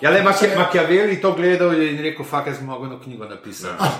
[0.00, 3.90] Ja, le Machiavelli to gledal in rekel, fuck, jaz mogo eno knjigo napisati.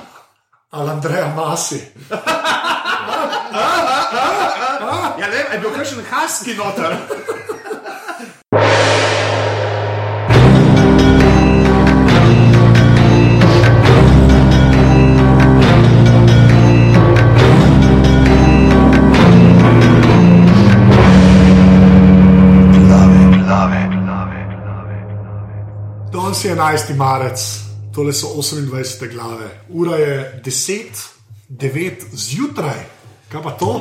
[0.70, 1.80] Ali Andreja Masi.
[5.16, 6.96] Ja, le, je bil kakšen haski noter.
[26.36, 26.96] Danes je 11.
[26.96, 27.40] marec,
[27.94, 29.08] tole so 28.
[29.08, 30.84] glave, ura je 10,
[31.48, 32.84] 9 zjutraj.
[33.32, 33.80] Kaj pa to?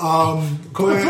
[0.00, 1.04] Um, ko je,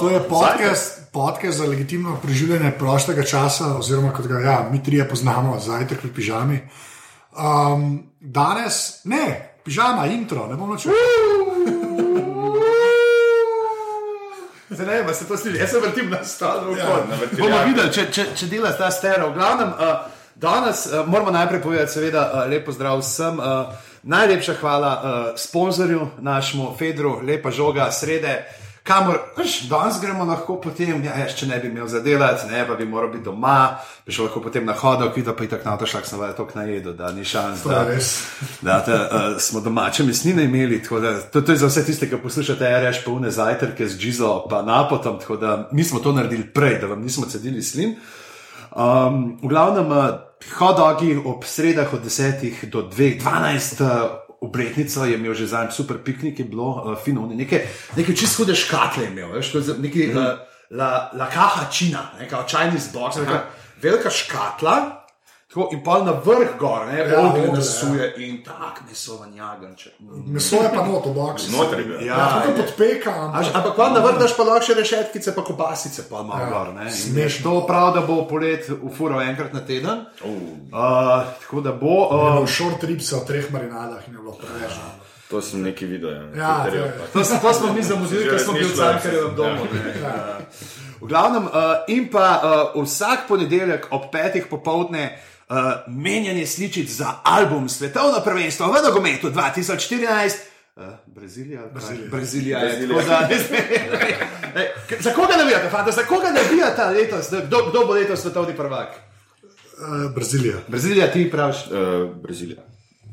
[0.00, 5.08] to je podcast, podcast za legitimno preživljanje prostega časa, oziroma kot ga ja, mi trije
[5.08, 6.60] poznamo, zajtrk v pižami.
[7.38, 10.90] Um, danes, ne, pižama, intro, ne bom več.
[14.76, 16.76] Zdaj, ne, se to sliši, jaz se vrtim na stolu.
[16.76, 19.30] Ja, Ja, bomo videli, če, če, če dela ta stereo.
[19.30, 23.40] V glavnem, uh, danes uh, moramo najprej povedati, seveda, uh, lepo zdrav vsem.
[23.40, 28.44] Uh, najlepša hvala uh, sponzorju, našemu Fedru, lepa žoga, srede.
[28.86, 32.76] Kamor, veš, danes gremo lahko potem, ja, jaz, če ne bi imel zadelati, ne pa
[32.78, 35.78] bi moral biti doma, bi šel lahko potem na hodok, videl pa je tako na
[35.80, 37.64] to šlak, sem vas tako najedel, da ni šans.
[37.66, 37.80] Da,
[38.68, 42.06] da te, uh, smo domače mesnine imeli, tako da to, to je za vse tiste,
[42.10, 46.12] ki poslušate RS, pa une zajtrke z džizo, pa napotom, tako da mi smo to
[46.14, 47.96] naredili prej, da vam nismo cedili slin.
[48.70, 50.06] Um, v glavnem, uh,
[50.60, 53.82] hodogi ob sredah od 10 do 2, 12.
[53.82, 57.62] Uh, Obletnico je imel že zadnji super piknik, je bilo uh, fino, nekaj,
[57.96, 60.16] nekaj čist hude škatle je imel, veš, za- nekaj mm.
[60.16, 60.24] uh,
[60.70, 63.44] la, la kaha čina, neka čajni zbog, neka
[63.82, 65.05] velika škatla.
[65.56, 69.90] Tako, in pa na vrh gor, ne, Ja, ogenj ogenj, nasuje in tako mesovan jaganče.
[70.26, 71.48] Meso je pa not v boxu.
[71.48, 72.00] Noter je bil.
[72.02, 75.40] Ja, Ja, to podpeka, ampak ampak pa na vrh daš pa lahko še rešetkice, pa
[75.40, 76.68] kobasice, pa malo Ja, gor.
[76.92, 77.40] smešno.
[77.42, 80.04] To prav, da bo polet ufuro enkrat na teden.
[80.20, 82.04] Uh, tako da bo.
[82.04, 84.76] uh, Uh, v short ribs o treh marinadah in je bilo preveč.
[85.26, 86.36] To sem neki videl.
[86.36, 89.34] Ja, Twitterju, to To, to smo mi zamudili, ker smo bili v Cankarjevem ja.
[89.34, 89.64] domu.
[89.72, 89.80] ne.
[89.96, 90.44] Uh,
[90.96, 91.52] V glavnem, uh,
[91.88, 92.40] in pa
[92.74, 95.16] uh, vsak ponedeljek ob petih popovdne
[95.48, 95.56] uh,
[95.88, 100.32] menjanje sličic za album Svetovno prvenstvo v nogometu 2014.
[100.76, 102.08] Uh, Brazilija, Brazilija.
[102.10, 103.20] Brazilija je Brazilija.
[103.20, 103.96] tako
[104.52, 104.60] da.
[104.60, 105.90] Ej, k- Za koga navijate, fanta?
[105.92, 107.26] Za koga navijate letos?
[107.40, 108.88] Kdo, kdo bo letos svetovni prvak?
[108.88, 110.54] Uh, Brazilija.
[110.68, 111.56] Brazilija, ti praviš.
[111.66, 111.72] Uh,
[112.16, 112.62] Brazilija.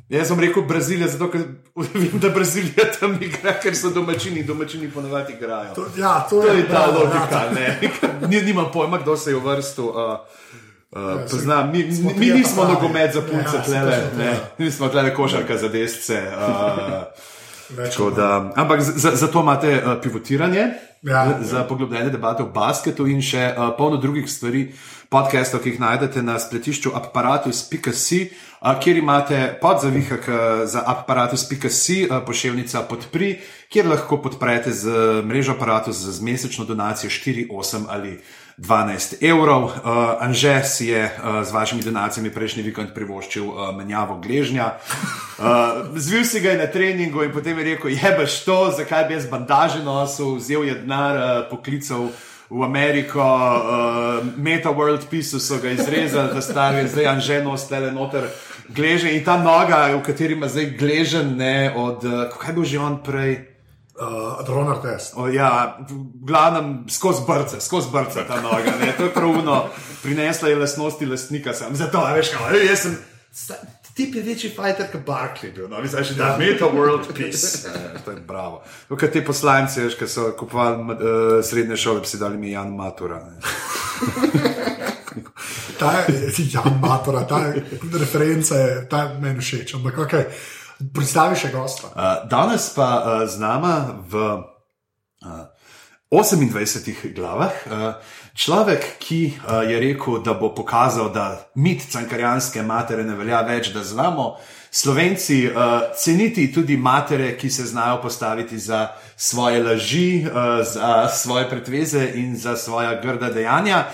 [0.09, 1.41] Jaz sem rekel Brazilija, zato ker
[1.93, 5.73] vem, da Brazilija tam igra, ker so domačini, domačini ponovadi igrajo.
[5.73, 7.27] To, ja, to, To je ta bravo, logika.
[7.33, 7.79] ja, ne.
[8.29, 9.85] Ni, nimam pojma, kdo se je vrstil.
[9.85, 9.95] Uh,
[10.95, 14.33] Uh, poznam, mi, smo mi, mi nismo nogomet za Ja, punce, se tlele, ne, ja.
[14.57, 16.21] mi smo tlele košarka za desce.
[17.99, 20.67] Uh, da, ampak za, za to imate uh, pivotiranje,
[21.01, 21.39] Ja.
[21.41, 24.67] za poglobljene debate o basketu in še uh, polno drugih stvari,
[25.09, 28.19] podcastov, ki jih najdete na spletišču aparatus.si,
[28.61, 30.37] uh, kjer imate podzavihek uh,
[30.69, 33.33] za aparatus.si, uh, pošiljnica podpri,
[33.73, 34.93] kjer lahko podprete z
[35.25, 38.19] mrežo aparatus z mesečno donacijo 4, 8 ali
[38.57, 39.63] 12 evrov.
[39.63, 39.73] Uh,
[40.21, 44.77] Anže si je uh, z vašimi donacijami prejšnji vikend privoščil uh, menjavo gležnja.
[45.37, 49.17] Uh, zvil si ga je na treningu in potem je rekel: Jebeš to, zakaj bi
[49.17, 52.11] jaz bandaže nosil, vzel je denar, uh, poklical.
[52.53, 58.29] V Ameriko, uh, Meta World Peace so ga izrezali, da stari zdaj Anže nostele noter
[58.69, 62.77] gleže in ta noga, v kateri ima zdaj gležen, ne od, uh, kaj bo že
[62.77, 63.52] on prej.
[64.03, 65.13] Uh, Dronar test.
[65.15, 68.75] O, ja, v glavnem skozi brce, skozi brce ta noga.
[68.79, 69.65] Ne, to je pravno,
[70.03, 72.99] prinesla je lastnosti lastnika, sem zato, veš, kaj, jaz sem.
[73.93, 77.61] Tip je večji fighter kot Barkley, bil, no, zdaj še da Meta World Peace.
[77.69, 78.63] Ja, to je bravo.
[78.89, 82.51] To, kar te poslanci, veš, ki so kupovali uh, srednje šole, bi si dali mi
[82.55, 83.21] Jan Matura.
[85.77, 87.53] Ta je, Jan Matora, ta
[87.99, 89.75] referenca je, ta je meni všeč.
[89.77, 90.13] Ampak, ok,
[90.93, 91.91] predstavi še gosta.
[91.93, 94.23] Uh, danes pa uh, z nama v
[95.23, 95.45] uh,
[96.13, 97.93] 28 glavah uh,
[98.37, 103.71] človek, ki uh, je rekel, da bo pokazal, da mit cankarjanske matere ne velja več,
[103.73, 104.35] da znamo
[104.73, 108.87] Slovenci uh, ceniti tudi matere, ki se znajo postaviti za
[109.17, 113.85] svoje laži, uh, za svoje pretveze in za svoja grda dejanja.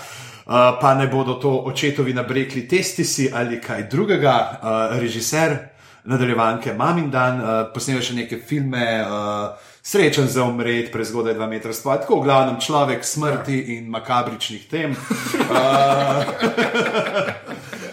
[0.46, 5.69] Uh, pa ne bodo to očetovi nabrekli testisi ali kaj drugega, uh, režiser
[6.10, 11.46] nadaljevanke Mamin Dan, uh, posnel je še neke filme, uh, srečen za umret, prezgodaj dva
[11.46, 14.92] metra spod, tako v glavnem človek smrti in makabričnih tem.
[14.92, 16.24] Uh,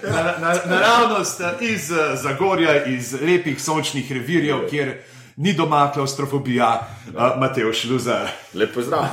[0.14, 4.98] na, na, naravnost eh, iz eh, Zagorja, iz lepih sončnih revirjev, kjer
[5.38, 6.70] ni doma klaustrofobija,
[7.14, 8.32] uh, Mateo Šluzar.
[8.54, 9.06] Lep pozdrav.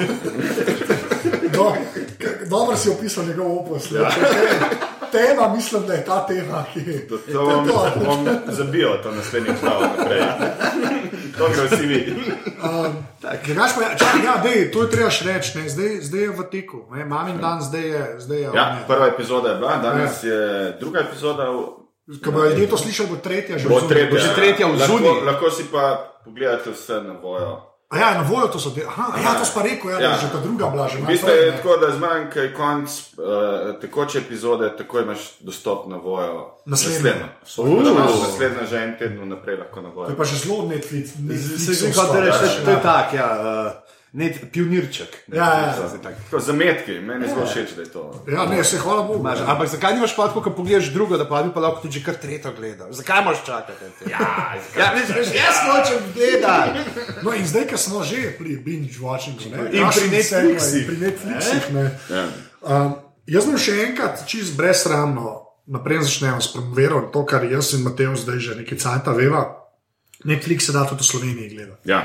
[1.42, 1.74] Kdo,
[2.48, 3.90] Dobro si opisal njegov opus.
[3.92, 4.08] Ja.
[5.14, 7.08] Tema, mislim, da je ta tema, ki je.
[7.08, 7.66] To, to bom,
[7.96, 10.20] bom zabil, to naslednji stavek naprej.
[11.32, 12.12] To ga vsi vidi.
[13.44, 16.30] Drugač pa, ja, čak, ja, dej, to je treba še reči, ne, zdaj, zdaj je
[16.30, 16.78] v teku.
[16.90, 18.02] Ne, Mamin dan zdaj je.
[18.18, 20.38] Zdaj je Ja, on je- prva epizoda je bila, danes je
[20.80, 21.46] druga epizoda.
[22.14, 25.24] Ko bodo ljudje to slišali, bo tretja že Bo tretja, že tretja v lahko, zunaj.
[25.24, 25.84] lahko si pa
[26.20, 27.73] pogledate vse na vojo.
[27.88, 28.90] A ja, na vojo to so delali.
[28.90, 30.10] Aha, ja, to spa rekel, ja, ja.
[30.10, 30.18] Ja.
[30.18, 30.98] že ta druga bila že.
[30.98, 36.58] V bistvu je tako, da zmanjka konc uh, tekoče epizode, tako imaš dostop na vojo.
[36.66, 37.28] Naslednjo.
[37.42, 37.82] Naslednjo.
[37.84, 40.08] Da imaš naslednjo že en teden naprej lahko na To vojo.
[40.10, 41.06] je pa že zelo Netflix.
[41.66, 43.83] Se že kot da rečeš, to je tak, ja, uh,
[44.14, 45.08] ne, pionirček.
[45.26, 45.74] Ja, ja.
[46.02, 46.14] Tak.
[46.24, 48.24] Tako, Zametki, meni je zelo všeč, da je to.
[48.30, 49.20] Ja, ne, se hvala Bogu.
[49.20, 52.02] Imaš, ampak zakaj nimaš pa tako, ko pogledaš drugo, da pa bi pa lahko tudi
[52.02, 52.92] kar tretjo gledal?
[52.92, 54.10] Zakaj moraš čakati?
[54.10, 56.78] Ja, ja misliš, jaz nočem gledati.
[57.24, 60.86] No, in zdaj, ko smo že pri binge watchingu, ne, In pri Netflixih.
[60.86, 61.84] pri Netflixih, ne.
[62.10, 62.24] Ja.
[62.62, 62.94] Um,
[63.26, 68.14] jaz bom še enkrat čist brezsramno, naprej začnemo s promoviranjem to, kar jaz in Mateo
[68.16, 69.46] zdaj že nekaj cajta veva.
[70.24, 71.90] Netflix se da tudi v Sloveniji gledati.
[71.90, 72.04] Ja.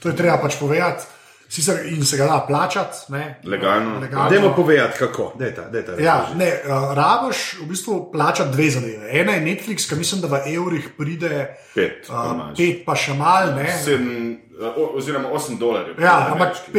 [0.00, 1.19] To je treba pač povedati.
[1.50, 4.00] Sicer in se ga da plačati, ne, Legalno.
[4.30, 5.32] Dajmo povedati, kako.
[5.34, 9.08] Dejta, dejta, Ja, ne, uh, rabaš v bistvu plačati dve zadeve.
[9.12, 11.32] Ena je Netflix, ki mislim, da v evrih pride
[11.74, 13.66] Pet, pa uh, pet, pa še mal, ne.
[13.74, 14.06] Sedem,
[14.54, 15.98] uh, oziroma 8 dolarjev.
[15.98, 16.72] Ja, ampak Ameriški.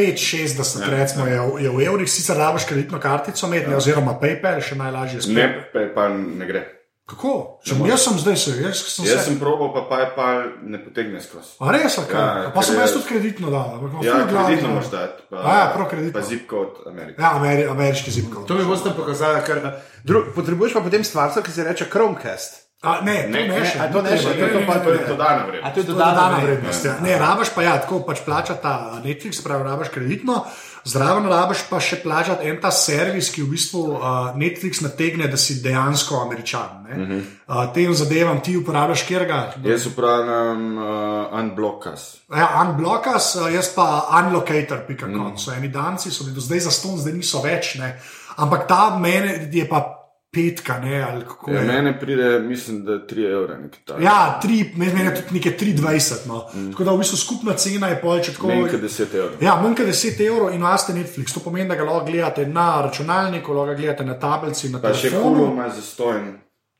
[0.48, 4.60] 5-60 recimo je, v- je v evrih, sicer rabaš kreditno kartico, med, ne, oziroma PayPal,
[4.62, 5.72] še najlažje Ne, spet.
[5.72, 6.64] pa, pa ne gre.
[7.12, 7.60] Kako?
[7.60, 9.24] Če, jaz sem zdaj se, jaz sem Jaz se.
[9.26, 11.60] sem probal, pa PayPal ne potegne skozi.
[11.60, 12.16] A res, kaj?
[12.40, 13.76] Ja, pa sem jaz je- tudi kreditno dal.
[14.00, 15.22] Ja, kreditno moraš dati.
[15.28, 16.14] Pa, A ja, prav kreditno.
[16.14, 17.20] Pa zip kod Amerike.
[17.20, 18.46] Ja, ameri, ameriški zipkov.
[18.46, 19.60] To mi boste pokazali, ker
[20.02, 22.60] dru, potrebuješ pa potem stvarco, ki se reče Chromecast.
[22.82, 23.78] A, ne, to Ne, ne, ne, še.
[23.78, 25.06] a to ne še, treba, to pa To je ne.
[25.06, 25.62] dodana A vrednost.
[25.64, 26.84] to je To je dodana dodana vrednost.
[26.84, 26.94] Ja.
[27.00, 30.42] Ne, rabaš pa ja, tako pač plača ta Netflix, pravi, rabaš kreditno,
[30.84, 34.02] zraven rabaš pa še plačati en ta servis, ki v bistvu uh,
[34.38, 36.86] Netflix nategne, da si dejansko američan.
[36.90, 37.22] Uh -huh.
[37.46, 39.54] uh, tem zadevam ti uporabljaš kjerga.
[39.64, 42.16] Jaz uporabljam uh, Unblockas.
[42.36, 45.10] Ja, unblockas, uh, jaz pa unlocator.com.
[45.10, 45.38] Mm.
[45.38, 47.74] So eni danci, so bili do zdaj za ston, zdaj niso več.
[47.74, 48.00] Ne.
[48.36, 50.01] Ampak ta mene je pa
[50.32, 51.66] petka, ne, ali kako Ja, je.
[51.66, 53.58] mene pride, mislim, da 3 evra.
[54.00, 56.26] Ja, tri, meni je tudi nekaj 3,20.
[56.26, 56.46] No.
[56.54, 56.70] Mm.
[56.70, 59.36] Tako da v bistvu skupna cena je pol, če tako Manj kot 10 evrov.
[59.40, 61.34] Ja, manj kot 10 evrov in imate Netflix.
[61.34, 64.94] To pomeni, da ga lahko gledate na računalniku, lahko ga gledate na tablici, na Pa
[64.94, 65.52] še Hulu telefonu.
[65.52, 66.32] ima zastojen,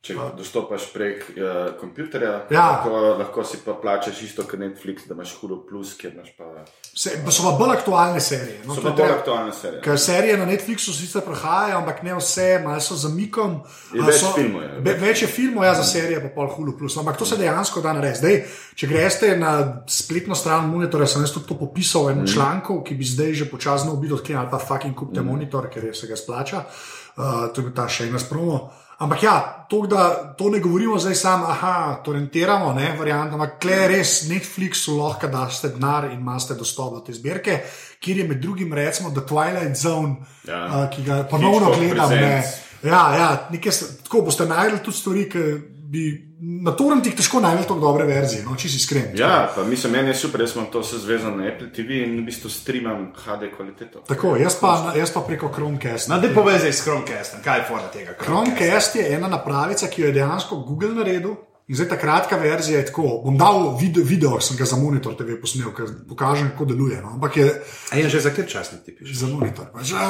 [0.02, 2.32] če dostopaš prek uh, kompjuterja.
[2.50, 2.62] Ja.
[2.72, 6.48] Lahko, lahko si pa plačaš isto kot Netflix, da imaš Hulu Plus, kjer imaš pa.
[6.90, 8.64] Se, so pa bolj aktualne serije.
[8.66, 9.82] No, So pa bolj treba- aktualna serija.
[9.84, 13.60] Ker serije na Netflixu sicer prihajajo, ampak ne vse, malo so zamikom.
[13.94, 16.50] Je a več so, filmov, je, Be, več je filmov, ja, za serije pa pol
[16.56, 16.98] hulu plus.
[16.98, 18.18] Ampak to se dejansko da narediti.
[18.24, 19.54] Zdaj, če greste na
[19.86, 22.34] spletno stran monitorja, sem jaz tudi to popisal v enem mm.
[22.34, 25.30] članku, ki bi zdaj že počasno ubil odklenil ali pa fucking kupite mm.
[25.30, 26.66] monitor, ker se ga splača.
[27.12, 28.72] Uh, to je bil ta še ena spromo.
[29.02, 33.78] Ampak ja, to, da to ne govorimo zdaj samo, aha, torentiramo, ne, variant, ampak kle
[33.90, 37.58] res Netflixu lahko daste denar in imate dostop do te zbirke,
[38.02, 40.16] kjer je med drugim recimo The Twilight Zone,
[40.46, 40.58] ja.
[40.58, 40.66] Ja.
[40.66, 42.10] uh, ki ga ponovno Hitchcock gledam.
[42.10, 42.42] Ne.
[42.82, 43.72] Ja, ja nekaj,
[44.04, 45.44] tako boste najdel tudi stvari, ki
[45.92, 46.32] bi
[46.64, 49.10] na torrentih težko najdel tako dobre verzije, no, če si iskren.
[49.18, 52.16] Ja, pa mislim, meni je super, jaz imam to vse zvezano na Apple TV in
[52.22, 54.04] v bistvu streamam HD kvaliteto.
[54.08, 56.08] Tako, jaz pa, jaz pa preko Chromecast.
[56.08, 58.56] No, da povezaj s Chromecastom, kaj je fora tega Chromecasta?
[58.56, 61.36] Chromecast je ena napravica, ki jo je dejansko Google naredil.
[61.68, 63.22] In zdaj ta kratka verzija je tako.
[63.24, 66.98] Bom dal video, video sem ga za monitor TV posnel, ker pokažem, kako deluje.
[67.00, 67.14] No.
[67.14, 67.46] Ampak je
[67.90, 69.16] A je že za kjer časnik ti pišeš?
[69.16, 69.70] za monitor.
[69.72, 70.00] Pač, uh,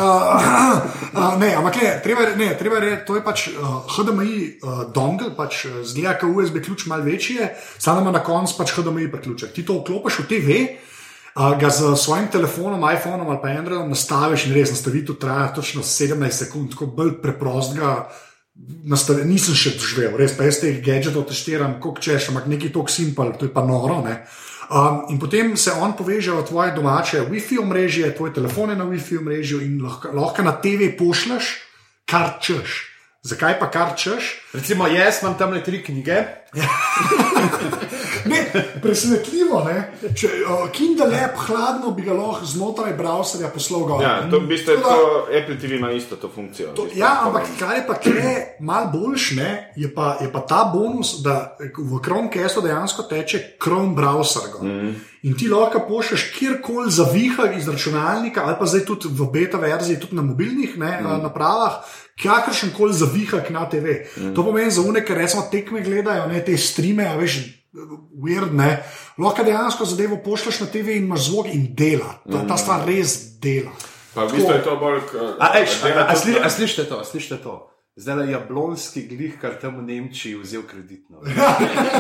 [1.12, 3.54] uh, ne, ampak ne, treba, je- ne, treba je to je pač uh,
[3.86, 8.24] HDMI uh, dongle, pač uh, zgleda kot USB ključ, malo večji je, samo ima na
[8.24, 9.52] koncu pač HDMI priključek.
[9.52, 10.48] Ti to vklopiš v TV.
[11.32, 15.82] Uh, ga z svojim telefonom, iPhonom ali pa Androidom nastaviš in res nastavitev traja točno
[15.82, 18.08] 17 sekund, tako bolj preprostega.
[18.84, 22.92] Nastavi, nisem še doživel, res pa jaz teh gadgetov testiram, kot češ, ampak neki tok
[22.92, 24.02] simpel, to je pa noro.
[24.04, 24.18] Ne?
[24.68, 28.84] Um, in potem se on poveže v tvoje domače WiFi omrežje, tvoj telefon je na
[28.84, 31.58] WiFi omrežju in lahko, lahko na TV pošleš,
[32.04, 32.92] kar češ.
[33.24, 34.36] Zakaj pa kar češ?
[34.52, 36.24] Recimo, jaz imam tam le tri knjige.
[38.24, 39.76] Ne, presenetljivo, ne?
[40.16, 44.02] Če uh, Kindle app hladno bi ga lahko znotraj browserja poslal gor.
[44.04, 44.96] Ja, to v bistvu je to,
[45.40, 46.72] Apple TV ima isto to funkcijo.
[46.76, 50.44] To, Isto ja, ampak kar je pa kle, malo boljš, ne, je, pa, je pa
[50.48, 54.48] ta bonus, da v Chromecastu dejansko teče Chrome browser.
[54.62, 54.94] Mm -hmm.
[55.22, 59.58] In ti lahko pošlješ kjerkoli za vihar iz računalnika, ali pa zdaj tudi v beta
[59.58, 61.22] verziji, tudi na mobilnih ne, mm.
[61.22, 61.72] napravah,
[62.22, 63.86] kakršen koli za vihar na TV.
[64.16, 64.34] Mm.
[64.34, 67.61] To pomeni za une, ki recimo tekme gledajo, ne te streame, veš.
[67.72, 68.82] Weird, ne.
[69.18, 72.18] Lahko dejansko zadevo pošlješ na TV in imaš zvok in dela.
[72.32, 73.72] Ta, ta stvar res dela.
[74.14, 75.40] Pa v bistvu je to bolj kot.
[75.40, 77.54] A, ej, a, a, a, sli, a slišite to, slišite to.
[77.96, 81.20] Zdaj je jablonski glih, kar tam v Nemčiji vzel kreditno.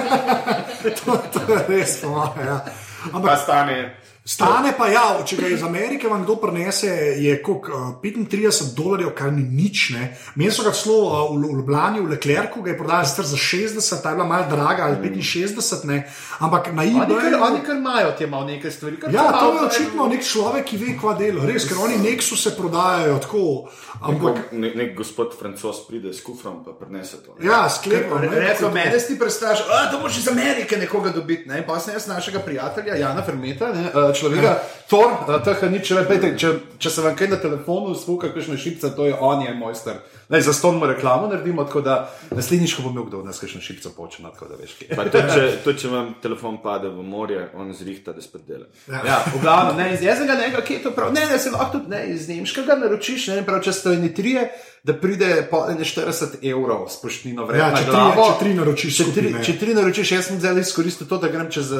[1.04, 2.46] to, to je res, po mojem.
[2.46, 2.60] Ja.
[2.64, 3.76] Pa Ampak stane.
[4.24, 6.86] Stane pa ja, če ga iz Amerike vam kdo prinese,
[7.18, 9.90] je kot uh, 35 dolarjev, kar ni nič.
[9.90, 10.16] ne.
[10.34, 14.02] Meni so ga celo uh, v, Ljubljani, v Leclercu, ga je prodajal sicer za 60,
[14.02, 16.06] ta je bila malo draga ali 65, ne.
[16.38, 17.42] ampak na eBayu.
[17.42, 18.96] oni kar imajo te malo neke stvari.
[18.96, 21.46] kar Ja, pa to je očitno nek človek, ki ve, kva dela.
[21.46, 23.68] Res, ker oni neksu se prodajajo tako.
[24.02, 27.34] Ampak, Nek, nek gospod francos pride s kufrom in prinese to.
[27.38, 27.46] ne.
[27.46, 28.22] ja, sklepam.
[28.22, 31.48] tako- mene si predstavljaš, da boš iz Amerike nekoga dobiti.
[31.48, 31.66] Ne?
[31.66, 33.84] Pa sem jaz našega prijatelja Jana Fermeta, ne?
[33.84, 34.60] eh, človeka,
[34.92, 36.34] Thor, eh, teh nič ne pejte.
[36.36, 40.02] Če, če se vam kaj na telefonu spuka, kakšna šipca, to je on, je mojster.
[40.28, 43.60] Ne, za stonmo reklamo naredimo, tako da naslednjič, ko bo imel kdo od nas kakšno
[43.64, 44.92] šipco počne, tako da veš, kaj.
[44.96, 48.68] Tudi če, tudi, če vam telefon pade v morje, on zrihta, da spet dela.
[48.88, 51.12] Ja, v glavnem, ne, iz jeznega ne, kje je to prav.
[51.16, 54.48] Ne, ne, se lahko tudi ne, iz nemškega naročiš, ne, prav, če ste eni trije,
[54.84, 57.68] da pride po ene 40 evrov s poštnino vredno.
[57.68, 59.44] Ja, če tri- če tri naročiš če tri, ne.
[59.44, 61.70] če tri naročiš, jaz sem zdaj izkoristil to, da grem čez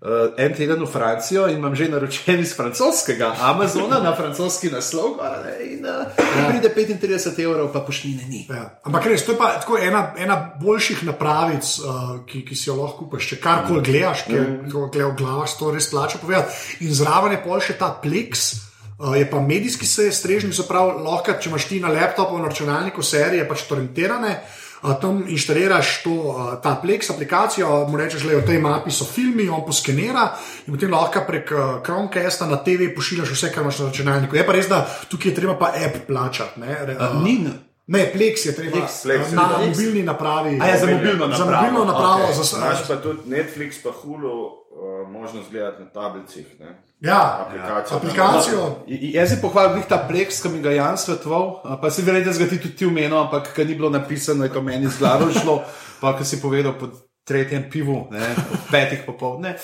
[0.00, 5.18] uh, en teden v Francijo in imam že naročen iz francoskega Amazona na francoski naslov,
[5.44, 6.06] ne, in uh,
[6.48, 8.46] pride 35 evrov, pa poštnine ni.
[8.50, 8.78] Ja.
[8.84, 12.78] Ampak res, to je pa tako ena, ena boljših napravic, uh, ki, ki si jo
[12.78, 13.34] lahko kupiš.
[13.34, 14.70] Če karkoli gledaš, ker mm.
[14.70, 16.54] gledaš v glavah, to res plača povedati.
[16.86, 18.54] In zraven je pol še ta Plex.
[18.98, 22.50] Uh, je pa medijski se strežnik, se pravi, lahko, če imaš ti na laptopu, na
[22.50, 28.38] računalniku serije, pač torrentirane, uh, tam inštaliraš to, uh, ta Plex aplikacijo, mu rečeš, da
[28.38, 30.32] v tej mapi so filmi, on poskenira
[30.66, 34.36] in potem lahko prek uh, Chromecasta na TV pošiljaš vse, kar imaš na računalniku.
[34.36, 36.60] Je pa res, da tukaj je treba pa app plačati.
[36.60, 37.48] Ne, Re- Uh, ni,
[37.88, 39.64] Ne, Plex je treba Plex, Plex je na treba.
[39.66, 40.58] mobilni napravi.
[40.60, 42.28] A ja, za mobilno Za napravo, mobilno napravo.
[42.28, 42.44] Okay.
[42.44, 46.44] Za, pa tudi Netflix, pa Hulu, uh, možnost gledati na tablicah.
[46.60, 46.82] ne.
[47.00, 47.96] ja, Aplikacijo.
[47.96, 48.76] aplikacijo.
[48.86, 52.02] I- Jaz si pohvalim ta Plex, ki mi ga je Jan svetoval, a, pa si
[52.02, 54.98] verjetno ga ti tudi ti umenil, ampak ker ni bilo napisano, je to meni z
[54.98, 55.62] glavo šlo,
[56.00, 56.86] pa ki si povedal po
[57.28, 59.54] tretjem pivu, ne, ob petih popovdne.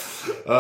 [0.45, 0.53] Uh,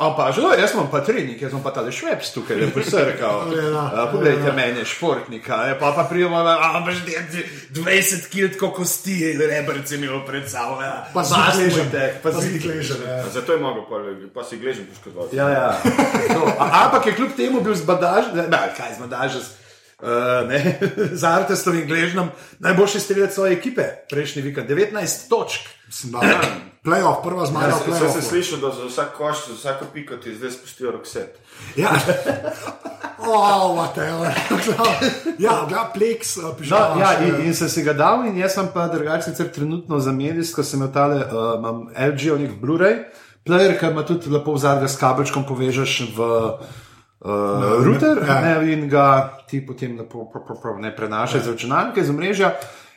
[0.00, 2.82] on pa že, "O, jaz imam pa trening, jaz imam pa tale šveps tukaj, lepo
[2.82, 3.28] se rekel.
[3.58, 7.02] Ja, Uh, poglejte mene, športnika, je, pa pa prijemo, a pa že
[7.72, 11.10] 20 kg kosti, rebrce mi jo predstavlja.
[11.14, 12.94] Pa zdi tek, Pa zdi kleže.
[13.02, 13.28] Ja.
[13.28, 13.96] Zato je mogel, pa,
[14.34, 15.36] pa si gležen poškodovati.
[15.36, 15.68] Ja, ja.
[16.28, 19.32] No, a- ampak je kljub temu bil zbadaž, ne, ne, kaj zbadaž,
[20.02, 20.78] uh, ne,
[21.20, 25.68] z Artestom in Gležnom, najboljši strelec svoje ekipe, prejšnji vikend, 19 točk.
[26.88, 30.34] Playoff, prva zmaga v Jaz sem slišal, da za vsak koš, za vsako piko ti
[30.34, 31.34] zdaj spustijo rokset.
[31.76, 31.90] Ja,
[33.18, 34.30] oh, whatever.
[35.44, 37.00] ja, gleda Plex, uh, No, pižama.
[37.02, 39.98] ja, še- in, in sem si ga dal, in jaz sem pa drugače sicer trenutno
[40.00, 43.02] za medijsko, sem imel tale, uh, imam LG, nek Blu-ray,
[43.44, 46.18] player, ki ima tudi lepo v zadnjem s kabelčkom povežeš v.
[46.22, 46.86] Uh,
[47.20, 48.40] router ja.
[48.40, 52.52] ne, in ga ti potem lepo pro, pro, pro, ne prenašaš z računalnika, iz omrežja.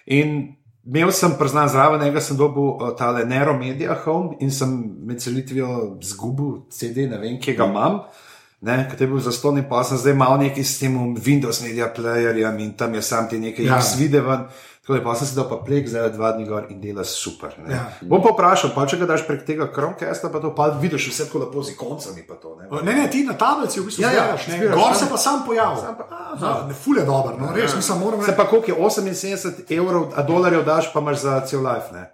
[0.06, 4.74] In imel sem, priznan zraven, enega sem dobil uh, tale Nero Media Home in sem
[5.06, 8.02] med celitvijo zgubil CD, ne vem, kje ga imam.
[8.02, 8.31] Ne,
[8.62, 11.90] ker je bil za ston in pa sem zdaj mal neki s tem Windows Media
[11.90, 13.74] Playerjem in tam je sam ti nekaj Ja.
[13.74, 13.80] ja.
[13.80, 14.48] izvidevan.
[14.82, 17.54] Tako da pa sem si dal pa plek, zdaj dva dni gor in dela super.
[17.60, 17.70] ne.
[17.72, 17.86] Ja.
[18.02, 21.26] Bom pa vprašal, pa če ga daš prek tega Chromecasta, pa to pa vidiš vse
[21.26, 22.26] tako lepo z ikoncami.
[22.36, 22.66] To, ne.
[22.84, 24.58] Ne, ne, ti na tablici v bistvu Ja, ja, zbiraš, ne.
[24.58, 25.78] zbiraš, Gor sam- se pa sam pojavi.
[25.78, 26.48] Sam pa- aha.
[26.48, 28.38] Ja, ne, ful je dober, no, res, mislim, moram Se reči.
[28.38, 31.94] pa koliko je 78 evrov, a dolarjev daš, pa imaš za cel life.
[31.94, 32.10] Ne?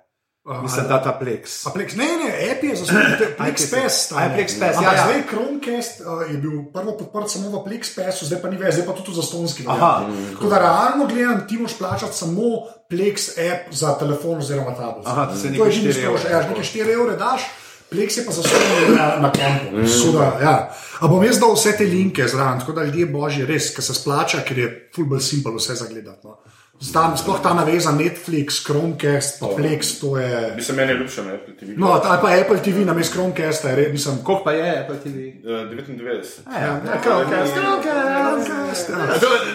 [0.62, 1.63] Mislim, da ta Plex.
[1.63, 4.09] A Plex, ne, ne, app je za svoje Plex Pass.
[4.09, 5.05] Plex Pass, ja, Ampak.
[5.05, 8.73] Zdaj Chromecast uh, je bil prvo podprt samo v Plex Passu, zdaj pa ni več,
[8.81, 9.69] zdaj pa tudi za stonski.
[9.69, 10.09] Aha.
[10.33, 15.05] Tako da realno gledam, ti moš plačati samo Plex app za telefon oziroma tablet.
[15.05, 16.17] Aha, to se nekaj je že 4 evre.
[16.17, 16.31] nekaj.
[16.33, 17.41] Ja, nekaj 4 evre daš.
[17.87, 18.55] Plex je pa za vse
[18.89, 19.71] na, na kontu.
[19.71, 20.43] Mm.
[20.43, 20.75] Ja.
[20.99, 23.93] A bom jaz dal vse te linke zraven, tako da ljudje božji res, ker se
[23.95, 26.27] splača, ker je fullback simple vse zagledati.
[26.27, 26.35] No.
[26.79, 30.53] Zdaj, sploh ta naveza Netflix, Chromecast, pa Plex, to je.
[30.55, 31.74] Bi se meni ljubše na Apple TV.
[31.77, 34.17] No, ali pa Apple TV na mestu Chromecasta, je res, nisem.
[34.24, 35.17] Koliko pa je Apple TV?
[35.41, 36.46] Uh, 99.
[36.53, 38.89] Ja, Chromecast, Chromecast.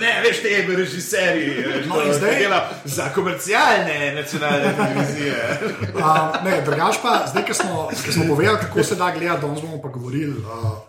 [0.01, 5.35] Ne, veš, te je režiserji, No, in zdaj- dela za komercialne nacionalne televizije.
[5.95, 6.09] Uh,
[6.45, 9.83] ne, drugač pa, zdaj, ko smo, ko smo povedali, kako se da gledati, danes bomo
[9.83, 10.45] pa govorili uh,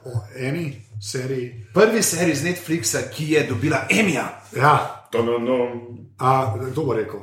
[0.06, 1.66] o eni seriji.
[1.74, 4.42] Prvi serij z Netflixa, ki je dobila Emija.
[4.56, 5.58] Ja, To no, no.
[6.18, 7.22] a, kdo bo rekel?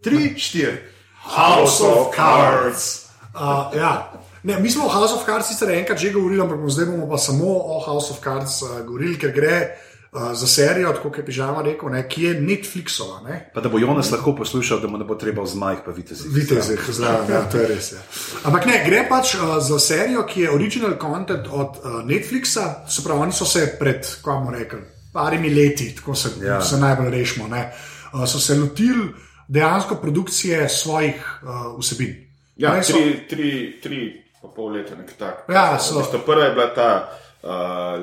[0.00, 0.80] Tri, štiri.
[1.20, 3.12] House of Cards.
[3.36, 4.12] Uh, ja.
[4.42, 7.20] Ne, mi smo o House of Cards sicer enkrat že govorili, ampak zdaj bomo pa
[7.20, 11.60] samo o House of Cards uh, govorili, ker gre uh, za serijo, kot je Pižama
[11.68, 13.20] rekel, ne, ki je Netflixova.
[13.28, 13.52] Ne.
[13.52, 16.16] Pa da bo Jonas lahko poslušal, da mu ne bo treba v zmajh, pa vidite
[16.16, 16.32] si.
[16.32, 17.92] Vitezih zraven, ja, to je res.
[17.92, 18.04] Ja.
[18.48, 23.04] Ampak ne, gre pač uh, za serijo, ki je original content od uh, Netflixa, se
[23.04, 24.80] pravi, oni so se pred, kako bomo rekli,
[25.12, 26.60] parimi leti, tako se, Ja.
[26.60, 27.72] se najbolj rešimo, ne,
[28.12, 29.08] uh, so se lotili
[29.48, 31.48] dejansko produkcije svojih uh,
[31.80, 32.28] vsebin.
[32.56, 33.50] Ja, Ne, so- tri, tri,
[33.82, 33.98] tri
[34.42, 35.52] pa pol leta, nekaj takega.
[35.52, 37.08] Ja, so- V bistvu Prva je bila ta
[37.42, 37.50] uh,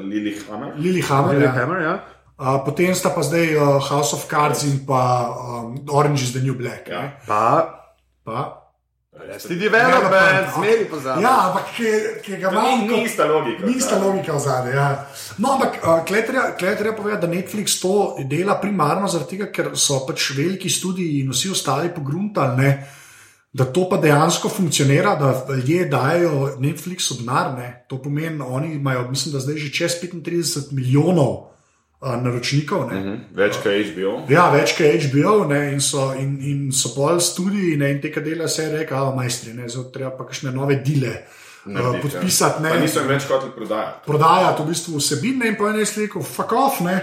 [0.04, 0.74] Lili Hammer.
[0.76, 1.52] Lilyhammer, ja.
[1.52, 1.96] Hammer, ja.
[2.38, 6.40] Uh, potem sta pa zdaj uh, House of Cards in pa um, Orange is the
[6.40, 6.88] New Black.
[6.88, 7.02] Ja.
[7.02, 7.20] ne.
[7.28, 7.72] Pa,
[8.24, 8.65] Pa,
[9.48, 11.24] ti development, zmeri pozabi.
[11.24, 11.91] Ja, ampak ki,
[12.25, 13.65] ki ga To imam ni, ni ista logika.
[13.65, 14.75] Ni ista logika v zadnjem.
[14.75, 14.89] Ja.
[15.38, 20.32] No, ampak klej treba povedati, da Netflix to dela primarno zaradi tega, ker so pač
[20.38, 22.72] veliki studiji in vsi ostali pogruntali, ne,
[23.55, 27.55] da to pa dejansko funkcionira, da ljudje dajo Netflixu denar.
[27.88, 31.55] To pomeni, oni imajo, mislim, da zdaj že čez 35 milijonov
[32.22, 32.86] naročnikov.
[32.92, 33.00] Ne.
[33.00, 34.12] Mhm, Več kot HBO.
[34.30, 38.22] Ja, več kot HBO ne, in, so, in, in so pol studiji ne, in tega
[38.22, 41.16] dela se reka, a majstri, ne, zdaj treba pa kakšne nove dile.
[41.66, 42.02] Uh, Narediti, ja.
[42.02, 44.06] podpisati, ne, Pa niso več hoteli prodajati.
[44.06, 47.00] prodajati v bistvu vsebine, in pa je rekel, fuck off, ne.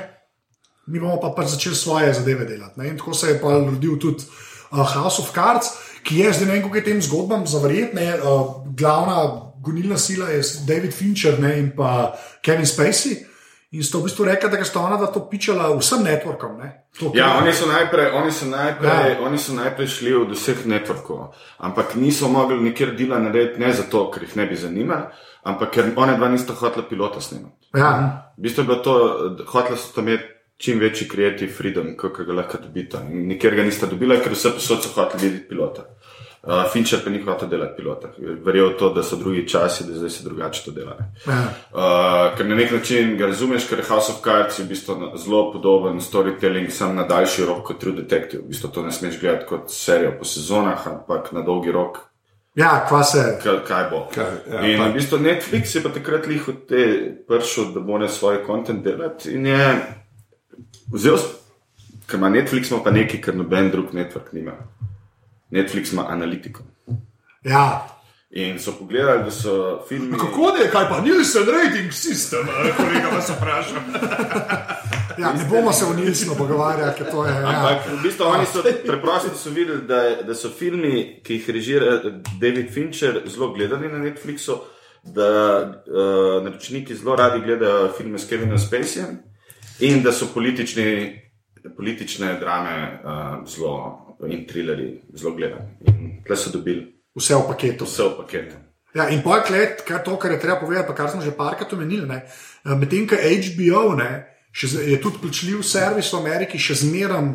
[0.86, 2.78] mi bomo pa pač začeli svoje zadeve delati.
[2.80, 2.88] Ne.
[2.88, 4.22] In tako se je pa rodil tudi
[4.70, 5.70] uh, House of Cards,
[6.02, 8.06] ki je zdaj ne vem, kako je tem zgodbam zavrjetne.
[8.22, 13.31] Uh, glavna gonilna sila je David Fincher ne, in pa Kevin Spacey.
[13.72, 16.58] In sta v bistvu rekla, da sta ona dva to pičala vsem networkom.
[16.60, 16.84] Ne.
[17.00, 19.20] To, Ja, oni so najprej, oni so najprej, Ja.
[19.24, 24.10] oni so najprej šli od vseh networkov, ampak niso mogli nikjer dela narediti ne zato,
[24.10, 25.08] ker jih ne bi zanimali,
[25.42, 27.68] ampak ker one dva nista hotela pilota snimati.
[27.74, 28.28] ja.
[28.38, 28.94] V bistvu je bilo to,
[29.38, 30.24] da hotela so tam imeti
[30.56, 33.00] čim večji creative freedom, kot ga lahko dobita.
[33.08, 35.82] Nikjer ga nista dobila, ker vse posod so hoteli videti pilota.
[36.42, 38.08] Uh, Fincher pa ni hotel delati pilota.
[38.18, 40.96] Verjel v to, da so drugi časi, da zdaj se drugače to dela.
[41.26, 45.52] Uh, ker na nek način ga razumeš, ker House of Cards je v bistvu zelo
[45.52, 48.42] podoben storytelling, sam na daljši rok kot True Detective.
[48.42, 51.98] V bistvu to ne smeš gledati kot serijo po sezonah, ampak na dolgi rok,
[52.54, 53.38] ja, kva se.
[53.42, 54.08] kaj, kaj bo.
[54.14, 56.82] Kaj, ja, in pa- v bistvu Netflix je pa takrat lih od te
[57.28, 59.76] pršel, da bo ne svoj kontent delati in je
[60.92, 61.16] vzel,
[62.06, 64.58] ker ima Netflix, ima pa nekaj, kar noben drug network nima.
[65.52, 66.62] Netflix ima analitiko.
[67.44, 67.88] Ja.
[68.30, 69.54] In so pogledali, da so
[69.88, 70.18] filmi.
[70.18, 73.84] Kako je, kaj pa Nielsen rating system, eh, kolega vas vprašam.
[75.18, 77.32] Ja, ne bomo se o Nilsnu pogovarjali, ker to je.
[77.32, 77.48] Ja.
[77.48, 81.50] Ampak v bistvu oni so preprosto so videli, da, je- da so filmi, ki jih
[81.50, 81.98] režira
[82.40, 84.56] David Fincher, zelo gledani na Netflixu,
[85.04, 85.74] da uh,
[86.44, 89.18] naročniki zelo radi gledajo filme s Kevinom Spaceyjem
[89.80, 91.20] in da so politični,
[91.76, 92.74] politične drame
[93.04, 93.10] uh,
[93.46, 95.76] zelo in trilerji zelo gledani.
[95.86, 97.84] In tle so dobili Vse v paketu.
[97.84, 98.56] vse v paketu.
[98.94, 102.06] Ja, in let, kar, to, kar je treba povedati, pa kar smo že parkrat omenili,
[102.06, 102.22] ne,
[102.64, 107.34] eh, medtem ko HBO ne, še, z- je tudi plačljiv servis v Ameriki, še zmeraj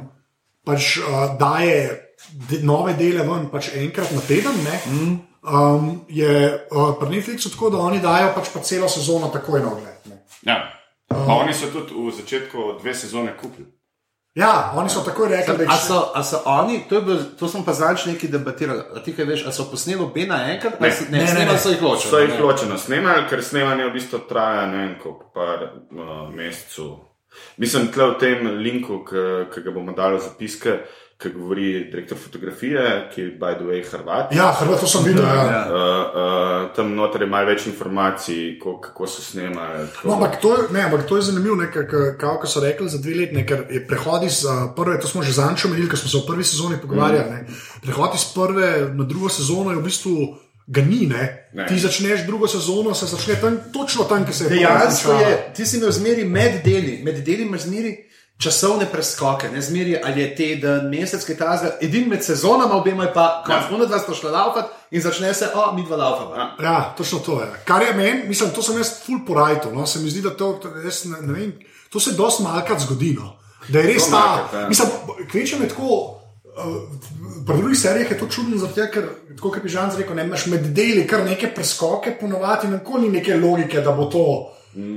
[0.68, 2.12] pač, uh, daje
[2.50, 4.58] de, nove dele ven pač enkrat na teden.
[4.64, 5.16] Ne, mm.
[5.48, 6.28] um, je
[6.72, 10.12] uh, pri Netflixu tako, da oni dajo pač pa celo sezono takoj na ogled.
[10.12, 10.18] Ne.
[10.44, 10.74] Ja.
[11.08, 13.77] Pa oni so tudi v začetku dve sezone kupili.
[14.38, 17.48] Ja, oni so takoj rekli, da A so, a so oni, to, je bil, to
[17.50, 20.78] sem pa zadnjič nekaj debatiral, a ti kaj veš, a so posneli obe naenkrat?
[20.78, 20.88] Ne.
[20.88, 21.58] Ali si- Ne, Ne, ne, ne, ne.
[21.58, 22.12] so jih ločili.
[22.12, 22.40] So jih ne.
[22.40, 27.00] ločeno snemali, ker snemanje v bistvu traja ne vem, koliko par uh, mesecev.
[27.58, 29.02] Mislim, tle v tem linku,
[29.50, 30.78] ki ga bomo dali v zapiske,
[31.18, 32.82] ki govori direktor fotografije,
[33.14, 34.36] ki je, by the way, Hrvat.
[34.36, 35.26] Ja, Hrvat, to sem videl.
[35.26, 35.34] Ja.
[35.34, 35.62] Ja.
[35.66, 39.88] Uh, uh, tam noter je malo več informacij, ko, kako so snemali.
[39.96, 41.58] tako No, ampak to, je, ne, ampak to je zanimivo,
[42.22, 45.34] kako so rekli za dve leti, ker je prehod iz uh, prve, to smo že
[45.40, 47.30] zančo menili, ker smo se v prvi sezoni pogovarjali.
[47.34, 50.18] Ne, prehod iz prve na drugo sezono je v bistvu
[50.68, 51.08] ga ni.
[51.10, 51.50] Ne.
[51.54, 51.66] Ne.
[51.66, 55.66] Ti začneš drugo sezono, se začne tam, točno tam, kjer se je Dejansko je, ti
[55.66, 57.96] si imel zmeri med deli, med deli imaš zmeri
[58.38, 63.14] časovne preskoke, ne zmeri ali je teden, mesec, kaj ta edin med sezonama, obema je
[63.14, 63.86] pa konc, ja.
[63.88, 66.52] dva sta šla laufat in začne se, o, mi dva laufava.
[66.62, 67.48] Ja, točno to je.
[67.66, 69.72] Kar je meni, mislim, to sem jaz full porajto.
[69.74, 69.88] No?
[69.88, 71.54] Se mi zdi, da to, to, jaz ne, ne vem,
[71.90, 73.16] to se dosti malkrat zgodi.
[73.18, 73.34] No?
[73.68, 74.20] Da je res ta.
[74.20, 74.68] malkrat, ja.
[74.70, 74.94] Mislim,
[75.32, 76.14] kvečem je tako.
[76.58, 76.78] Uh,
[77.46, 80.72] pri drugih serijah je to čudno, zato ker, kot je Žan rekel, ne, imaš med
[80.74, 84.24] deli kar neke preskoke, ponovadi nikoli ni neke logike, da bo to.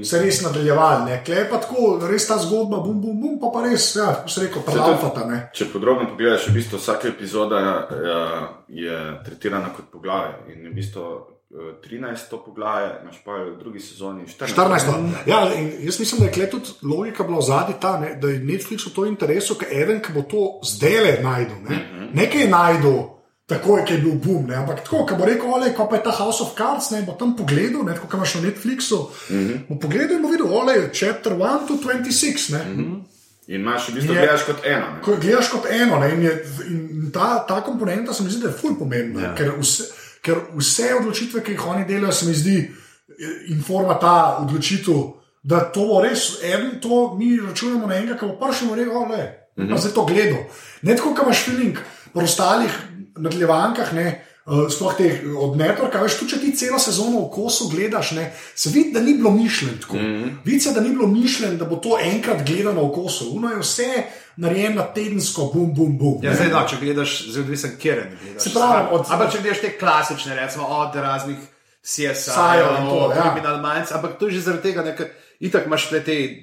[0.05, 1.05] Se res nadaljevalo.
[1.05, 1.23] ne.
[1.27, 4.45] Tule je pa tako, res ta zgodba, bum, bum, bum, pa, pa res, ja, se
[4.45, 5.27] reče, prelafata.
[5.57, 10.55] Če podrobno pogledaš, v bistvu vsaka epizoda uh, je tretirana kot poglavje.
[10.55, 14.57] In v bistvu uh, 13 to poglavje, imaš pa v drugi sezoni 14.
[14.57, 15.31] 14.
[15.31, 15.45] Ja,
[15.85, 19.07] jaz mislim, da je kle tudi logika bila zadnji ta, ne, da je Netflixu to
[19.09, 22.13] interesu, ker Even, ki bo to zdaj le najdel, ne, mm -hmm.
[22.21, 23.20] nekaj najdel.
[23.51, 24.55] Takoj, ki je bil boom, ne?
[24.61, 27.17] ampak tako, ko bo rekel, ole, ko pa je ta House of Cards, ne bo
[27.19, 28.99] tam pogledal, ne, tako kot imaš na Netflixu.
[29.31, 29.59] Mm -hmm.
[29.69, 32.53] Bo pogledal in bo videl, ole, chapter 1 to 26.
[32.53, 32.63] Ne?
[32.65, 33.01] Mm -hmm.
[33.47, 34.87] In imaš v bistvu Je- gledaš kot eno.
[34.95, 35.03] ne.
[35.03, 38.49] Ko gledaš kot eno, ne, in, je, in ta, ta komponenta se mi zdi, da
[38.49, 39.21] je fulj pomembna.
[39.21, 39.35] Ja.
[39.35, 39.85] Ker, vse,
[40.23, 42.71] ker vse odločitve, ki jih oni delajo, se mi zdi,
[43.09, 48.29] eh, informa ta odločitev da to bo res, en, to mi računamo na enega, ki
[48.29, 49.23] bo prišel in rekel, le,
[49.57, 49.79] mm -hmm.
[49.79, 50.43] zdaj to gledal.
[50.83, 51.79] Ne tako, kot imaš feeling
[52.13, 52.71] po ostalih
[53.17, 54.09] nadaljevankah, ne.
[54.43, 58.25] Uh, sploh teh od networka, veš, tudi če ti celo sezono v kosu gledaš, ne,
[58.55, 59.97] se vidi, da ni bilo mišljeno tako.
[59.97, 60.31] Mm -hmm.
[60.45, 63.31] Vidi se, da ni bilo mišljeno, da bo to enkrat gledano v kosu.
[63.31, 64.03] Uno je vse
[64.37, 66.19] narejeno na tedensko, bum, bum, bum.
[66.23, 68.43] Ja, zdaj, da, če gledaš, zelo odvisen, kjer gledaš.
[68.43, 71.39] Se pravi, od- Ampak če gledaš te klasične, recimo od raznih
[71.83, 73.23] CSI, Sajev in to, ja.
[73.23, 75.07] Criminal Minds, ampak to je že zaradi tega, ker
[75.41, 76.37] itak imaš te,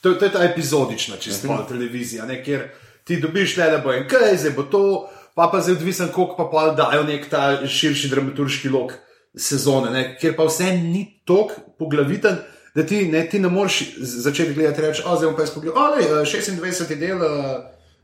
[0.00, 1.48] to, to je ta epizodična čist Mhm.
[1.48, 2.68] pol televizija, ne, kjer
[3.04, 5.08] ti dobiš le, da bo en kaj, zdaj bo to,
[5.40, 8.92] pa pa zdaj odvisen, koliko pa pol dajo nek ta širši dramaturški lok
[9.36, 12.36] sezone, ne, kjer pa vse ni tok poglaviten.
[12.74, 15.96] Da ti ne, ti ne moreš začeti gledati, reči, o, zdaj pa jaz pogledal, o,
[15.96, 16.94] ne, 26.
[17.00, 17.56] del, eh,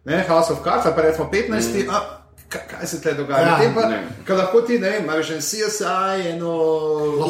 [0.04, 1.84] ne, House of Cards, ali pa recimo 15.
[1.84, 1.90] Mm.
[1.90, 2.00] A,
[2.48, 3.46] ka- kaj se tle dogaja?
[3.62, 3.84] Ja, pa.
[4.26, 6.56] Kaj lahko ti, ne, vem, imaš en CSI, eno,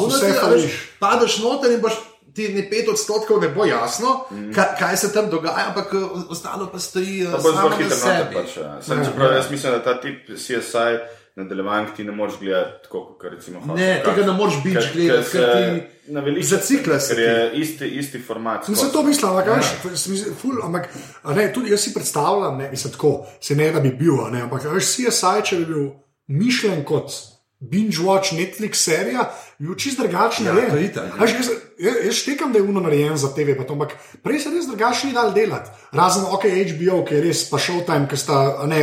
[0.07, 0.63] vse fališ.
[0.63, 1.93] veš, Padeš noter in boš
[2.37, 4.51] ti ne pet odstotkov ne bo jasno, mm.
[4.53, 7.77] kaj, kaj se tam dogaja, ampak eh, ostalo pa stoji eh, To bo zelo na
[7.77, 8.27] hitro noter.
[8.33, 8.73] Pač, ja.
[8.81, 10.99] Sam, čeprav jaz mislim, da ta tip CSI
[11.37, 15.07] nadaljevank ti ne moreš gledati tako, kot recimo House Ne, tega ne moreš Ker- gledati,
[15.07, 18.67] ker se ti naveliča, zacikla se Ker je isti, isti format.
[18.67, 18.93] Mislim, skozi.
[18.93, 19.53] to mislim, ampak, ja.
[19.53, 20.89] veš, se ful, ampak
[21.35, 24.69] ne, tudi jaz si predstavljam, ne, mislim, tako, se ne da bi bil, ne, ampak
[24.73, 25.89] veš, CSI, če bi bil
[26.27, 27.17] mišljen kot
[27.59, 30.45] binge watch Netflix serija, bi bil čist drugačen.
[30.45, 31.57] Ja, to je itak, ja.
[31.79, 35.13] Jaz, štekam, da je uno narejen za TV, to, ampak prej se res drugače ni
[35.13, 35.69] dal delati.
[35.91, 38.81] Razen OK, HBO, ki je res pa Showtime, ki sta ne,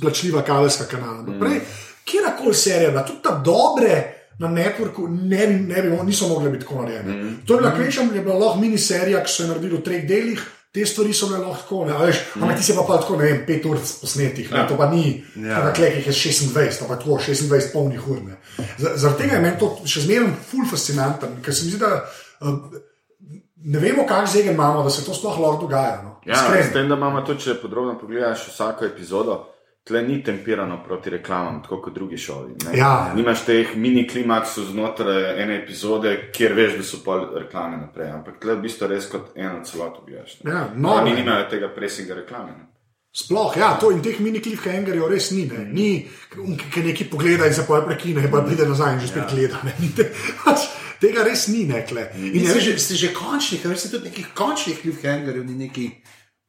[0.00, 1.22] plačljiva kabelska kanala.
[1.22, 1.40] Mm.
[1.40, 1.60] Prej,
[2.04, 4.16] kjerkoli serija, da tudi ta dobre.
[4.40, 7.12] Na networku ne, ne bi, niso mogli biti tako narejene.
[7.12, 7.32] Mm.
[7.46, 10.44] To je bila kvečem, je bila lahko miniserija, ki so jo naredili v treh delih,
[10.72, 12.42] te stvari so bile lahko ne, veš, mm.
[12.42, 14.66] ampak ti se pa, pa tako, ne vem, pet ur posnetih, ne, Ja.
[14.68, 15.58] to pa ni, Ja.
[15.66, 15.72] ja.
[15.74, 18.20] klek jih je 26, ampak tako 26 polnih ur.
[18.78, 22.04] Zaradi tega je meni to še zmeraj ful fascinanten, ker se mi zdi, da
[22.46, 22.60] um,
[23.64, 26.02] ne vemo, kak zegen imamo, da se to sploh lahko dogaja.
[26.04, 26.20] No.
[26.26, 29.40] Ja, s tem, da imamo to, če podrobno pogledaš vsako epizodo,
[29.84, 32.54] tle ni tempirano proti reklamam, tako kot drugi šovi.
[32.64, 32.78] ne.
[32.78, 33.12] Ja.
[33.16, 38.10] Nimaš teh mini klimaksov znotraj ene epizode, kjer veš, da so pol reklame naprej.
[38.12, 40.40] Ampak tle v bistvu res kot eno celoto gledaš.
[40.44, 40.50] ne.
[40.52, 41.16] Ja, no, Oni ne.
[41.22, 42.52] nimajo tega presinga reklame.
[42.52, 42.66] ne.
[43.12, 45.46] Sploh, ja, to in teh mini cliffhangerjev res ni.
[45.50, 45.64] Ne.
[45.72, 46.08] Ni,
[46.70, 49.34] ki nekaj pogleda in se pa prekine, pa pride nazaj in že spet ja.
[49.34, 49.58] gleda.
[49.66, 49.72] Ne.
[49.96, 50.04] Te,
[50.44, 50.68] pač,
[51.02, 52.04] tega res ni nekle.
[52.20, 55.42] In In je si res, že, si že končni, ker si tudi nekih končnih cliffhangerjev,
[55.44, 55.88] ni neki.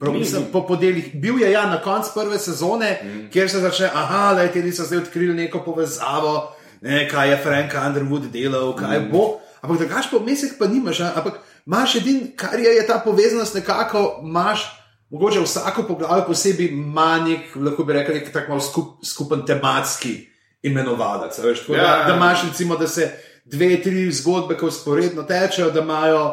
[0.02, 1.12] Prav, mislim, po, po delih.
[1.14, 3.30] Bil je ja, na koncu prve sezone, mm.
[3.30, 7.76] kjer se začne, aha, le ti so zdaj odkrili neko povezavo, ne, kaj je Frank
[7.78, 9.12] Underwood delal, kaj mm.
[9.12, 9.38] bo.
[9.62, 11.38] Ampak drugač po mesecih pa nimaš, ampak
[11.68, 14.66] imaš edin, kar je, je ta povezanost nekako, imaš.
[15.12, 20.16] Mogoče vsako poglavje posebej ima nek, lahko bi rekel, nek tak malo skup, skupen tematski
[20.64, 21.38] imenovalec.
[21.38, 23.12] Veš, tako, Ja, da, da imaš recimo, da se
[23.46, 26.24] dve, tri zgodbe, ki usporedno tečejo, da imajo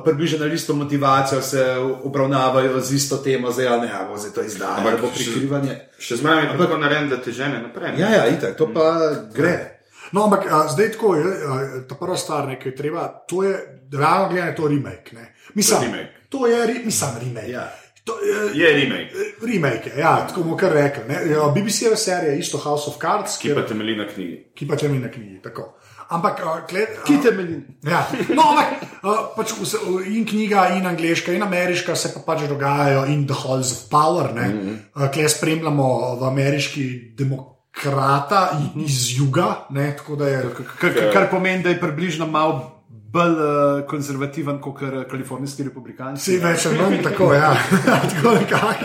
[0.00, 1.64] približno na isto motivacijo, se
[2.02, 5.76] obravnavajo z isto temo, zdaj ali ne, a bo zdaj to izdajanje, Ampak bo prikrivanje.
[5.98, 7.92] Še zmeraj je tako narejen, da te žene naprej.
[7.92, 8.00] ne.
[8.00, 8.86] Ja, ja, itak, to pa
[9.34, 9.82] gre.
[10.12, 11.52] No, ampak a, zdaj tako je, a,
[11.88, 13.52] ta prva stvar, ki je treba, to je,
[13.92, 15.12] realno gledano, to je remake.
[15.12, 15.34] Ne.
[15.54, 16.12] Mislim, To je remake.
[16.28, 17.50] To je, re- mislim, remake.
[17.50, 17.68] Ja.
[18.04, 19.10] To, je, Je remake,
[19.42, 21.04] remake, je, ja, tako bomo kar rekli.
[21.08, 21.14] ne.
[21.30, 24.50] Ja, BBC-jeva serija je isto House of Cards, ki pa temelji na knjigi.
[24.54, 25.42] ki pa temelji na knjigi.
[25.42, 25.78] Tako.
[26.12, 27.60] Ampak, a, gled, a, Ki temelji.
[27.88, 28.02] Ja,
[28.36, 29.80] no, ampak uh, pač vse,
[30.12, 34.32] in knjiga, in angliška, in ameriška se pa pač dogajajo, in The Halls of Power.
[34.34, 34.76] Mm -hmm.
[34.94, 39.66] uh, Klej spremljamo v ameriški demokrata i- iz juga.
[39.70, 40.42] Ne, je,
[40.80, 46.22] Kar, kar, pomeni, da je približno malo bolj uh, konzervativen kot kalifornijski republikanci.
[46.22, 47.56] Vsi več ali manj tako, ja.
[48.12, 48.84] tako nekako.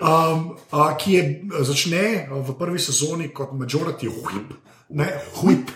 [0.00, 4.56] Um, uh, ki je začne uh, v prvi sezoni kot majority whip.
[4.88, 5.70] Ne, whip.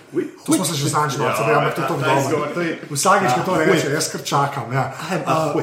[0.47, 2.65] To smo se že znali, no, ja, ampak to je to ta izgovor, dobro.
[2.91, 4.73] Vsakič, ko to Ja, reče, jaz kar čakam.
[4.73, 4.93] Ja.
[5.27, 5.63] Uh, uh,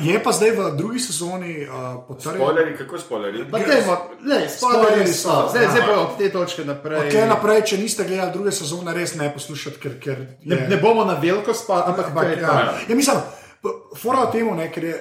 [0.00, 2.34] je pa zdaj v drugi sezoni uh, potrjen.
[2.40, 3.44] Spoileri, kako spoileri?
[4.48, 5.48] Spoilerji so.
[5.50, 5.70] Zdaj, Ja.
[5.70, 6.98] zdaj pa od te točke naprej.
[6.98, 10.66] Od tukaj naprej, če niste gledali druge sezone, res ne poslušati, ker, ker je, Ne,
[10.68, 12.74] ne bomo na veliko spali, ampak, Ampak, ampak ja.
[12.88, 13.16] Ja, mislim,
[13.96, 14.96] fora o tem, ne, ker je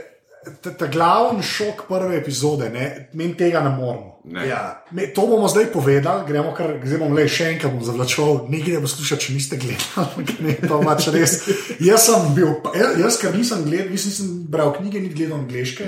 [0.61, 4.13] ta, ta glavni šok prve epizode, ne, meni tega ne moremo.
[4.27, 4.47] Ne.
[4.47, 4.61] Ja.
[4.91, 8.75] Me, to bomo zdaj povedali, gremo kar, zdaj bom le še enkrat bom zavlačeval, nekaj
[8.75, 10.25] ne poslušati, če niste gledali.
[10.43, 11.37] Ne, to pač res.
[11.79, 15.39] Jaz sem bil, pa- jaz, jaz ker nisem gledal, nisem, nisem bral knjige, ni gledal
[15.39, 15.87] angliške.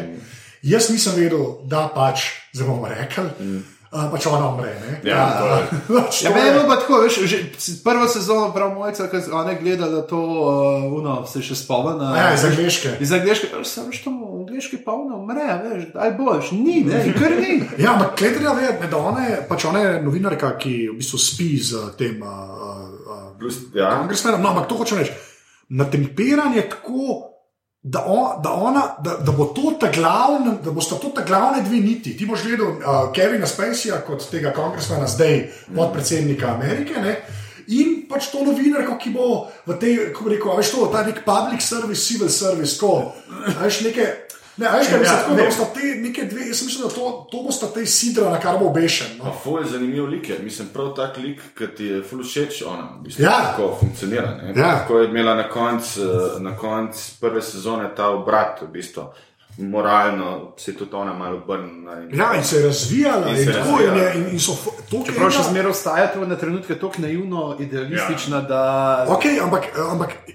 [0.63, 3.59] Jaz nisem vedel, da pač, zdaj bomo rekli, mm.
[3.91, 4.73] Uh, pač ona umre.
[4.81, 4.99] Ne?
[5.03, 5.79] Ja, je.
[6.01, 7.37] pač Ja, meni je je- bilo tako, veš, že
[7.83, 12.05] prvo sezono, prav mojca, ki je ona gledala to, uh, uno, se še spomni.
[12.17, 12.97] Ja, iz angliške.
[12.99, 17.01] Iz angliške, sem že tam v angliški pa ona umre, veš, aj boš, ni, ne,
[17.13, 17.61] kar ni.
[17.83, 21.17] Ja, ampak Kletrija ve, ne, da ona je, pač ona je novinarka, ki v bistvu
[21.21, 22.19] spi z tem.
[22.21, 23.99] Uh, uh, ja.
[24.01, 25.13] Congressmanom, no, ampak to hočem reči.
[25.69, 27.28] Na temperanje tako
[27.81, 31.61] Da, on, da, ona, da, da, bo to ta glavna, da bosta to ta glavne
[31.63, 32.17] dve niti.
[32.17, 36.99] Ti boš gledal uh, Kevina Spaceyja kot tega kongresmana, zdaj podpredsednika Amerike.
[36.99, 37.15] Ne?
[37.79, 39.29] In pač to novinarko, ki bo
[39.69, 43.13] v tej, kako rekel, veš, to, ta nek public service, civil service, ko,
[43.61, 44.09] veš, neke,
[44.59, 45.37] ne, a veš, kaj mislim, Ja, tako, ne.
[45.37, 48.57] da bosta te neke dve, jaz mislim, da to, to bosta te sidra, na kar
[48.57, 49.07] bo obešen.
[49.17, 49.33] No.
[49.33, 50.39] ful je zanimiv lik, je.
[50.39, 53.31] mislim, prav tak lik, ki ti je ful všeč, ona, v bistvu, Ja.
[53.47, 54.35] kako funkcionira.
[54.35, 54.53] ne.
[54.55, 54.71] Ja.
[54.75, 56.01] Tako je imela na koncu
[56.39, 59.03] na konc prve sezone ta obrat, v bistvu,
[59.59, 61.93] moralno se je tudi ona malo obrnila.
[62.01, 63.97] in- Ja, in se je razvijala, In in, se in, tako, in, razvijala.
[64.01, 64.51] je, in, in so
[64.91, 68.41] to, kar Prav še zmeraj ostaja na trenutke tako naivno, idealistična, ja.
[68.41, 69.05] da.
[69.09, 70.33] Okay, ampak, ampak, ho-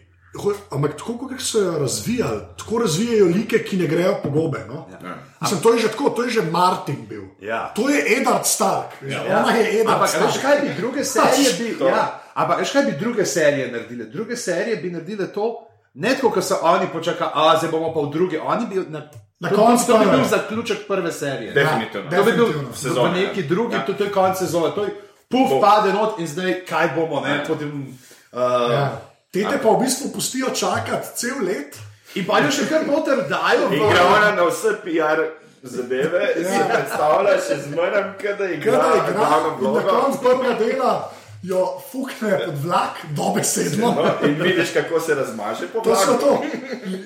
[0.70, 4.59] ampak tako, kot so jo razvijali, tako razvijajo like, ki ne grejo po gobe.
[4.68, 4.87] No?
[5.03, 5.14] Ja.
[5.40, 7.23] Mislim, to je že tako, to je že Martin bil.
[7.40, 7.68] Ja.
[7.68, 8.87] To je Edward Stark.
[9.03, 9.23] Ja.
[9.38, 10.27] Ona je Edward Ampak Stark.
[10.27, 12.03] veš, kaj bi druge serije bi, ja,
[12.35, 14.05] ampak veš, kaj bi druge serije naredile?
[14.07, 18.01] Druge serije bi naredile to, ne tako, kot so oni počakali, a zdaj bomo pa
[18.01, 18.40] v druge.
[18.40, 19.03] Oni bi na,
[19.40, 20.16] Na to, koncu to bi prve.
[20.16, 21.53] bil zaključek prve serije.
[21.53, 22.07] Definitivno.
[22.07, 23.47] Ja, To bi bil Sezone, neki ja.
[23.49, 23.87] drugi, Ja.
[23.87, 24.75] to, to je konec sezone.
[24.75, 24.90] To je
[25.29, 27.97] puf, Bo- pade not in zdaj kaj bomo, ne, potem.
[28.33, 28.40] Uh,
[28.73, 29.01] Ja.
[29.35, 31.75] Te te pa v bistvu pustijo čakati cel let.
[32.14, 35.25] In pa jo še kar noter dajo In gre ona na vse PR
[35.64, 36.47] zadeve, ja.
[36.47, 39.29] si predstavlja še zmeraj, kada igra, Kada igra
[39.75, 40.92] na koncu prvega dela
[41.44, 43.90] jo fukne pod vlak, dobesedno.
[43.92, 46.20] No, in vidiš, kako se razmaže po To so vlaku.
[46.20, 46.31] to.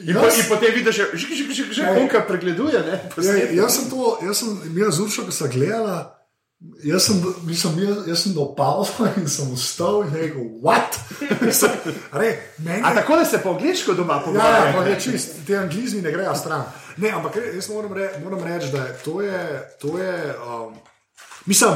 [0.07, 1.95] In, po, in potem vidiš, že že že že že Ej.
[1.99, 2.79] punka pregleduje.
[2.87, 6.18] Ne, Ja, jaz sem to, jaz sem imel zuršo, ko sem gledala.
[6.83, 10.99] Jaz sem, mislim, jaz, jaz sem dal pauzo in sem vstal in rekel, what?
[12.21, 16.03] Re, meni, A tako da se po angliško doma Ja, ja, ne čist, te anglizi
[16.03, 16.65] ne grejo stran.
[16.97, 19.69] Ne, ampak jaz moram, re, moram reči, da je to je.
[19.81, 20.75] To je um,
[21.47, 21.71] mislim,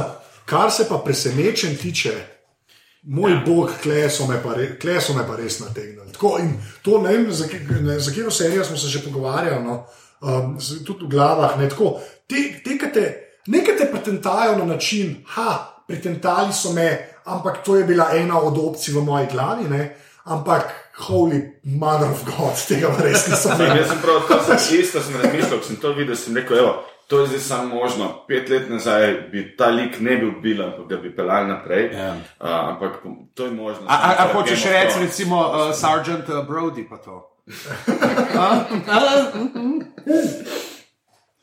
[0.44, 2.12] kar se pa presenečen tiče,
[3.02, 3.42] moj ja.
[3.46, 6.12] bog, kle so me pa, re, kle so me pa res nategnili.
[6.12, 6.38] Tako,
[6.82, 7.46] to ne vem, za,
[7.80, 9.84] ne, za katero serijo smo se že pogovarjali, no,
[10.20, 11.58] um, tudi v glavah.
[11.58, 17.64] Ne, tako, te, te, te, nekaj te pretentajo na način, ha, pretentali so me, ampak
[17.64, 19.68] to je bila ena od opcij v moji glavi.
[19.68, 20.62] Ne, ampak,
[21.08, 23.76] holy mother of God, tega res nisem videl.
[23.76, 27.20] Jaz sem prav to sem isto sem razmišljal, sem to videl, sem rekel, evo, to
[27.20, 28.24] je zdaj samo možno.
[28.28, 31.90] Pet let nazaj bi ta lik ne bil bil, ampak ga bi pelal naprej.
[31.92, 32.14] Ja.
[32.40, 32.92] Uh, ampak
[33.34, 33.86] to je možno.
[33.88, 37.28] A, a, a hočeš reči, recimo, uh, Sergeant uh, Brody pa to?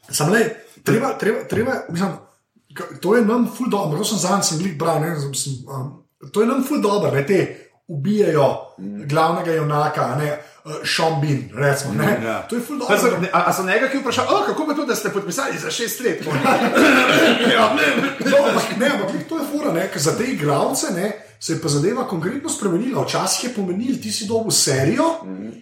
[0.10, 2.12] Sam le, treba, treba, treba mislim,
[3.02, 6.42] to je nam ful dobro, to sem sem bil bral, ne, sem, sem, um, to
[6.42, 7.40] je nam ful dobro, ne, te
[7.88, 8.76] ubijajo
[9.10, 10.38] glavnega junaka, ne,
[10.84, 12.48] Sean Bean, recimo, ne, Ja.
[12.50, 12.80] to je ful
[13.34, 16.00] A so, ne, njega ki vprašali, oh, kako pa to, da ste podpisali za šest
[16.00, 16.24] let?
[17.54, 17.76] Ja,
[18.26, 21.62] No, ampak ne, ampak to je fura, ne, ker za te igralce ne, se je
[21.62, 23.04] pa zadeva konkretno spremenila.
[23.04, 25.06] Včasih je pomenil, ti si dobil serijo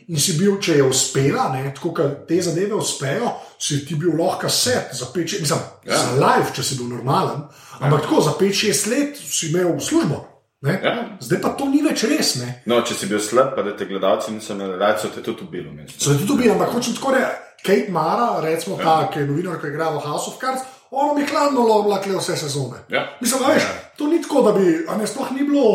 [0.07, 4.17] in si bil, če je uspela, ne, tako kot te zadeve uspejo, si ti bil
[4.17, 5.97] lahko set za 5-6, mislim, ja.
[5.97, 7.45] za live, če si bil normalen.
[7.79, 8.03] Ampak ja.
[8.09, 10.36] tako za 5-6 let si imel službo.
[10.61, 10.79] Ne?
[10.83, 10.93] Ja.
[11.21, 12.35] Zdaj pa to ni več res.
[12.41, 12.47] Ne?
[12.65, 15.45] No, če si bil slab, pa da te gledalci niso imeli radi, so te tudi
[15.45, 15.69] ubili.
[15.93, 19.69] So tudi dobili, ampak hočem tako reči, Kate Mara, recimo ta, ki je novinar, ki
[19.69, 22.85] igra v House of Cards, ona mi hladno lovila vse sezone.
[22.89, 23.05] Ja.
[23.21, 25.67] Mislim, da veš, to ni tako, da bi, a ne sploh ni bilo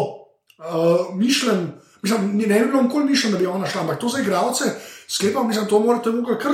[0.59, 1.67] uh, mišljen.
[2.03, 4.73] Mislim, ne bi bilo nikoli mišljeno, da bi ona šla, ampak to za igralce
[5.09, 6.53] sklepam, mislim, to morate tukaj kar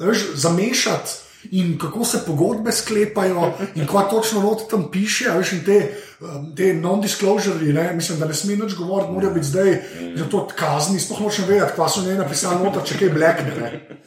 [0.00, 1.25] veš, zamešati.
[1.50, 5.76] In kako se pogodbe sklepajo, in kva točno noti tam piše, a veš, in te,
[6.20, 9.82] um, te non-disclosure, ne, mislim, da ne sme nič govoriti, morajo biti zdaj
[10.16, 13.52] za to kazni, sploh nočem vedeti, kva so njene napisali noter, če kaj blekne.
[13.60, 14.00] Ne.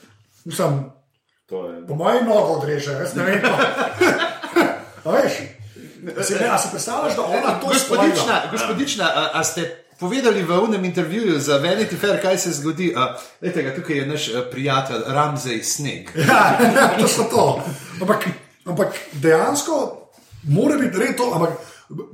[0.46, 0.80] Mislim,
[1.46, 1.88] To je.
[1.88, 3.42] po mojem nogo odreže, jaz ne vem.
[3.42, 3.56] pa.
[5.06, 5.34] A veš,
[6.12, 8.52] a si, ne, a si predstavljaš, da ona to Gospodična, spoiler?
[8.52, 12.94] gospodična a, a ste povedali v unem intervjuju za Vanity Fair, kaj se zgodi?
[12.96, 16.12] A, lejte ga, tukaj je naš a, prijatelj Ramzej Sneg.
[16.28, 17.64] Ja, ja, to so to.
[18.02, 18.28] Ampak,
[18.66, 19.76] ampak dejansko
[20.48, 21.32] mora biti res to.
[21.36, 21.60] Ampak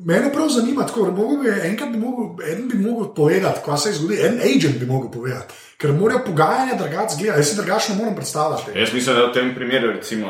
[0.05, 3.89] mene prav zanima, tako da bi enkrat bi mogel, en bi mogel povedati, kaj se
[3.89, 5.53] je zgodilo, en agent bi mogel povedati.
[5.77, 8.79] Ker morajo pogajanja drugače gledati, jaz si drugače ne morem predstavljati.
[8.79, 10.27] Jaz mislim, da v tem primeru recimo,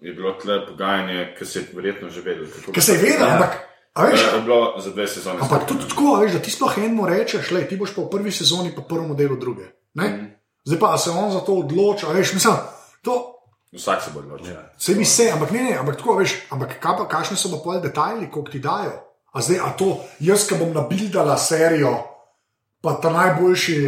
[0.00, 2.46] je bilo tle pogajanje, ki se je verjetno že vedel.
[2.56, 3.56] kako Ker se je vedel, ampak,
[3.98, 5.42] a veš, Je bilo za dve sezone.
[5.42, 8.10] ampak tudi tako, a veš, da ti sploh enemu rečeš, le, ti boš pa v
[8.10, 9.66] prvi sezoni, pa prvemu delu druge.
[9.94, 10.38] Ne?
[10.64, 12.54] Zdaj pa se on za to odloča, veš, mislim,
[13.02, 13.34] to.
[13.72, 14.54] Vsak se bo odločil.
[14.54, 14.70] Ja.
[14.78, 17.58] Vse bi se, ampak ne, ne, ampak tako veš, ampak kaj pa, kakšne so pa
[17.64, 18.94] pol detajli, koliko ti dajo.
[19.32, 19.88] A zdaj, a to
[20.20, 21.98] jaz, ki bom nabildala serijo,
[22.80, 23.78] pa ta najboljši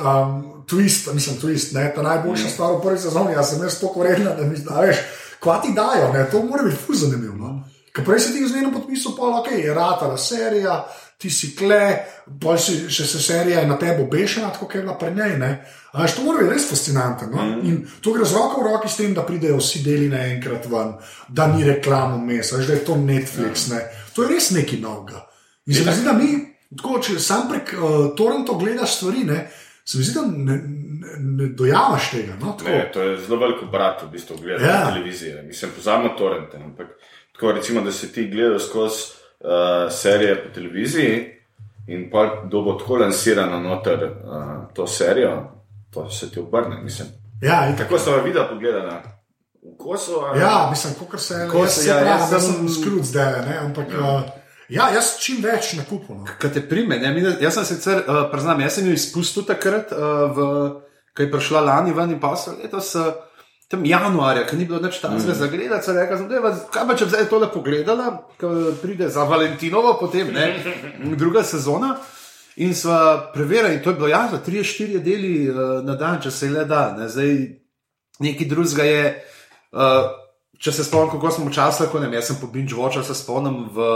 [0.00, 2.50] um, twist, mislim, twist, ne, ta najboljša mm.
[2.50, 5.04] stvar v prvi sezoni, jaz sem jaz to vredna, da mi da, veš,
[5.42, 7.36] kva ti dajo, ne, to mora biti fuz zanimivo.
[7.36, 7.62] No?
[7.92, 10.78] Ker prej si ti z njenim podpisom, pa ok, je ratala serija,
[11.18, 11.80] ti si kle,
[12.40, 15.34] pa si, še se serija je na tebi obešena, tako kot je bila pri njej.
[15.38, 15.50] ne.
[15.92, 17.28] A veš, to mora biti res fascinantno.
[17.30, 17.42] No?
[17.42, 17.66] Mm.
[17.68, 20.94] In to gre z roko v roki s tem, da pridejo vsi deli naenkrat ven,
[21.28, 23.68] da ni reklamo vmes, a veš, da je to Netflix.
[23.70, 23.84] Ne?
[24.16, 25.22] To je res nekaj novega.
[25.66, 26.30] In se mi zdi, da mi,
[26.74, 29.44] tako, če sam prek uh, Toronto gledaš stvari, ne,
[29.84, 30.56] se mi zdi, da ne,
[31.04, 32.40] ne, ne dojamaš tega.
[32.40, 32.56] No?
[32.58, 32.70] Tako.
[32.72, 34.80] Ne, to je zelo veliko brat, v bistvu, gledati Ja.
[34.80, 34.90] ja.
[34.90, 35.42] televizije.
[35.46, 36.56] Mislim, pozabimo torrente.
[36.56, 36.96] Ampak
[37.42, 39.02] tako recimo, da si ti gledal skozi
[39.40, 39.48] uh,
[39.92, 41.26] serije po televiziji
[41.86, 44.10] in pa dobo tako lansirano noter uh,
[44.74, 45.50] to serijo,
[45.90, 46.76] to se ti obrne.
[46.82, 47.08] Mislim.
[47.42, 49.02] Ja, in Kako so videla
[49.78, 50.12] kosu?
[50.14, 53.32] ali- Ja, mislim, kot se Ko jaz, se- ja, ja, jaz sem- sem skrut zdaj,
[53.42, 54.14] ne, ampak ja.
[54.14, 54.22] Uh,
[54.68, 56.14] ja, jaz čim več na kupu.
[56.14, 56.24] No.
[56.38, 56.98] Kaj te prime?
[56.98, 57.36] Ne?
[57.40, 59.98] Jaz sem sicer, uh, priznam, jaz sem jo izpustil takrat, uh,
[60.30, 60.38] v,
[61.16, 62.94] ko je prišla lani ven in pa so letos.
[62.94, 63.12] Uh,
[63.72, 65.34] Tam januarja, ki ni bilo več tam mm.
[65.38, 68.08] za gledati, sem rekel, da je kaj pa če bi zdaj tole pogledala,
[68.40, 68.50] ko
[68.82, 70.50] pride za Valentinovo, potem ne,
[71.22, 71.94] druga sezona.
[72.60, 76.30] In sva preverjali, in to je bilo jasno, tri, štiri deli uh, na dan, če
[76.30, 76.90] se le da.
[76.98, 77.08] Ne.
[77.08, 77.32] Zdaj,
[78.20, 79.06] nekaj drugega je.
[79.72, 80.12] Uh,
[80.62, 83.64] če se spomnim, kako smo včasih lahko, ne jaz sem po Binge Watchu, se spomnim
[83.72, 83.88] v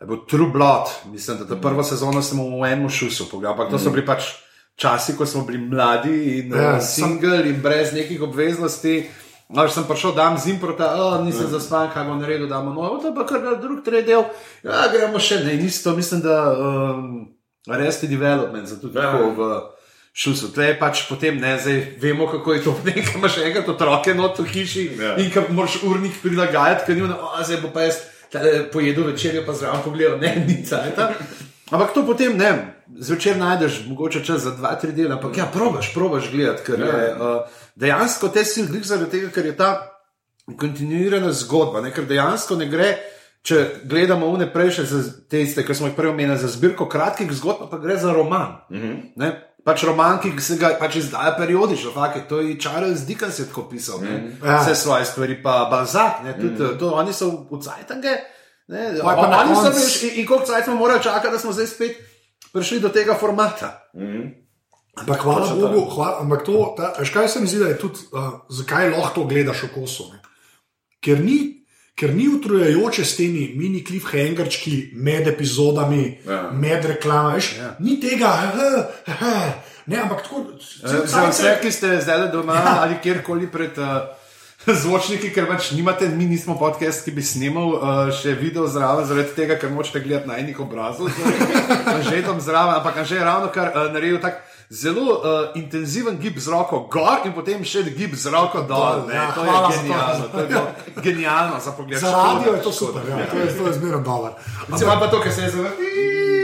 [0.00, 3.78] je bil True Blood, mislim, da ta prva sezona smo v enem šusu ampak to
[3.78, 4.32] so bili pač
[4.80, 9.10] časi, ko smo bili mladi in Ja, sem- single in brez nekih obveznosti.
[9.50, 11.48] No, sem prišel, dam zim proti, oh, nisem Ja.
[11.50, 14.22] zaspan, kaj bo naredil, da bomo novo, to pa kar ga drug tretji del.
[14.62, 17.28] Ja, gremo še ne, in isto mislim, da um,
[17.68, 18.94] Resti Development, zato Ja.
[19.02, 19.40] tako v
[20.14, 20.48] šusu.
[20.48, 24.38] Tle je pač potem, ne, zdaj vemo, kako je to, nekaj imaš enkrat otroke not
[24.38, 25.16] v hiši Ja.
[25.16, 27.98] in kam moraš urnik prilagajati, ker ni ono, "O, zdaj bo pa jaz
[28.72, 31.10] pojedel večerjo, pa zraven pogledal, ne, ni cajta.
[31.70, 35.92] Ampak to potem ne, zvečer najdeš, mogoče čas za dva, tri dni, ampak ja, probaš,
[35.94, 39.70] probaš gledati, ker je uh, dejansko te si glih zaradi tega, ker je ta
[40.58, 42.90] kontinuirana zgodba, ne, ker dejansko ne gre.
[43.40, 43.56] Če
[43.88, 44.82] gledamo vne prejše,
[45.32, 48.58] te iste, ki smo jih prej omenili, za zbirko kratkih zgodb, pa gre za roman.
[48.68, 48.82] Mm
[49.16, 49.30] -hmm.
[49.64, 53.62] Pač roman, ki se ga pač izdaja periodično, fakt, to je Charles Dickens je tako
[53.70, 54.46] pisal, mm -hmm.
[54.46, 54.60] Ja.
[54.60, 56.78] vse svoje stvari, pa Balzac, ne, tudi, mm.
[56.78, 58.16] to, oni so v Cajtange.
[58.70, 58.96] Ne,
[59.56, 61.96] so koncu- veš, in, in koliko cajt smo morali čakati, da smo zdaj spet
[62.52, 63.70] prišli do tega formata.
[64.94, 67.78] Ampak hvala Točno Bogu, hvala, ampak to, ta, veš, kaj se mi zdi, da je
[67.78, 70.06] tudi, uh, zakaj lahko to gledaš v kosu.
[70.12, 70.18] Ne?
[71.00, 71.38] Ker ni,
[71.94, 76.50] ker ni utrujajoče s temi mini cliffhangerčki med epizodami, ja.
[76.52, 77.42] Med reklamami.
[77.58, 77.74] Ja.
[77.78, 79.50] Ni tega, uh, uh,
[79.86, 80.44] ne, ampak tako.
[80.60, 82.76] cel Za cajt vse, se- ki ste zdaj doma ja.
[82.80, 83.86] ali kjerkoli pred uh,
[84.82, 89.32] zvočniki, ker pač nimate, mi nismo podcast, ki bi snimal uh, še video zraven, zaradi
[89.36, 91.08] tega, ker močete gledati na enih obrazov,
[92.08, 94.44] že tam zraven, ampak že je ravno kar uh, naredil tak.
[94.70, 99.02] Zelo uh, intenziven gib z roko gor in potem še gib z roko dol.
[99.08, 99.70] Ne, Ja, to je to.
[99.74, 100.28] genialno.
[100.30, 100.66] To je bilo
[101.02, 101.98] genialno za pogled.
[101.98, 104.38] Za radio je to super, ja, to je, to je zmerno dobro.
[104.70, 106.39] Pa to, kar se je zgodilo.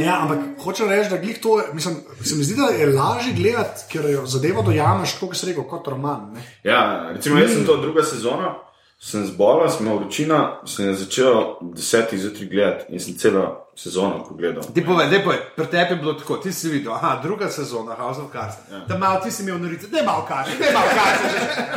[0.00, 3.84] Ja, ampak hočem reči, da glih to, mislim, se mi zdi, da je lažje gledati,
[3.92, 6.30] ker jo zadevo dojameš, kot si rekel, kot roman.
[6.34, 6.44] Ne?
[6.64, 8.54] Ja, recimo, jaz sem to druga sezona,
[9.02, 14.24] sem zbolel, sem imel vročina, sem začel ob desetih zjutraj gledati in sem celo sezono
[14.28, 14.62] pogledal.
[14.74, 15.24] Ti povej, da je
[15.56, 18.56] pri tebi bilo tako, ti si videl, aha, druga sezona House of Cards.
[18.70, 18.84] Ja.
[18.88, 21.24] Tam malo ti si imel norice, ne malo kače, ne malo kače,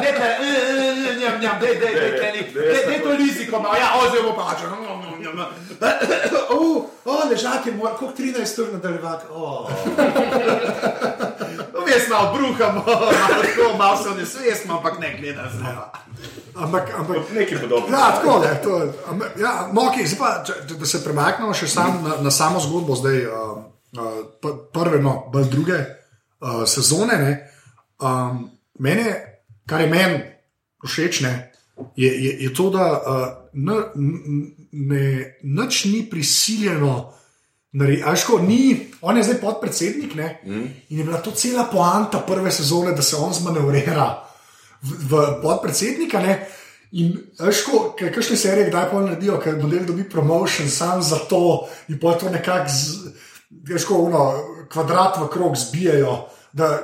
[0.02, 3.94] ne te, ne, ne, ne, dej, dej, dej, dej, dej, dej to liziko, malo, ja,
[4.04, 4.58] oziroma bo pač.
[6.50, 9.26] O, o, ležak je moj, koliko 13 ur nadaljevati.
[11.84, 15.92] Vmes malo bruhamo, malo tako, malo se onesvesmo, ampak ne gleda znova.
[16.56, 17.98] Ampak, ampak Nekaj podobnega.
[17.98, 19.42] Ja, tako je.
[19.42, 23.26] Ja, no, okay, pa, če, da se premaknemo še sam na, na samo zgodbo, zdaj
[23.26, 23.58] uh,
[23.98, 27.18] uh, prve, no, bolj druge uh, sezone.
[27.18, 27.34] Ne,
[28.02, 28.46] um,
[28.80, 29.16] mene,
[29.70, 30.22] kar je meni
[30.86, 31.34] všeč, ne,
[31.96, 35.02] je, je, je to, da uh, ne,
[35.42, 37.14] nič ni prisiljeno.
[37.74, 40.66] Nari, a veš, ko ni, on je zdaj podpredsednik ne, mm.
[40.90, 44.06] in je bila to cela poanta prve sezone, da se on zmanevrira
[44.82, 46.22] v, v podpredsednika.
[46.22, 46.36] Ne,
[47.02, 51.24] in veš, ko kaj kakšne serije kdaj pa naredijo, ker model dobi promotion sam za
[51.30, 52.78] to in pa to nekako,
[53.70, 54.22] veš, ko uno,
[54.70, 56.18] kvadrat v krog zbijajo.
[56.54, 56.76] Da,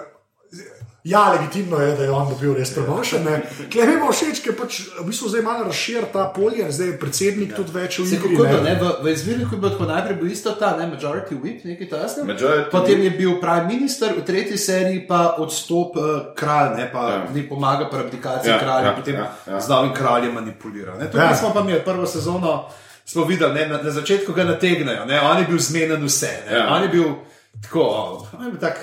[1.09, 3.25] Ja, legitimno je, da je on dobil res promotion.
[3.71, 6.97] Klej mi bo všeč, ker pač v bistvu zdaj malo razširi ta polje, zdaj je
[7.01, 7.57] predsednik ja.
[7.57, 8.35] tudi več v igri.
[8.37, 8.59] kako ne.
[8.67, 8.73] ne?
[8.77, 12.27] V, v izvirniku je bilo tako najprej bil isto ta, ne, majority whip, nekaj tasnega.
[12.33, 17.07] Majority Potem je bil prime minister, v tretji seriji pa odstop uh, kralj, ne pa
[17.09, 17.23] Ja.
[17.33, 20.93] ne pomaga pri abdikaciji Ja, ja, kralja, ja, potem ja, ja, z novim kraljem manipulira.
[20.99, 21.07] Ne.
[21.07, 21.11] Ja.
[21.11, 21.35] Tukaj ja.
[21.41, 22.69] smo pa mi prvo sezono
[23.05, 26.57] smo videli, ne, na, na začetku ga nategnejo, ne, on je bil zmeden vse, ne,
[26.57, 26.67] ja.
[26.75, 27.07] on je bil
[27.63, 27.85] tako,
[28.37, 28.77] on je bil tak,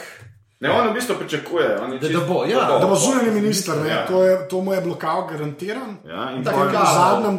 [0.60, 3.30] Ne, on v bistvu pričakuje, on je Da- čisto- da bo, ja, Da bo zunanji
[3.30, 4.06] minister, ne, Ja.
[4.06, 5.96] to, je, to mu je blokal garantiran.
[6.04, 6.84] Ja, in Tako je v bilo.
[6.86, 7.36] zadnjem,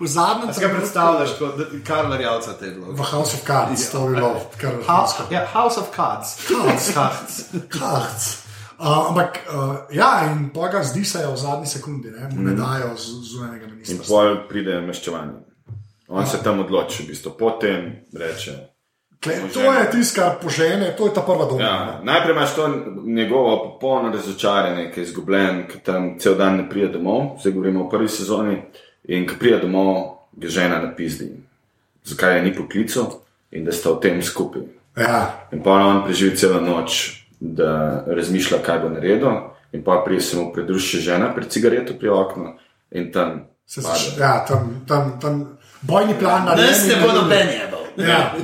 [0.00, 1.54] v zadnjem Si ga predstavljaš kot
[1.84, 2.92] Karla Javca te vloge?
[2.92, 6.36] V House of Cards, to bi bilo kar House, ja, House of Cards.
[6.38, 6.92] Cards.
[6.92, 7.34] Cards.
[7.70, 8.38] Cards.
[8.78, 9.58] Uh, ampak, uh,
[9.90, 13.64] ja, in pa ga zdi se v zadnji sekundi, ne, mu ne dajo z- zunanjega
[13.64, 14.06] In ministrstva.
[14.08, 15.32] pol pride meščevanje.
[16.08, 17.30] On se tam odloči, v bistvu.
[17.32, 17.78] potem
[18.12, 18.71] reče.
[19.22, 21.62] Kle, to je tiska požene, to je ta prva doma.
[21.62, 22.68] Ja, najprej imaš to
[23.06, 27.84] njegovo popolno razočaranje, ki je izgubljen, ki tam cel dan ne pride domov, zdaj govorimo
[27.84, 28.56] o prvi sezoni.
[29.04, 29.96] In ko pride domov,
[30.32, 31.30] ga žena napizdi,
[32.04, 33.06] zakaj je ni poklical
[33.52, 34.62] in da sta v tem skupaj.
[34.96, 35.46] Ja.
[35.52, 36.98] In pa on preživi celo noč,
[37.40, 37.70] da
[38.08, 39.28] razmišlja, kaj bo naredil,
[39.72, 42.52] in pa prije se mu pridruži žena pred cigareto pri oknu
[42.92, 43.44] in tam.
[43.66, 47.71] Se zač- Ja, tam, tam, tam bojni plan na Danes ne bo noben jebal.
[47.96, 48.34] Ja.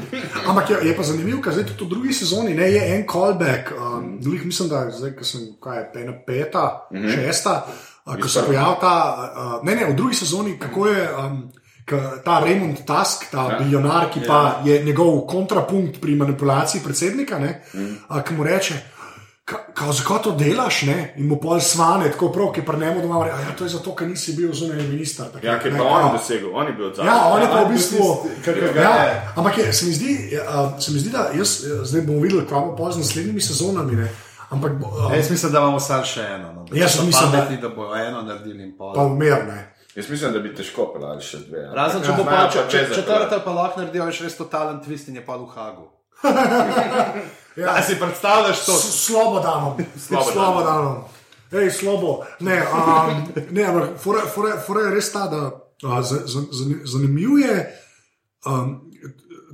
[0.47, 3.73] Ampak je, je pa zanimivo, ker zdaj tudi v drugi sezoni ne, je en callback.
[3.73, 4.41] Um, mm.
[4.45, 7.15] Mislim, da zdaj, sem kaj, ena peta, mm -hmm.
[7.15, 7.67] šesta,
[8.07, 8.95] uh, ko se pojavlja ta.
[9.37, 11.09] Uh, ne, ne, v drugi sezoni, kako je.
[11.17, 11.51] Um,
[12.25, 13.59] Ta Raymond Tusk, ta ja.
[13.59, 17.97] bilionar, ki pa je njegov kontrapunkt pri manipulaciji predsednika, ne, mm.
[18.29, 18.98] ki mu reče, "Ka-
[19.75, 21.15] kao, zakaj to delaš, ne?
[21.17, 24.09] in mu pol svane, tako prav, ki prnemo doma, reče, ja, to je zato, ker
[24.09, 25.27] nisi bil zunanji minister.
[25.27, 27.07] takrat, Ja, ker ne, kao." on dosegel, on je bil zadnji.
[27.07, 28.09] Ja, on je pa Ja, v bistvu.
[28.45, 29.15] ki ga Ja, je.
[29.37, 30.13] ampak je, se, mi zdi,
[30.79, 33.97] se mi zdi, da jaz, eh, zdaj bomo videli, kaj bo z naslednjimi sezonami.
[33.97, 34.09] Ne?
[34.51, 36.53] Ampak bo, uh, Jaz mislim, da imamo vsaj še eno.
[36.55, 36.67] No.
[36.73, 38.95] Jaz So mislim, da- da bojo eno naredili in pol.
[38.95, 39.73] pa umerne.
[39.95, 41.59] Jaz mislim, da bi težko pelali še dve.
[41.61, 44.81] ampak- Razen če Ja, bo znajo pa če, četrta, pa lahko naredijo še res totalen
[44.81, 45.87] twist in je pa v Hagu.
[47.59, 47.75] Ja.
[47.75, 48.73] A si predstavljaš to?
[48.73, 49.75] S- Slobo danom.
[51.71, 52.25] Slobo.
[52.41, 56.61] Ne, um, ne ampak fora, fora, fora je res ta, da uh, z, z, z,
[56.85, 57.57] zanimiv je.
[58.47, 58.91] Um,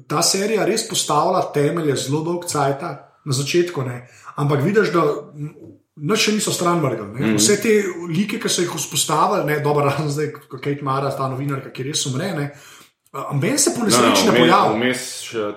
[0.07, 2.83] ta serija res postavlja temelje zelo dolg cajt
[3.25, 4.03] na začetku, ne?
[4.37, 5.03] ampak vidiš, da
[5.97, 7.07] noč še niso stran vrgli.
[7.07, 7.37] Mm -hmm.
[7.39, 7.73] Vse te
[8.11, 11.83] like, ki so jih vzpostavili, ne dobro, razen zdaj, ko Kate Mara, ta novinarka, ki
[11.83, 12.33] res umre.
[12.33, 12.51] Ne?
[13.13, 14.75] Amben se po No, nesreči no, ne vmes- pojavi.
[14.75, 15.01] Vmes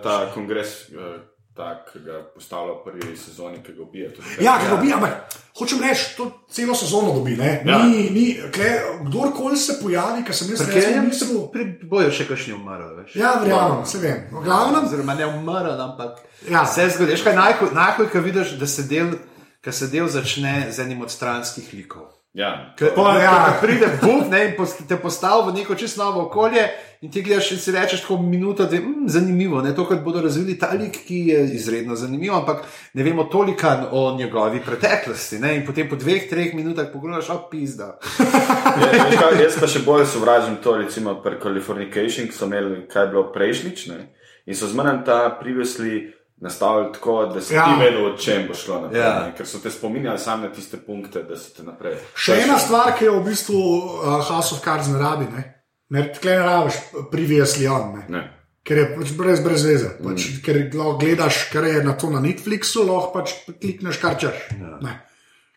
[0.03, 1.19] ta kongres, eh,
[1.57, 4.09] tak, ki ga postavlja v prvi sezoni, ki ga ubija.
[4.41, 7.35] Ja, ki dobi, ampak hočem reči, to celo sezono dobi.
[7.37, 7.61] Ne?
[7.65, 7.79] Ja.
[7.83, 8.69] Ni, ni, kle,
[9.07, 11.41] kdorkoli se pojavi, ki sem jaz rekel, je mislil.
[11.89, 13.15] bojo še kakšni umrli, veš.
[13.17, 14.27] Ja, verjamem, se vem.
[14.31, 16.65] V glavnem, Oziroma ne umrl, ampak Ja.
[16.65, 17.17] se zgodi.
[17.35, 19.17] Najhoj, najhoj, ko vidiš, da se del,
[19.65, 22.13] ko se del začne z enim od stranskih likov.
[22.37, 23.57] Ja, Ker Pa, ja.
[23.61, 26.67] pride Bog ne, in pos- te postavi v neko čisto novo okolje,
[27.01, 29.61] in ti gledaš in si rečeš, tako minuto, da je mm, zanimivo.
[29.61, 29.73] Ne?
[29.75, 32.61] To, kot bodo razvili ta lik, ki je izredno zanimiv, ampak
[32.93, 35.39] ne vemo toliko o njegovi preteklosti.
[35.39, 35.55] Ne?
[35.55, 37.97] In potem po dveh, treh minutah pogledaš, a pizda.
[38.77, 43.07] Ja, kaj, jaz pa še bolj sovražim to, recimo pri Californication, ki so imeli, kaj
[43.07, 43.87] je bilo prejšnjič.
[43.89, 43.97] Ne?
[44.45, 47.65] In so zmeraj ta previously nastavili tako, da si Ja.
[47.65, 49.01] ti vedel, o čem bo šlo naprej.
[49.01, 49.07] Ja.
[49.07, 49.31] Ja.
[49.37, 51.97] Ker so te spominjali samo na tiste punkte, da se te naprej.
[52.15, 55.25] še ena stvar, ki jo v bistvu uh, House of Cards ne rabi.
[55.33, 55.43] Ne,
[55.89, 56.73] ne tle ne rabiš
[57.11, 57.95] previously on.
[57.97, 58.05] Ne.
[58.09, 58.23] Ne.
[58.63, 59.89] Ker je pač brez, brez veze.
[60.03, 60.41] Pač, mm.
[60.43, 64.35] Ker lahko gledaš, kar je na to na Netflixu, lahko pač klikneš, kar češ.
[64.59, 64.97] Ja.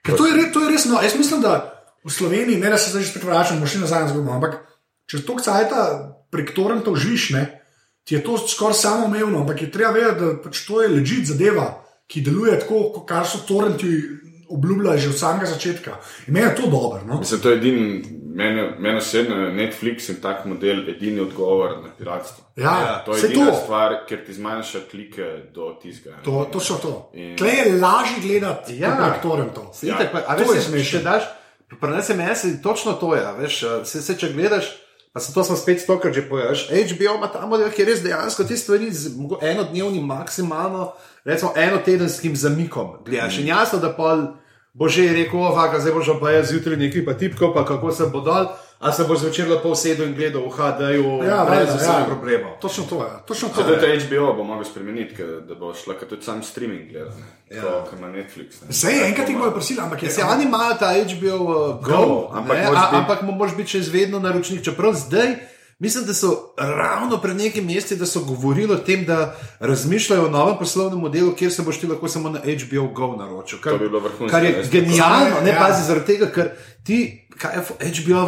[0.07, 1.03] Ker to je, re- to je res no.
[1.03, 1.75] Jaz mislim, da
[2.07, 4.63] v Sloveniji, ne da se zdaj spet vračam, še nazaj na zgodbo, ampak
[5.11, 5.81] če to kcajta
[6.31, 7.60] prek torrentov živiš, ne,
[8.11, 11.69] ti je to skoraj samoumevno, ampak je treba vedeti, da pač to je ležit zadeva,
[12.11, 13.87] ki deluje tako, kot kar so torrenti
[14.51, 15.93] obljubljali že od samega začetka.
[16.27, 16.99] In meni je to dobro.
[17.07, 17.19] No?
[17.19, 18.03] Mislim, to je edini,
[18.35, 22.45] meni meni osebno Netflix in tak model edini odgovor na piratstvo.
[22.57, 23.61] Ja, Ja, to je edina to.
[23.63, 25.23] stvar, ker ti zmanjša klike
[25.55, 26.19] do tizga.
[26.25, 27.11] To, to so to.
[27.15, 28.89] In- Tle je lažje gledati Ja.
[28.89, 28.97] ja.
[28.99, 29.71] prek torrentov.
[29.83, 30.01] Ja.
[30.01, 30.09] Ja.
[30.13, 30.45] Pa, a je
[30.75, 31.31] veš, če daš,
[31.81, 33.23] prenese mesi, točno to je.
[33.39, 34.67] Veš, se, se, če gledaš,
[35.13, 36.59] pa se to smo spet stokrat že povedali.
[36.87, 39.11] HBO ima ta model, ki je res dejansko te stvari z
[39.43, 40.93] enodnevnim, maksimalno,
[41.25, 43.03] recimo enotedenskim zamikom.
[43.07, 44.35] Gledaš in jasno, da pol
[44.73, 48.07] bo že rekel, ovaka, zdaj boš pa jaz zjutraj nekaj pa tipko, pa kako se
[48.07, 48.47] bo dol,
[48.81, 52.07] a se boš zvečer lepo usedel in gledal v HD-ju, Ja, brez vseh ja.
[52.07, 52.57] problemov.
[52.59, 53.11] Točno to je.
[53.27, 54.01] Točno to Tudi je.
[54.01, 57.21] to HBO bo mogel spremeniti, ker, da bo šla kot tudi sam streaming gledati.
[57.51, 57.85] Ja.
[57.85, 58.63] Kar ima Netflix.
[58.63, 58.73] Ne.
[58.73, 62.31] Sej enkrat jih bojo prosili, ampak je Se oni imajo ta HBO uh, Go, Go,
[62.33, 64.65] ampak ne, a, ampak mu moraš biti še vedno naročnik.
[64.65, 65.35] Čeprav zdaj,
[65.79, 70.31] mislim, da so ravno pred nekaj meseci, da so govorili o tem, da razmišljajo o
[70.31, 73.59] novem poslovnem modelu, kjer se boš ti lahko samo na HBO Go naročil.
[73.61, 73.89] Kar, bi
[74.31, 75.59] kar je genialno, ne Ja.
[75.59, 76.51] pazi zaradi tega, ker
[76.85, 77.27] ti.
[77.41, 77.63] Kaj je
[77.97, 78.21] HBO,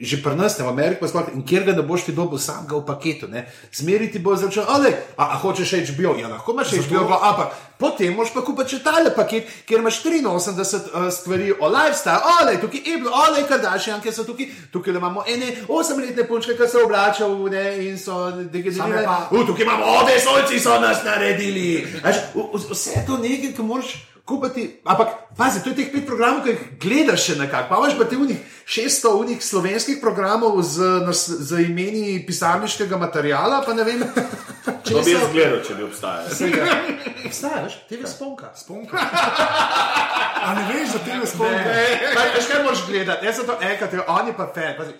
[0.00, 2.38] že pri nas, ne v Ameriki, pa sploh, in kjer ga ne boš ti dobil
[2.38, 3.44] samega v paketu, ne?
[3.70, 7.52] zmeri ti bo začel, ali a, a hočeš HBO, ja, lahko imaš HBO, Go, ampak
[7.76, 10.48] potem moš pa kupiti še tale paket, kjer imaš 83
[10.88, 15.26] uh, stvari o lifestyle, ole, tukaj je bilo, ole, Kardashian, ki so tukaj, tukaj imamo
[15.26, 19.04] ene osemletne punčke, ki se obračajo ne, in so degenerirane.
[19.04, 21.84] pa- Uh, tukaj imamo, o, vesolci so nas naredili.
[22.00, 23.92] Veš, v- v- vse to nekaj, ki moraš
[24.24, 24.80] kupiti.
[24.84, 27.68] Ampak, pazi, to je teh pet programov, ki jih gledaš še nekako.
[27.68, 33.60] Pa imaš pa ti unih 600 unih slovenskih programov z, nas, z imeni pisarniškega materiala,
[33.66, 34.04] pa ne vem,
[34.86, 36.28] če bi jaz gledal, če bi obstajal.
[37.28, 38.52] Obstajaš, TV sponka.
[38.56, 39.00] Sponka.
[40.44, 41.72] A ne veš, da tebe sponka?
[42.14, 43.26] Kaj, veš, kaj moraš gledati?
[43.26, 44.74] Jaz sem to enkrat, on je pa fan.
[44.76, 44.96] Pazi.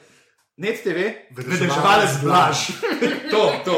[0.54, 2.70] Net TV, Vedeževalec blaž.
[3.32, 3.76] to, to.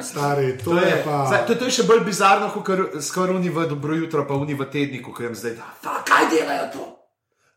[0.00, 1.26] Stari, to, To je, je, pa.
[1.26, 2.70] zdaj, to, to je še bolj bizarno, kot
[3.02, 5.66] skoraj uni v dobro jutro, pa uni v tedniku, ko jim zdaj da.
[5.82, 6.84] "Pa, Kaj delajo to?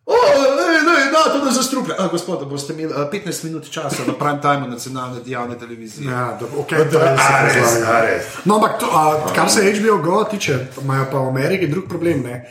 [0.04, 0.18] O,
[0.58, 1.94] ne, ne, da, to je za struple.
[1.94, 6.10] A, gospod, boste imeli a, 15 minut časa na prime time nacionalne javne televizije.
[6.10, 7.78] Ja, da, okay, to je A, res, res.
[7.86, 8.26] a, res.
[8.44, 12.26] No, ampak to, a, kar se HBO Go tiče, imajo pa v Ameriki drug problem,
[12.26, 12.42] ne?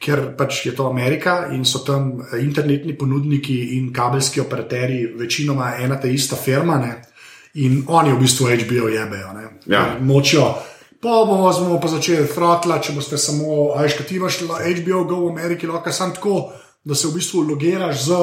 [0.00, 5.74] Ker pač je to Amerika in so tam eh, internetni ponudniki in kabelski operaterji večinoma
[5.80, 7.02] ena ta ista firma ne?
[7.54, 9.32] in oni v bistvu HBO jebejo.
[9.34, 9.48] ne.
[9.66, 9.96] Ja.
[10.00, 10.54] Močijo.
[11.00, 15.16] Pa bomo, bomo pa začeli frotla, če boste samo, ajš, kaj ti imaš HBO Go
[15.24, 16.52] v Ameriki, lahko samo tako,
[16.84, 18.18] da se v bistvu logiraš z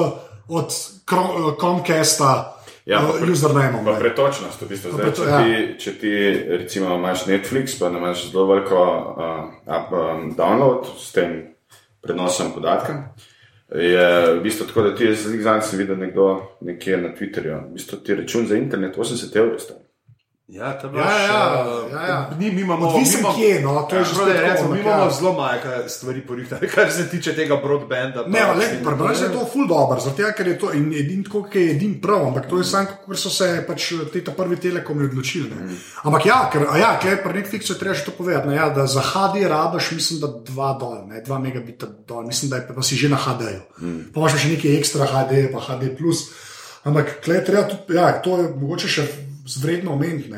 [0.48, 2.54] od eh, Comcasta.
[2.88, 4.00] Ja, pa pre- ne.
[4.00, 4.94] pretočnost, v bistvu.
[4.96, 5.40] Zdaj, preto- če, ja.
[5.44, 6.14] ti, če ti
[6.62, 11.57] recimo imaš Netflix, pa imaš zelo veliko uh, up, um, download s tem
[12.08, 13.14] prenosom podatka,
[13.76, 16.28] je v bistvu tako, da ti je zelo zadnjič sem videl nekdo
[16.62, 19.84] nekje na Twitterju, v bistvu ti račun za internet 80 evrov stal.
[20.48, 22.30] Ja, to Ja, ja, ja, ja.
[22.40, 25.12] Mi, mi imamo, Odvisno kje, no, to je ja, že tako, recimo, mi imamo ja.
[25.12, 28.24] zelo majhne stvari porihtane, kar se tiče tega broadbanda.
[28.28, 31.60] Ne, le, nas je to ful dobro, zato ker je to in edin tako, ki
[31.60, 35.10] je edin prav, ampak to je samo, ker so se pač te ta prvi telekomi
[35.10, 35.52] odločili.
[35.52, 35.76] Ne.
[36.04, 38.72] Ampak ja, ker a ja, kaj pri Netflixu je treba še to povedati, ne, ja,
[38.72, 42.72] da za HD rabaš, mislim, da dva dol, ne, dva megabita dol, mislim, da je
[42.72, 43.62] pa si že na HD-ju.
[43.84, 44.02] Mm.
[44.16, 45.92] Pa imaš še nekaj ekstra HD, pa HD.
[46.88, 49.04] Ampak klej treba tudi, ja, to je mogoče še
[49.56, 50.34] vredno omeniti.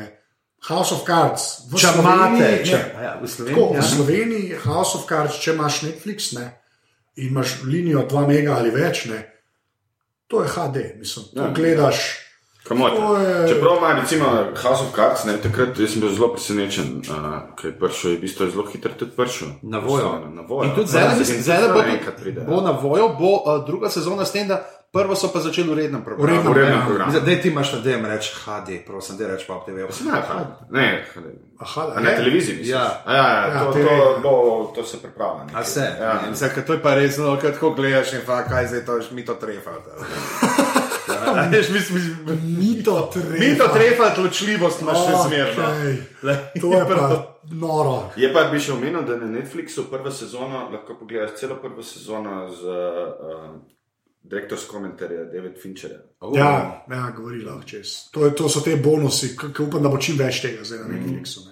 [0.68, 1.42] House of Cards,
[1.72, 3.64] v Če Sloveniji, imate, če, ne, ja, v Tako, Sloveniji.
[3.72, 3.82] v Ja.
[3.82, 6.46] Sloveniji, House of Cards, če imaš Netflix ne,
[7.16, 9.22] in imaš linijo 2 mega ali več, ne,
[10.26, 11.24] to je HD, mislim.
[11.34, 11.48] To Ja.
[11.50, 11.96] gledaš.
[12.62, 17.14] Je- Čeprav ima recimo House of Cards, ne, takrat jaz sem bil zelo presenečen, uh,
[17.56, 19.48] ker je prišel, je v bistvu zelo hitro tudi prišel.
[19.62, 20.20] Na vojo.
[20.28, 20.64] Na vojo.
[20.64, 21.82] In tudi Ja, zdaj, mislim, zdaj bo,
[22.14, 22.40] pride.
[22.42, 24.60] bo na vojo, bo uh, druga sezona s tem, da
[24.92, 26.28] prvo so pa začeli v rednem programu.
[26.28, 26.86] rednem V rednem Ja.
[26.86, 27.12] programu.
[27.12, 29.76] Zdaj ti imaš na DM reči HD, prosim, da reči pa TV.
[29.76, 29.86] Ne,
[30.20, 31.04] pa- ne,
[31.58, 32.68] Aha, a na televiziji misliš?
[32.68, 33.02] Ja.
[33.04, 34.18] A ja, ja, Ja, to, TV, to, ja.
[34.22, 34.32] bo,
[34.74, 35.44] to se pripravlja.
[35.54, 36.06] A se, Ja.
[36.06, 36.20] ja.
[36.32, 39.34] Zdaj, to je pa res, no, tako gledaš in fa, kaj zdaj to, mi to
[39.34, 39.70] trefa.
[41.32, 41.98] Ja, veš, mi smo-
[42.44, 43.38] Mi to treba.
[43.40, 45.64] Mi to trefa, ločljivost imaš še zmerno.
[45.64, 46.60] Okay.
[46.60, 47.08] To je pa
[47.44, 48.10] noro.
[48.16, 52.48] Je pa bi še omenil, da na Netflixu prva sezona lahko pogledaš celo prvo sezono
[52.50, 53.54] z uh,
[54.22, 55.98] direktorsko komentarjem David Fincherja.
[56.34, 56.50] Ja,
[56.88, 58.10] ja govorila čez.
[58.10, 60.88] To, je, to so te bonusi, ki upam, da bo čim več tega zdaj na
[60.90, 61.46] Netflixu.
[61.46, 61.49] Ne.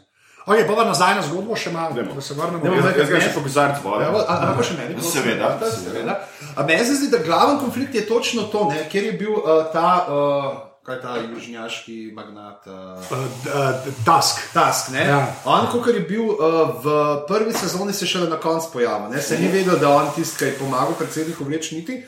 [0.48, 2.14] Okay, pa nazaj na zgodbo še malo, Dajmo.
[2.16, 2.64] da se vrnemo.
[2.64, 3.20] Jaz, zdaj, jaz ne?
[3.20, 4.06] še po kozarcu vodim.
[4.08, 4.94] Ja, a, a pa še meni?
[4.96, 5.12] prosim?
[5.20, 5.50] Seveda.
[5.74, 6.14] seveda.
[6.56, 9.68] A meni se zdi, da glaven konflikt je točno to, ne, ker je bil uh,
[9.74, 10.48] ta, uh,
[10.88, 12.64] kaj je ta južnjaški magnat.
[12.64, 12.76] Uh,
[13.12, 14.40] Uh, uh, task.
[14.56, 15.04] Task, ne?
[15.04, 15.20] Ja.
[15.44, 16.96] On, kot je bil uh, v
[17.28, 19.12] prvi sezoni, se šele na koncu pojavil.
[19.12, 19.20] Ne?
[19.22, 22.00] Se ni vedel, da on tisti, ki je pomagal predsedniku vleč niti.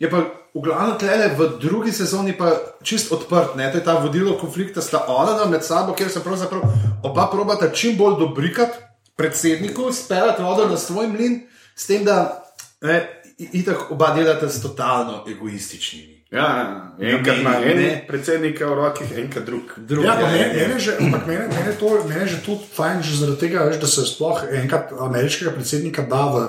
[0.00, 0.24] Je pa
[0.54, 2.52] v glavnem tlele v drugi sezoni pa
[2.84, 3.56] čist odprt.
[3.56, 3.70] Ne?
[3.72, 6.62] To je ta vodilo konflikta, sta ona med sabo, kjer se pravzaprav
[7.02, 8.78] oba probata čim bolj dobrikati
[9.16, 11.42] predsedniku, speljati vodo na svoj mlin,
[11.76, 12.44] s tem, da
[12.80, 16.22] ne, itak oba delata s totalno egoističnimi.
[16.32, 17.16] Ja, ja.
[17.16, 18.04] enkrat ima en ne.
[18.08, 19.74] predsednika v rokah, enkrat drug.
[19.76, 20.68] Drug, Ja, ja, meni, ja.
[20.68, 23.66] meni, je že, ampak meni, je to, meni je že to fajn, že zaradi tega,
[23.68, 26.46] veš, da se sploh enkrat ameriškega predsednika da v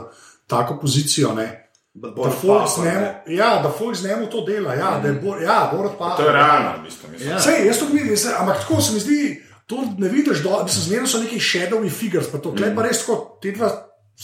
[0.47, 1.35] tako pozicijo.
[1.35, 1.62] Ne,
[1.93, 5.91] Da da folk z njemu, ja, da to dela, ja, da je bo, ja, Borod
[5.99, 6.15] pa.
[6.15, 7.11] To je realno, mislim.
[7.11, 7.29] mislim.
[7.29, 7.39] Ja.
[7.39, 10.79] Sej, jaz to vidim, se, ampak tako se mi zdi, to ne vidiš, da se
[10.79, 12.75] zmerno so neki shadowy figures, pa to, mm.
[12.75, 13.69] pa res tako, te dva,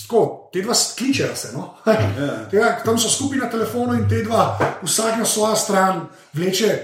[0.01, 1.75] tako, te dva kličejo se, no.
[2.51, 2.83] Yeah.
[2.85, 6.79] Tam so skupaj na telefonu in te dva, vsak na svojo stran, vleče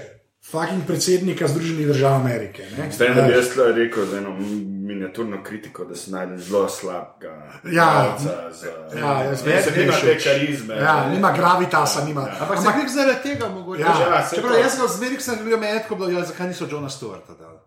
[0.50, 2.66] fucking predsednika Združenih držav Amerike.
[2.92, 4.38] Zdaj, da bi jaz tukaj rekel z eno
[4.86, 7.32] miniaturno kritiko, da se najdem zelo slabega.
[7.64, 8.16] Ja.
[8.18, 10.74] igralca z- Ja, jaz ne, se meni nima te karizme.
[10.76, 12.28] Ja, nima gravitasa, nima.
[12.40, 13.80] Ampak se nek zaradi tega mogoče.
[13.82, 14.58] Ja, Ja, Čeprav to.
[14.58, 17.58] jaz ga zmeraj sem gledal med, ko bilo, ja, zakaj niso Johna Stewarta dali.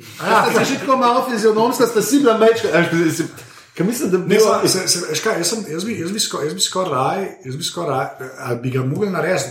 [0.00, 0.26] Ja.
[0.26, 2.68] Ja, ste že tako malo fizionomska, ste si bila mečka.
[3.74, 4.60] Ker mislim, da bi Ne, bilo...
[5.24, 6.54] kaj, jaz, sem, jaz bi, jaz bi skoraj jaz
[7.56, 8.06] bi skoraj
[8.38, 9.48] ali bi ga mogel narediti,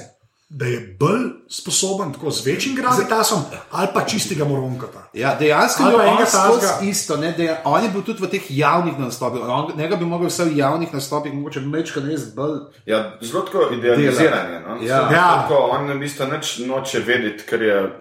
[0.49, 3.39] da je bolj sposoben tako z večjim gravitasom,
[3.71, 5.09] ali pa čistega moronkota.
[5.13, 5.91] Ja, dejansko je
[6.25, 6.31] skozi
[6.61, 7.17] takega- isto.
[7.17, 9.41] Ne, deja, on je bil tudi v teh javnih nastopih.
[9.43, 12.57] On, njega bi mogel vse v javnih nastopih, mogoče mečka res bolj.
[12.85, 14.59] Ja, zelo tako idealiziranje.
[14.59, 14.75] No?
[14.75, 14.97] Ja.
[14.99, 15.27] Zelo Ja.
[15.41, 17.91] Tako, on v bistvu nič noče vedeti, kar, je,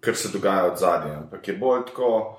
[0.00, 2.36] kar se dogaja od zadaj, ampak je bolj tako.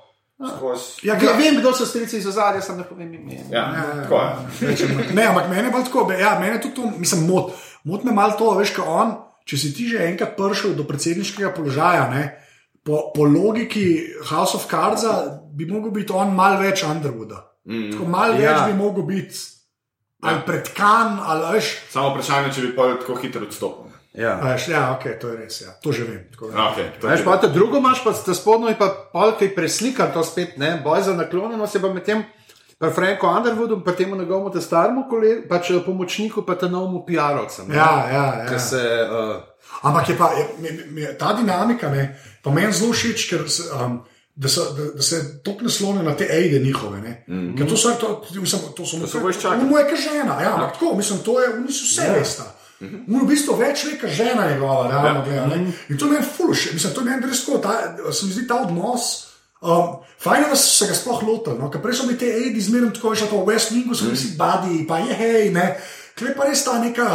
[0.48, 1.00] skozi.
[1.02, 3.32] Ja, Ja, vem, kdo so strici iz ozadja, sem ne povem ime.
[3.50, 4.20] Ja, tako
[4.60, 4.76] je.
[5.14, 7.50] Ne, ampak mene pa tako, be- ja, mene tudi to, mislim, mot,
[7.84, 9.14] mot me malo to, veš, kot on,
[9.46, 12.24] če si ti že enkrat prišel do predsedniškega položaja, ne,
[12.86, 15.06] po, po logiki House of Cards
[15.54, 17.42] bi mogel biti on malo več Underwooda.
[17.66, 17.92] Mm.
[17.94, 18.40] Tako malo ja.
[18.40, 18.66] več Ja.
[18.70, 19.44] bi mogel biti
[20.26, 21.72] ali predkan, ali veš.
[21.92, 23.92] Samo vprašanje, če bi pa tako hitro odstopil.
[24.16, 24.38] Ja.
[24.40, 25.74] Veš, ja, ok, to je res, ja.
[25.82, 26.22] to že vem.
[26.32, 30.56] Okay, to Veš, pa drugo imaš, pa te spodnjo in pa polkaj preslika to spet,
[30.56, 32.08] ne, boj za naklonjenost je pa med
[32.78, 37.04] Pa Franko Underwoodu, pa temu njegovemu te staremu kolegu, pa če pomočniku, pa te novemu
[37.08, 37.62] PR-ovcu.
[37.72, 38.58] Ja, ja, ja.
[38.58, 38.82] Se.
[39.10, 39.42] Uh,
[39.82, 43.68] Ampak je pa je, mi, mi, ta dinamika, ne, pa meni zelo všeč, ker se,
[43.72, 43.98] um,
[44.34, 47.00] da, so, da, da se tako naslonijo na te ejde njihove.
[47.00, 47.24] Ne.
[47.28, 47.58] Mm -hmm.
[47.58, 49.64] Ker to so, to, mislim, to so, so vojščaki.
[49.64, 52.42] Moja je žena, ja, ampak tako, mislim, to je, oni so vse veste.
[52.80, 53.22] Mm -hmm.
[53.22, 55.54] V bistvu več reka žena njegova, realno gledano.
[55.88, 59.25] In to meni fuluš, mislim, to meni res tako, ta, se mi zdi ta odnos.
[59.60, 61.58] Um, fajn je, da so se ga sploh lotili.
[61.58, 61.70] No?
[61.70, 64.36] ker Prej so bili te edi zmerno tako, že to West Wingu so bili vsi
[64.38, 65.80] badi, pa je hej, ne.
[66.18, 67.08] Klej pa res ta neka,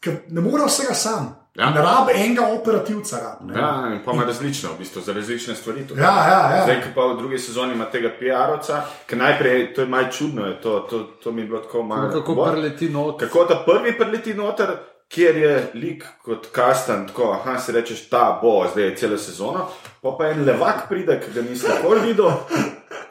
[0.00, 1.34] ker ne more vsega sam.
[1.56, 1.70] Ja.
[1.70, 3.16] Ne rabi enega operativca.
[3.16, 3.60] Rab, ne.
[3.60, 5.86] Ja, in pa ima različno, v bistvu, za različne stvari.
[5.88, 6.00] tudi.
[6.00, 6.62] Ja, ja, ja.
[6.64, 10.46] Zdaj, ko pa v drugi sezoni ima tega PR-ovca, ki najprej, to je malo čudno,
[10.46, 12.10] je to, to, to mi je bilo tako malo.
[12.12, 12.52] kako what?
[12.52, 13.20] preleti not.
[13.20, 14.76] Kako ta prvi preleti noter,
[15.08, 19.68] kjer je lik kot kastan, tako, aha, si rečeš, ta bo, zdaj celo sezono,
[20.02, 22.32] pa pa en levak pride, ki ga nisi nikoli videl.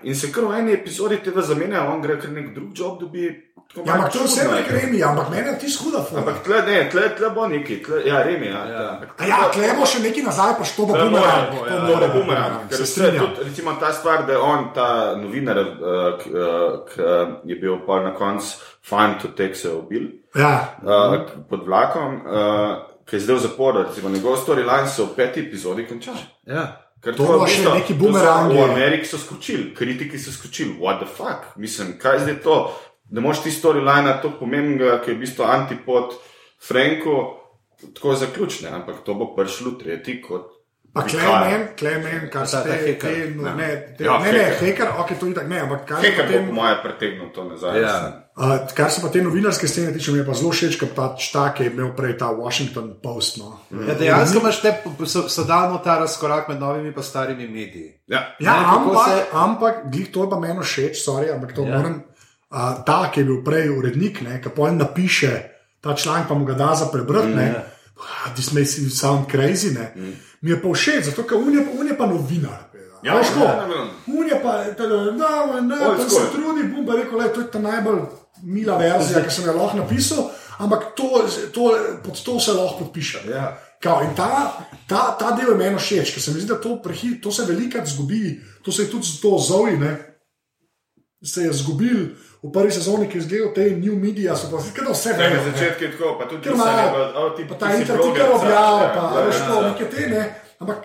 [0.06, 3.30] In se kar v eni epizodi tega zamenja, on gre kar nek drug job dobi.
[3.76, 4.66] Ja, ampak to je vse čudno je.
[4.82, 6.05] Remi, ampak meni je ti skuda.
[6.18, 8.61] Ampak tle, ne, tle, tle bo neki, tle, ja, Remi, ja.
[8.66, 9.01] ja.
[9.18, 11.49] A ja, klemo še nekaj nazaj, pa što bo bumerang.
[11.51, 12.13] bumerang, To ja, mora bumerang.
[12.13, 14.88] bumerang, Ker se tudi, recimo ta stvar, da je on, ta
[15.20, 15.68] novinar, uh,
[16.22, 20.01] k, uh, k, uh, je bil pa na koncu tek se je ubil
[20.36, 23.84] Ja, uh, pod vlakom, uh, ki je zdaj v zaporu.
[23.84, 26.11] Recimo, njegov storyline se v peti epizodi konča.
[26.47, 26.82] Ja.
[27.03, 28.57] Ker To je bo še neki bumerangi.
[28.57, 32.57] V Ameriki so skočili, kritiki so skočili, what the fuck, mislim, kaj je zdaj to?
[33.10, 36.16] Ne moš ti storyline to pomembnega, ki je v bistvu antipod
[36.60, 37.16] Franku,
[37.93, 40.51] tako zaključne, ampak to bo prišlo tretji kot.
[40.93, 43.14] pa klemen, klemen, kar se te, heker.
[43.14, 44.62] te, no, ne, te, Ja, ne, ne, heker.
[44.62, 46.45] heker, ok, to je tako, ne, ampak kar bo potem.
[46.47, 47.82] po moje pretegnil to nazaj.
[47.82, 47.95] Ja.
[48.34, 50.88] Uh, kar se pa te novinarske scene tiče, mi je pa zelo všeč, ker
[51.34, 53.38] ta, ki je imel prej ta Washington Post.
[53.38, 53.60] No.
[53.82, 57.99] Ja, dejansko imaš te so- sedajno ta razkorak med novimi in starimi mediji.
[58.08, 58.32] Ja.
[58.39, 61.68] Ja, Ne, ampak, se- ampak glih, to je pa meni všeč, sorry, ampak to Ja.
[61.68, 61.78] ja.
[61.78, 62.03] moram.
[62.52, 65.32] Uh, ta, ki je bil prej urednik, ki pa en napiše
[65.82, 67.34] ta članek, pa mu ga da za prebrati.
[67.34, 67.66] Mm, ne,
[68.36, 69.72] This makes you sound crazy.
[69.74, 69.93] Ne.
[69.96, 70.14] Mm.
[70.41, 72.66] Mi je pa všeč, zato ker on je, pa- on je pa novinar.
[73.04, 73.46] Ja, Veš, ko?
[73.46, 73.84] ja, ja, ja.
[74.20, 74.86] On je pa, da,
[75.98, 78.02] da se trudi, bom pa rekel, je to ta najbolj
[78.43, 81.22] mila verzija, ki sem jo lahko napisal, ampak to,
[81.54, 81.70] to,
[82.04, 83.22] pod to se lahko podpiše.
[83.30, 83.54] Ja.
[83.84, 84.58] Kao, in ta,
[84.89, 87.46] ta, ta del je meni všeč, ker se mi zdi, da to, prehi, to se
[87.46, 89.93] velikokrat zgubi, to se je tudi z to zoji, ne,
[91.22, 92.08] se je zgubil
[92.46, 95.43] v prvi sezoni, ki je zdaj te new media, so pa da vse Ne, na
[95.50, 98.28] začetku je tako, pa tudi Ker pisanje, imajo- pa, o, ti, Pa ta si intertikar
[98.28, 100.24] bloger, objav, ja, pa ja, veš, to, neke te, ne.
[100.60, 100.78] Ampak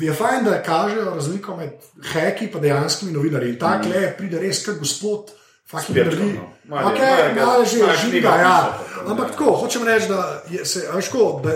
[0.00, 1.70] je fajn, da kažejo razliko med
[2.12, 3.52] heki in dejanskimi novinarji.
[3.52, 5.32] In ta kle pride res kot gospod.
[5.70, 6.32] Fucking naredi.
[6.34, 6.48] no.
[6.66, 7.78] Malo Okay, malo že
[8.10, 8.78] žiga, ja.
[9.06, 9.32] Ampak ja.
[9.32, 11.54] tako, hočem reči, da je, se, a veš, ko, da,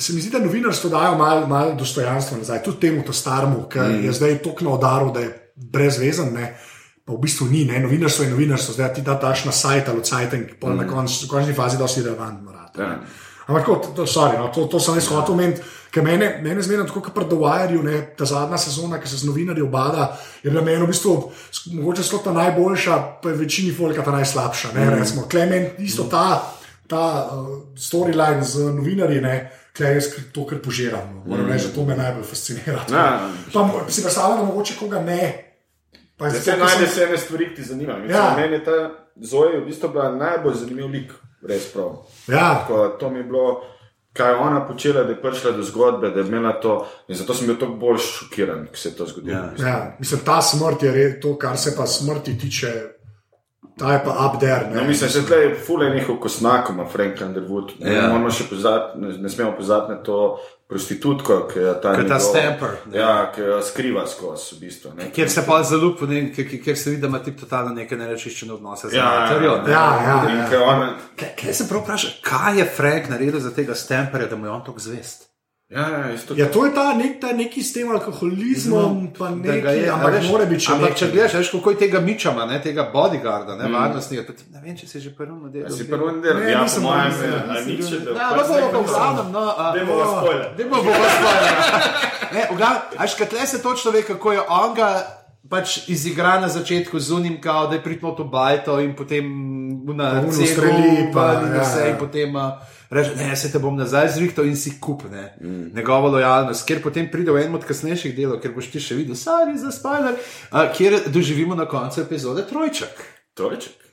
[0.00, 3.78] se mi zdi, da novinarstvo dajo malo mal dostojanstva nazaj, tudi temu to staremu, ki
[3.78, 4.04] mm.
[4.04, 6.32] je zdaj tako na udaru, da je brezvezen.
[6.34, 6.56] Ne.
[7.08, 7.80] Pa v bistvu ni, ne.
[7.80, 11.08] novinarstvo je novinarstvo, zdaj ti da daš na sajt ali sajt, in pol na konc,
[11.08, 12.52] v končni fazi dosti relevantno.
[12.76, 13.00] Ja.
[13.48, 16.90] Ampak tako, to, sorry, no, to, to sem res hotel omeniti, ker mene, mene zmeraj
[16.90, 20.10] tako, kot pri ne, ta zadnja sezona, ki se z novinarji obada,
[20.44, 21.14] je bila meni v bistvu
[21.80, 24.74] mogoče sploh ta najboljša, pa je večini folka ta najslabša.
[24.76, 26.44] Ne, recimo, Klemen, isto ta,
[26.86, 29.38] ta uh, storyline z novinarji, ne,
[29.78, 31.06] Klej jaz to, kar požiram.
[31.14, 31.22] No.
[31.30, 32.82] Moram reči, da to me najbolj fascinira.
[32.90, 33.30] Ja.
[33.52, 35.47] Pa si predstavljam, da mogoče koga ne.
[36.18, 37.98] Pa Zdaj se ker sem- ene stvari, ki ti zanimajo.
[37.98, 38.34] Mislim, Ja.
[38.36, 41.12] Meni je ta Zoe v bistvu bila najbolj zanimiv lik,
[41.42, 41.96] res prav.
[42.28, 43.60] Ja, Tako, to mi je bilo,
[44.12, 46.74] kaj je ona počela, da je prišla do zgodbe, da je imela to.
[47.08, 49.36] In zato sem bil toliko bolj šokiran, ko se je to zgodilo.
[49.36, 49.52] Ja.
[49.60, 52.72] ja, mislim, ta smrt je re, to, kar se pa smrti tiče,
[53.78, 54.66] ta je pa up there.
[54.66, 54.74] Ne.
[54.74, 57.70] No, mislim, da je fule njihov kosnak, ima Frank Underwood.
[57.78, 58.02] Ne, Ja.
[58.02, 60.38] moramo še pozabiti, ne, ne smemo pozabiti na to
[60.68, 62.98] prostitutko, ki je ta, je ta njegov- stamper, ne.
[62.98, 64.92] Ja, ki jo skriva skozi, v bistvu.
[64.96, 65.10] Ne.
[65.12, 68.52] Kjer se pa zalupi, ne, kjer, kjer se vidi, da ima ti totalno neke nerečiščene
[68.52, 69.52] odnose z Ja, ja, materjo.
[69.52, 70.62] Ja, ja, In ja.
[70.64, 70.94] ona.
[71.16, 74.64] Kaj, se prav vpraša, kaj je Frank naredil za tega stemperja, da mu je on
[74.64, 75.27] tako zvest?
[75.68, 76.34] Ja, ja, isto.
[76.36, 79.90] Ja, to je ta, nek, ta neki s tem alkoholizmom, pa Da neki, ga je,
[79.90, 81.00] a ampak veš, mora biti še ampak nekaj.
[81.00, 83.76] če gledaš, veš, kako je tega mičama, ne, tega bodyguarda, ne, mm.
[83.76, 85.68] varnostnega, pa ne vem, če si že prvo delal.
[85.76, 88.48] Si prvo ne Ne, ja, nisem ja, a nisem nič, bil- da Ja, pač pa
[88.48, 90.48] bomo pa nekaj v glavnem, no, a, Dajmo vas spoiler.
[90.56, 91.52] Dajmo pa vas spoiler.
[92.38, 94.88] Ne, v glavnem, až kaj tle se točno ve, kako je on ga
[95.52, 99.28] pač izigra na začetku z unim, kao, da je pridno to bajto in potem
[99.84, 101.92] na Ono celu streli, pa, pa in ja, vse ja.
[101.92, 102.32] in potem.
[102.32, 105.34] Uh, Reče, ne, se te bom nazaj zrihtal in si kup ne.
[105.40, 105.74] mm.
[105.76, 109.18] njegovo lojalnost, ker potem pride v enem od kasnejših delov, ker boš ti še videl,
[109.18, 113.04] sari za spoiler, uh, kjer doživimo na koncu epizode trojček.
[113.36, 113.87] Trojček.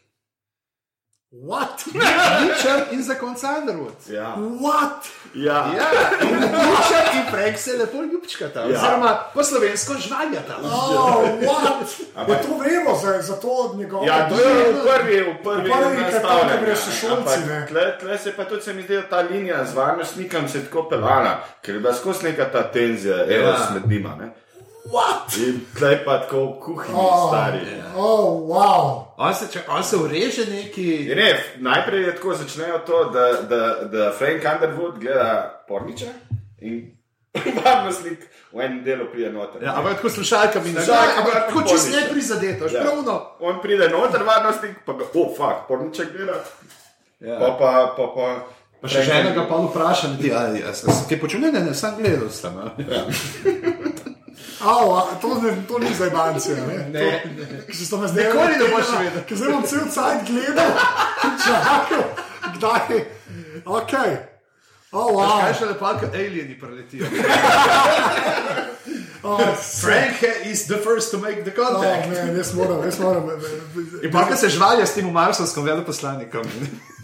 [1.41, 1.83] What?
[2.47, 4.09] Richard in za konca Underwood.
[4.09, 4.35] Ja.
[4.61, 5.07] What?
[5.33, 5.53] Ja.
[5.77, 5.87] Ja,
[6.21, 8.67] in Richard in Frank se lepo ljubčkata, ja.
[8.67, 8.79] Ja.
[8.79, 10.55] oziroma po slovensko žvaljata.
[10.63, 11.99] Oh, what?
[12.29, 14.05] Je to vemo za, za to njegovo.
[14.05, 16.99] Ja, to je v prvi, v prvi, V prvi, ker tam, nastavljanju, ko greš s
[16.99, 17.65] šolci, ampak ne.
[17.67, 20.65] Tle, tle se pa tudi se mi zdi, da ta linija z varnostnikom se je
[20.65, 23.69] tako pelala, ker je bila skozi neka ta tenzija, evo, Ja.
[23.73, 24.15] med njima.
[24.19, 24.29] Ne?
[24.85, 25.33] What?
[25.39, 27.59] In tle pa tako v kuhinji Oh, stari.
[27.95, 29.05] oh, wow.
[29.17, 31.09] On se, če, on se ureže neki.
[31.09, 31.29] Ne,
[31.59, 35.29] najprej je tako začnejo to, da, da, da Frank Underwood gleda
[35.67, 36.05] porniče
[36.61, 36.91] in
[37.57, 38.19] varnostnik
[38.53, 39.63] v enem delu pride noter.
[39.63, 41.97] Ja, ampak tako slušalka mi nažal, ampak tako čist porniče.
[41.97, 42.81] ne prizadeto, Ja.
[42.81, 43.15] pravno.
[43.41, 46.37] On pride noter, varnostnik, pa ga, oh, fuck, porniče gleda.
[47.19, 47.39] Ja.
[47.39, 48.27] Pa pa, pa, pa,
[48.81, 51.73] Pa še žena ga pa vpraša, ti, ali jaz sem kaj počel, ne, ne, ne,
[51.73, 52.53] sem gledal sem.
[52.53, 52.69] a.
[54.61, 56.49] Au, a, to, ne, to ni za banke.
[56.49, 59.23] Ne, Ne, To- Ki se to me zdaj Nikoli ne boš vedel.
[59.23, 60.71] Ker zdaj bom cel cajt gledal,
[61.45, 62.03] čakal,
[62.53, 63.05] kdaj.
[63.65, 63.93] Ok.
[64.91, 65.41] Oh, wow.
[65.41, 67.05] Kaj še lepo, kot alieni preletijo.
[69.25, 69.41] Oh,
[69.81, 72.09] Frank is the first to make the oh, contact.
[72.09, 73.29] ne, jaz moram, jaz moram.
[74.03, 76.45] In pa ko se žvalja s tem marsovskim veleposlanikom.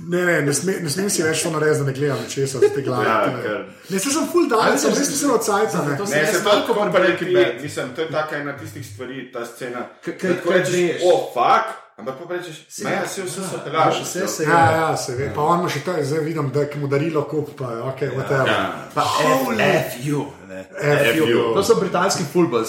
[0.03, 2.67] Ne, ne, ne, sme, ne smem si več to narediti, da ne gledam česa od
[2.67, 3.05] tega glave.
[3.05, 5.81] Ja, ker- Ne, se sem full dan, Ali sem se- res sem od cajta.
[5.81, 5.97] Ne.
[5.97, 7.61] To Ne, se malo to kot Bad.
[7.61, 9.87] Mislim, to je taka ena tistih stvari, ta scena.
[10.01, 11.65] K- da k- tako kaj rečeš, o, fuck,
[11.97, 14.01] ampak pa rečeš, ne, vse vse so pelaš.
[14.03, 14.77] Vse se Ja, je.
[14.77, 15.31] ja, se ve.
[15.35, 18.01] Pa on ima še to, zdaj vidim, da ki mu darilo kup, pa je ok,
[18.11, 18.47] whatever.
[18.47, 18.89] Ja.
[18.93, 19.05] Pa
[19.93, 20.25] FU.
[21.15, 21.53] FU.
[21.53, 22.67] To so britanski futbol uh,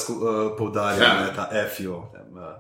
[0.59, 1.21] poudarjali, Ja.
[1.21, 1.93] ne, ta FU.
[1.93, 2.05] Uh,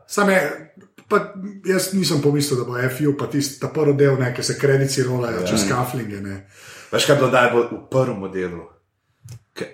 [0.06, 0.74] Sam je,
[1.08, 1.18] pa
[1.66, 5.02] jaz nisem pomislil, da bo FU, pa tisti ta prvi del, ne, ki se kredici
[5.02, 5.46] rolajo ja.
[5.46, 6.20] čez kaflinge.
[6.20, 6.46] Ne.
[6.92, 8.62] Veš, kaj je bilo najbolj v prvem modelu?
[9.54, 9.66] Ke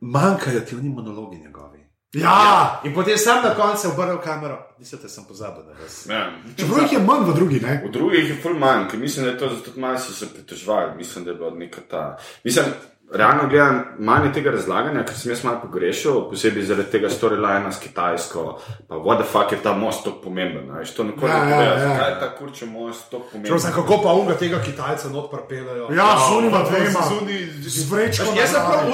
[0.00, 1.80] Manjkajo ti oni monologi njegovi.
[2.12, 4.58] Ja, In potem sam na koncu obrnil kamero.
[4.78, 6.06] Mislite, sem pozabil na vas.
[6.10, 6.32] Ja.
[6.56, 7.82] čeprav jih je manj v drugi, ne.
[7.86, 10.96] V drugih je full manj, ker mislim, da je to zato malo so se pritožvali.
[10.96, 12.16] Mislim, da je bilo neka ta.
[12.44, 12.66] Mislim,
[13.10, 17.68] realno gledam, manj je tega razlaganja, ker sem jaz malo pogrešal, posebej zaradi tega storylina
[17.68, 18.44] s Kitajsko.
[18.86, 20.70] Pa what the fuck je ta most tako pomemben.
[20.70, 21.88] Veš, to nikoli Ja, ne ja, povedal, ja.
[21.88, 23.50] zakaj je ta kurče most tako pomemben.
[23.50, 25.88] Čuvaj, kako pa unga tega Kitajca not prepeljajo.
[25.90, 27.00] Ja, z unima dvema.
[27.02, 28.24] Z uni- Z vrečko.
[28.24, 28.84] Veš, Jaz sem, prav,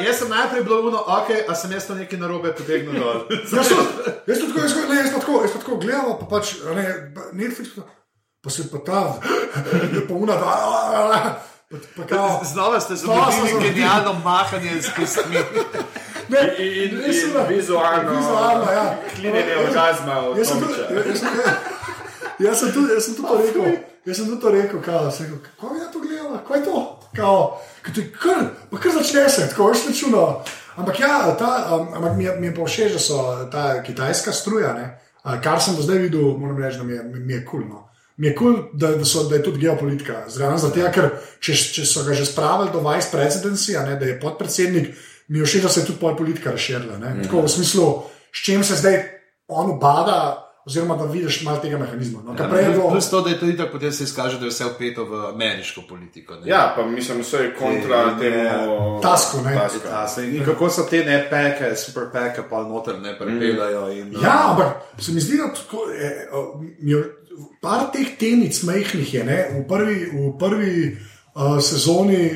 [0.00, 3.26] jaz sem najprej bil uno, ok, a sem jaz to nekaj narobe potegnil dol.
[3.50, 3.78] Jaz sem
[4.26, 6.44] jaz sem tako, jaz sem- ne, jaz sem tako, jaz sem tako gledal, pa pač
[6.68, 6.86] ne,
[7.34, 7.82] Netflix, pa,
[8.38, 9.00] pa se pa ta,
[9.94, 10.54] je pa una, da, pa,
[11.10, 11.53] pa
[12.08, 13.68] kao, Znova ste Znova zgodili zgodil.
[13.68, 15.36] genialno mahanje z pestmi.
[16.28, 18.96] ne, In, in, in na- vizualno, vizualno, ja.
[19.14, 20.58] klinjenje orgazma od Jaz sem
[20.98, 21.28] jaz sem,
[22.38, 23.64] jaz sem tudi, jaz sem tudi to rekel,
[24.04, 26.76] jaz sem tudi to rekel, kao, sem rekel, kako je to gledala, kaj je to,
[27.16, 28.36] kao, kaj je kar,
[28.70, 30.42] pa kar začne se, tako veš računo.
[30.76, 34.32] Ampak ja, ta, um, ampak mi je, mi je pa všeč, da so ta kitajska
[34.32, 34.86] struja, ne,
[35.40, 37.60] kar sem do zdaj videl, moram reči, da mi je, mi je kul.
[37.60, 37.88] Cool, no.
[38.16, 41.10] Mi je kul, cool, da, da, so- da je tudi geopolitika zraven, zato ker
[41.40, 44.94] če, če so ga že spravili do vice presidency, a ne, da je podpredsednik,
[45.28, 46.98] mi je všeč, da se je tudi pol politika razširila.
[46.98, 47.22] Mm -hmm.
[47.22, 48.02] Tako v smislu,
[48.32, 49.02] s čim se zdaj
[49.48, 52.22] on ubada, oziroma da vidiš malo tega mehanizma.
[52.24, 54.44] No, ja, prej je bilo, Plus to, da je to itak potem se izkaže, da
[54.44, 56.34] je vse upeto v ameriško politiko.
[56.34, 56.48] ne.
[56.48, 59.00] Ja, pa mislim, vse je kontra Ne, temu.
[59.02, 59.54] Tasku, ne.
[59.54, 59.88] Tasku.
[59.88, 63.92] Ja, saj, in kako so te ne peke, super peke, pa noter ne prepeljajo.
[63.92, 64.66] In, Ja, ampak
[64.98, 67.04] se mi zdi, da tako, je, o, mi je,
[67.60, 69.24] par teh tenic majhnih je.
[69.24, 69.38] Ne?
[69.60, 72.30] V prvi, v prvi uh, sezoni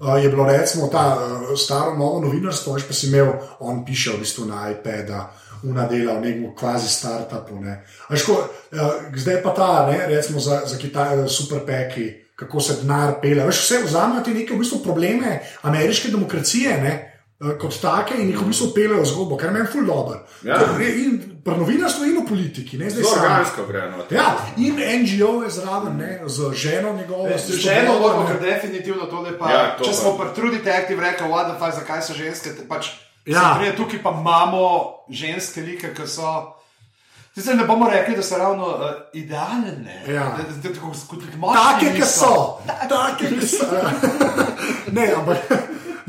[0.00, 4.16] uh, je bilo recimo ta uh, staro novo novinarstvo, veš pa si imel, on piše
[4.16, 5.12] v bistvu na iPad.
[5.60, 7.60] Una dela v nekem kvazi startupu.
[7.60, 7.84] Ne.
[8.08, 12.80] A veš, ko, uh, zdaj pa ta, ne, recimo za, za Kitaj, superpeki, kako se
[12.80, 13.44] denar pele.
[13.44, 16.80] Veš, vse vzamejo ti neke v bistvu probleme ameriške demokracije.
[16.80, 17.09] Ne,
[17.40, 20.18] Kot take in jih v bistvu pelejo zgodbo, kar meni je ful dobro.
[20.44, 20.58] Ja.
[20.76, 22.76] In pri novinarstvu in v politiki.
[22.76, 23.22] Ne, zdaj samo.
[23.22, 23.86] organsko gre.
[23.90, 24.14] No, to.
[24.14, 24.26] Ja,
[24.60, 27.28] in NGO je zraven, ne, z ženo njegovo.
[27.32, 28.26] tisto Ženo moramo, ne.
[28.28, 29.50] ker definitivno to je pa.
[29.50, 29.96] Ja, to če pa.
[29.96, 32.92] smo pri Detective rekli, what the fuck, zakaj so ženske, te pač.
[33.24, 33.40] Ja.
[33.40, 33.54] Ja.
[33.56, 34.64] Prije, tukaj pa imamo
[35.08, 36.60] ženske like, ki so.
[37.36, 39.72] Zdaj ne bomo rekli, da so ravno uh, idealne.
[39.80, 40.36] Ne, Ja.
[40.36, 43.64] Da- da- da- tako kot moški Take, ki so, take, ki so.
[44.92, 45.38] ne, ampak,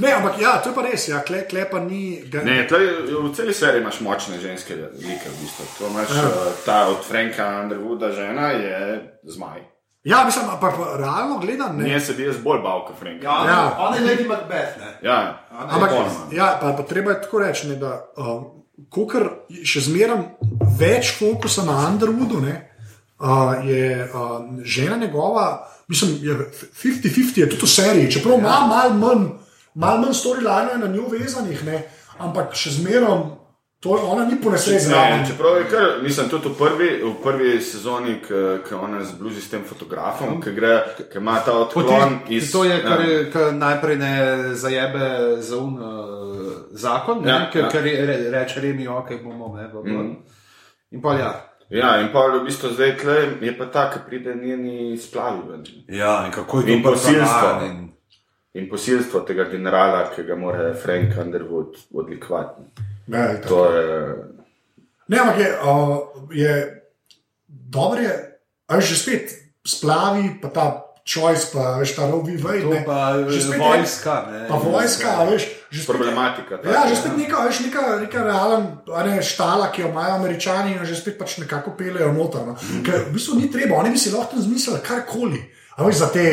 [0.02, 2.02] ne, ampak ja, to je pa res, ja, kle, kle pa ni.
[2.26, 5.28] Ga, Ne, tle, v celi seriji imaš močne ženske like.
[5.28, 5.66] V bistvu.
[5.78, 6.24] To imaš, Ja.
[6.24, 6.32] uh,
[6.66, 8.78] ta od Franka Underwooda žena je
[9.26, 9.62] zmaj.
[10.04, 11.84] Ja, mislim, ampak pa realno gledam, ne.
[11.86, 13.24] Nje se bi jaz bolj bal kot Frank.
[13.24, 13.46] Ja, Ja.
[13.48, 13.76] ja.
[13.80, 14.78] On je Lady Macbeth.
[14.78, 14.90] Ne?
[15.04, 15.20] ja.
[15.52, 15.92] Ampak,
[16.32, 18.48] ja, pa, pa treba je tako reči, ne, da um,
[19.06, 19.30] kar
[19.64, 20.18] še zmeraj
[20.76, 22.56] več fokusa na Underwoodu, ne,
[23.20, 23.30] uh,
[23.62, 25.46] je uh, žena njegova,
[25.88, 26.34] mislim, je
[26.74, 28.66] 50-50, je tudi v seriji, čeprav ima Ja.
[28.68, 29.28] malo manj,
[29.74, 31.84] mal manj storyline na njo vezanih, ne,
[32.20, 33.22] ampak še zmeraj,
[33.82, 35.26] to je ona ni po nesreči Ne, zraven.
[35.28, 38.20] čeprav je kar, mislim, tudi v prvi, v prvi sezoni,
[38.68, 40.76] ki ona zbluzi s tem fotografom, ki gre,
[41.12, 42.52] ki ima ta odklon iz.
[42.52, 43.08] To je, kar, ja.
[43.10, 44.14] je, kar najprej ne
[44.54, 47.70] zajebe za un uh, zakon, ne, Ja, ker, ja.
[47.70, 49.68] ker re, re, reče Remi, ok, bomo ne.
[49.74, 49.90] Bo, bo.
[49.90, 50.14] Mhm.
[50.92, 51.32] In pa ja.
[51.72, 55.64] Ja, in pa v bistvu zdaj tle je pa ta, ki pride njeni splavi ven.
[55.88, 57.66] Ja, in kako In posilstvo.
[57.66, 57.91] In,
[58.54, 62.62] In posilstvo tega generala, ki ga mora Frank Underwood odlikovati.
[63.08, 63.48] Ne, tako.
[63.48, 64.16] To je.
[65.08, 65.98] Ne, ampak je, uh,
[66.32, 66.82] je
[67.48, 69.26] dobro, je, a veš, že spet
[69.68, 70.66] splavi, pa ta
[71.08, 72.62] choice, pa veš, ta rovi vej.
[72.62, 72.84] to ne.
[72.86, 74.16] pa Že je spet vojska.
[74.32, 76.60] Ne, Pa vojska, a veš, že spet, Problematika.
[76.60, 80.20] ta, Ja, že spet neka, veš, neka, neka realen, a ne, štala, ki jo imajo
[80.20, 82.44] američani, in jo že spet pač nekako pelejo noter.
[82.52, 82.56] No.
[82.84, 85.40] Ker v bistvu ni treba, oni bi si lahko tam zmislili karkoli,
[85.80, 86.28] a veš, za te.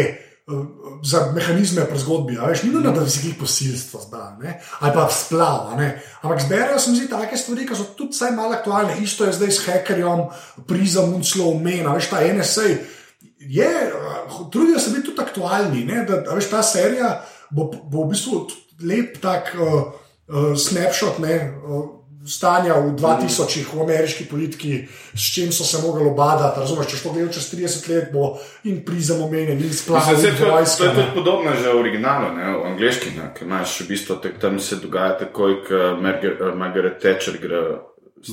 [0.49, 0.67] Eh,
[1.05, 4.57] Za mehanizme pri zgodbi, veš, ni nujno, da bi si jih posilstvo zbral, ne?
[4.81, 5.77] ali pa splav.
[6.23, 8.97] Ampak zberajo se mi zdi take stvari, ki so tudi vsaj malo aktualne.
[9.03, 10.25] Isto je zdaj s hekerjem,
[10.67, 12.69] prizem, unclo, mena, veš, ta NSA.
[13.39, 16.05] Je, eh, trudijo se biti tudi aktualni, ne?
[16.09, 17.21] da a veš, ta serija
[17.51, 18.47] bo, bo v bistvu
[18.85, 19.93] lep tak uh,
[20.29, 21.37] uh, snapshot ne,
[21.67, 21.98] uh,
[22.29, 26.61] stanja v 2000-ih v ameriški politiki, s čim so se mogli obadati.
[26.61, 30.45] Razumeš, če to gledajo čez 30 let, bo in prizem omenjen, in in saj to,
[30.45, 30.85] to vojska.
[30.85, 34.39] je tudi podobno že v originalu, ne, v angliški, ne, ki imaš v bistvu tak,
[34.39, 37.65] tam se dogaja takoj, ko Margaret, Margaret Thatcher gre.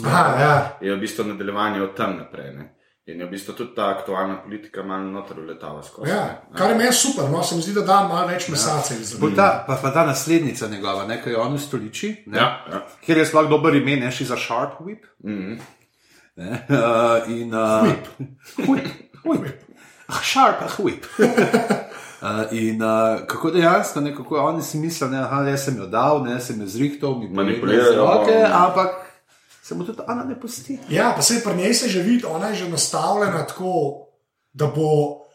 [0.05, 0.55] Aha, ja.
[0.81, 2.53] Je v bistvu nadaljevanje od tam naprej.
[2.53, 2.74] Ne.
[3.05, 6.09] In je v bistvu tudi ta aktualna politika malo noter letala skozi.
[6.09, 9.13] Ja, kar je meni super, no, se mi zdi, da da malo več mesace iz
[9.21, 12.81] Bo ta, pa, pa ta naslednica njegova, ne, ki je on ustoliči, ne, Ja, ja.
[13.05, 15.05] kjer je sploh dober ime, ne še za Sharp Whip.
[15.21, 15.59] Mhm.
[16.35, 18.09] Ne, uh, in, uh, Whip.
[18.65, 18.89] Whip.
[19.23, 19.61] Whip.
[20.09, 21.05] Ah, Sharp, ah, whip.
[21.21, 26.23] Uh, in uh, kako dejansko, ne, kako oni si mislijo, da jaz sem jo dal,
[26.25, 28.65] ne, sem jo zrihtal, mi Manipulirajo, z roke, ja.
[28.65, 29.04] ampak
[29.65, 30.77] se mu tudi ona ne pusti.
[30.89, 34.05] Ja, pa se pri njej se že vidi, ona je že nastavljena tako,
[34.53, 34.89] da bo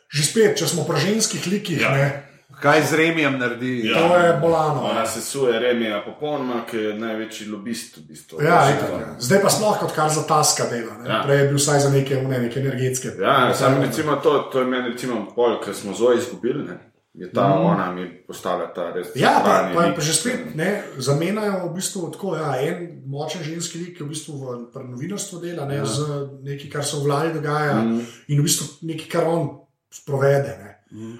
[0.08, 1.90] že spet, če smo pri ženskih likih, Ja.
[1.90, 3.86] ne, Kaj z Remijem naredi?
[3.86, 3.98] Ja.
[3.98, 4.82] to je bolano.
[4.82, 8.42] Ona se suje Remija popolnoma, ki je največji lobist v bistvu.
[8.42, 8.98] Ja, itak, ja.
[8.98, 9.06] ne.
[9.18, 10.98] Zdaj pa sploh kot kar za taska dela.
[10.98, 11.08] ne.
[11.08, 11.22] Ja.
[11.24, 13.08] Prej je bil vsaj za neke, une, neke energetske.
[13.18, 16.89] Ja, samo recimo to, to je meni recimo pol, ker smo zoje izgubili, ne.
[17.14, 17.62] Je ta mm.
[17.66, 19.10] ona mi postala ta res.
[19.18, 22.36] Ja, pa, pa, pa že spet ne, zamenjajo v bistvu tako.
[22.38, 24.38] Ja, en močen ženski lik, ki v bistvu
[24.70, 25.88] v novinarstvu dela, ne, ja.
[25.90, 26.06] z
[26.46, 28.04] nekaj, kar se v vladi dogaja, mm.
[28.30, 29.50] in v bistvu nekaj, kar on
[29.90, 30.54] sprovede.
[30.62, 30.70] Ne.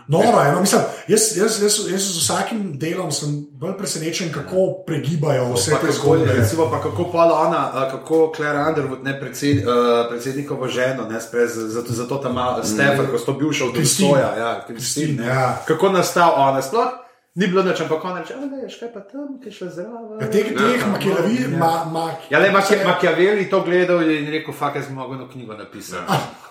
[0.08, 4.82] Noro je, no, mislim, jaz, jaz, jaz, jaz z vsakim delom sem bolj presenečen, kako
[4.86, 6.32] pregibajo vse te zgodbe.
[6.32, 11.46] recimo, pa kako pa ona, kako Claire Underwood, ne predsed, uh, predsednikovo ženo, ne spre,
[11.46, 14.08] zato, zato tam ima Stefan, ko sto bil šel do Christine.
[14.08, 15.62] stoja, ja, Kristin, ja.
[15.66, 16.88] Kako nastal ona sploh?
[17.34, 20.18] Ni bilo nič, ampak ona reče, da je škaj pa tam, ki je šla zraven.
[20.20, 24.88] Ja, teh teh makijavi, ma, ma, Ja, le Machiavelli to gledal in rekel, fakt, jaz
[24.88, 26.49] bi mogel eno knjigo napisati.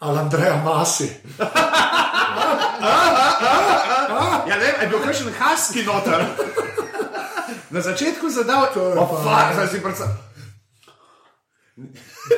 [0.00, 1.08] Ali Andreja Masi.
[4.48, 6.24] Ja, ne, je bil kakšen husky noter.
[7.70, 10.16] Na začetku zadal, je oh, fuck, zdaj si predstavljal.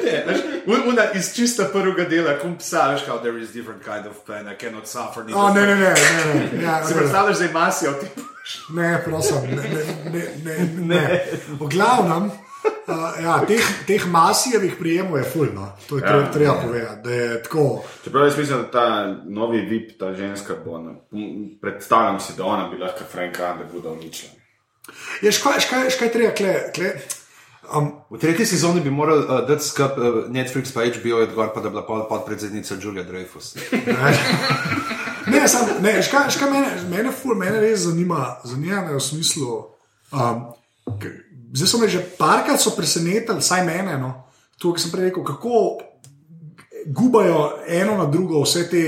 [0.05, 3.83] Ne, veš, un- una iz čista prvega dela, kum psa, veš, kao, there is different
[3.85, 5.25] kind of pain, I cannot suffer.
[5.35, 6.63] O, ne, ne, ne, ne, ne.
[6.63, 8.07] Ja, Si predstavljaš zdaj masijo, ti
[8.75, 11.25] ne, prosim, ne, ne, ne, ne, ne.
[11.61, 12.31] V glavnem,
[12.65, 16.33] uh, ja, teh, teh masijevih prijemov je fulno, to je treba, Ja.
[16.33, 17.85] treba povedati, da je tako.
[18.05, 18.87] Čeprav jaz mislim, da ta
[19.25, 20.95] novi VIP, ta ženska, bo, ne,
[21.61, 24.33] predstavljam si, da ona bi lahko Franka Underwooda uničila.
[25.23, 26.91] Je škaj, škaj, škaj treba, kle, kle.
[27.77, 31.49] Um, V tretji sezoni bi moral uh, dati skup uh, Netflix pa HBO je odgor,
[31.55, 33.57] pa da bi bila pol podpredsednica Julia Dreyfus.
[35.27, 39.69] Ne, sam, ne, škaj, škaj mene, mene, ful, mene res zanima, zanima me v smislu.
[40.13, 40.41] Um,
[41.53, 44.13] zdaj so me že parkrat so presenetili, vsaj mene, no,
[44.59, 45.79] to, kar sem prej rekel, kako
[46.87, 48.83] gubajo eno na drugo vse te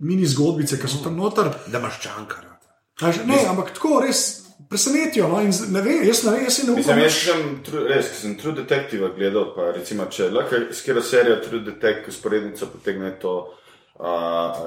[0.00, 1.48] mini zgodbice, ki so tam noter.
[1.66, 2.58] Da imaš čankara.
[3.00, 5.28] A že- Ne, ampak tako res presenetijo.
[5.28, 6.98] No, in ne vem, jaz ne vem, jaz ne upam.
[6.98, 11.02] Jaz sem tru- res, ki sem True Detective gledal, pa recimo, če lahko s katero
[11.02, 13.54] serijo True Detective sporednico potegne to.
[13.98, 14.04] Uh,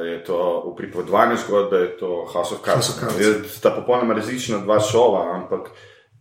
[0.01, 0.35] je to
[0.65, 2.75] v pripovedovanju zgodbe, je to House of Cards.
[2.77, 3.15] House of Cards.
[3.17, 5.69] Je- Sta popolnoma različna dva šova, ampak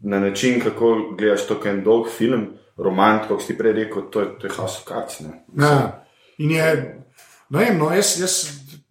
[0.00, 2.46] na način, kako gledaš to, kot en dolg film,
[2.76, 5.20] roman, kot si prej rekel, to je, to je House of Cards.
[5.20, 5.44] Ne?
[5.58, 6.04] Ja,
[6.38, 6.66] in je,
[7.50, 8.36] ne vem, no, jaz, jaz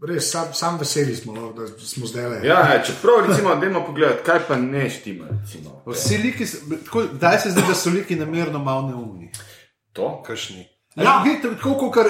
[0.08, 2.42] res sam, sam veseli smo, no, da smo zdaj le.
[2.44, 5.28] Ja, ja, čeprav, recimo, dajmo pogledati, kaj pa ne štima.
[5.32, 5.82] Recimo.
[5.86, 6.46] Vsi liki,
[6.86, 9.32] tako, daj se zdi, da so liki namerno malo neumni.
[9.94, 10.24] To?
[10.24, 10.68] Kakšni.
[10.96, 11.04] Ja.
[11.04, 11.24] Ja.
[11.44, 12.08] Tako kot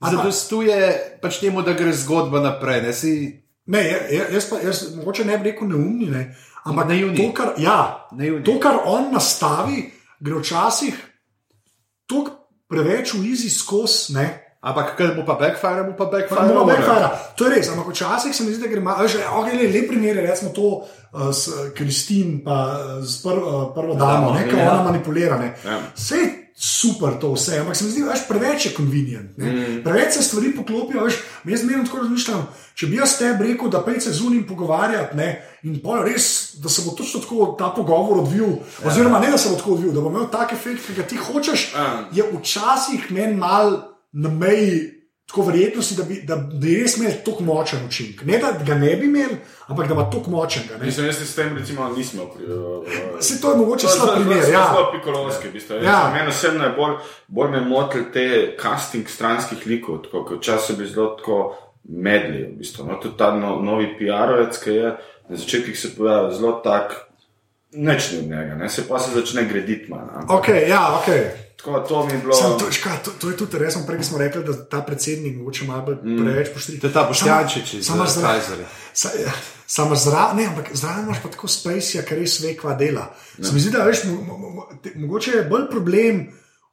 [0.00, 0.78] zadostuje
[1.22, 2.82] pač temu, da gre zgodba naprej.
[2.82, 3.12] Ne, si,
[3.68, 6.36] Ne, ja- ja- jaz pa jaz, mogoče ne bi rekel neumni, ne,
[6.68, 7.16] ampak Naivni.
[7.16, 8.44] to, kar, ja, Naivni.
[8.44, 9.88] to, kar on nastavi,
[10.20, 11.08] gre včasih
[12.68, 14.12] preveč v izi skos.
[14.14, 14.44] Ne.
[14.58, 16.50] ampak ker mu pa backfire, mu pa backfire.
[16.50, 16.66] Mora.
[16.66, 17.08] backfire.
[17.38, 20.18] To je res, ampak včasih se mi zdi, da gre malo, že okay, lep primer
[20.18, 24.58] je recimo to uh, s Kristin, pa uh, s pr, uh, prvo damo, ne, ki
[24.58, 24.66] ja.
[24.66, 25.38] ona manipulira.
[25.38, 25.54] Ne.
[25.62, 25.78] Ja.
[25.94, 26.26] Vse je
[26.60, 29.38] super to vse, ampak se mi zdi, da je preveč je convenient.
[29.38, 29.82] Mm.
[29.84, 32.48] Preveč se stvari poklopijo, veš, jaz zmerno tako razmišljam.
[32.74, 35.28] Če bi jaz tebi rekel, da pejce z unim pogovarjati, ne,
[35.62, 38.90] in pa res, da se bo točno tako ta pogovor odvil, ja.
[38.90, 41.16] oziroma ne, da se bo tako odvil, da bo imel tak efekt, ki ga ti
[41.16, 42.08] hočeš, Ja.
[42.12, 43.78] je včasih meni mal
[44.12, 44.97] na meji
[45.28, 48.22] tako verjetnosti, da bi, da bi res imel tako močen učinek.
[48.24, 49.30] Ne, da ga ne bi imel,
[49.66, 50.78] ampak da ima tako močnega.
[50.78, 50.86] ne.
[50.86, 52.44] Mislim, jaz se s tem recimo nismo pri.
[52.44, 52.84] Uh,
[53.20, 54.44] Saj to je mogoče slab primer.
[54.44, 54.90] Zelo, Ja.
[55.48, 55.74] v bistvu.
[55.74, 55.82] Ja.
[55.82, 56.10] Ja.
[56.14, 56.94] Mene osebno je bolj,
[57.26, 62.42] bolj me motil te casting stranskih likov, tako kot včasih bili zelo tako medli.
[62.44, 62.86] V bistvu.
[62.86, 64.96] no, tudi ta no, novi PR-ovec, ki je
[65.28, 66.94] na začetku se pojavil zelo tak,
[67.72, 68.68] neč ni od njega, ne?
[68.68, 70.08] se pa se začne graditi manj.
[70.14, 71.08] ampak Ok, ja, ok.
[71.58, 72.34] Tako to mi je bilo.
[72.34, 75.64] Sam, to, ška, to, to je tudi res, prej smo rekli, da ta predsednik mogoče
[75.64, 76.20] malo mm.
[76.22, 76.78] preveč poštri.
[76.80, 78.22] To je ta Boštjančič iz eh.
[78.22, 78.66] Kajzerja.
[79.24, 79.32] Ja,
[79.66, 83.08] Samo zraven, ne, ampak zraven imaš pa tako spacey, kar res ve, kva dela.
[83.42, 86.22] Se mi zdi, da veš, mo, mo, mo, te, mogoče je bolj problem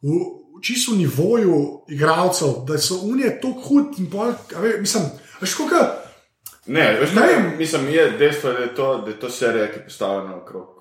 [0.06, 0.20] v,
[0.54, 1.58] v čisto nivoju
[1.90, 5.10] igralcev, da so unije tako hud in pol, ve, mislim,
[5.42, 5.82] veš, koliko.
[6.66, 9.80] Ne, veš, Ne ne, mislim, je dejstvo, da je to, da je to serija, ki
[9.80, 10.75] je postavljena okrog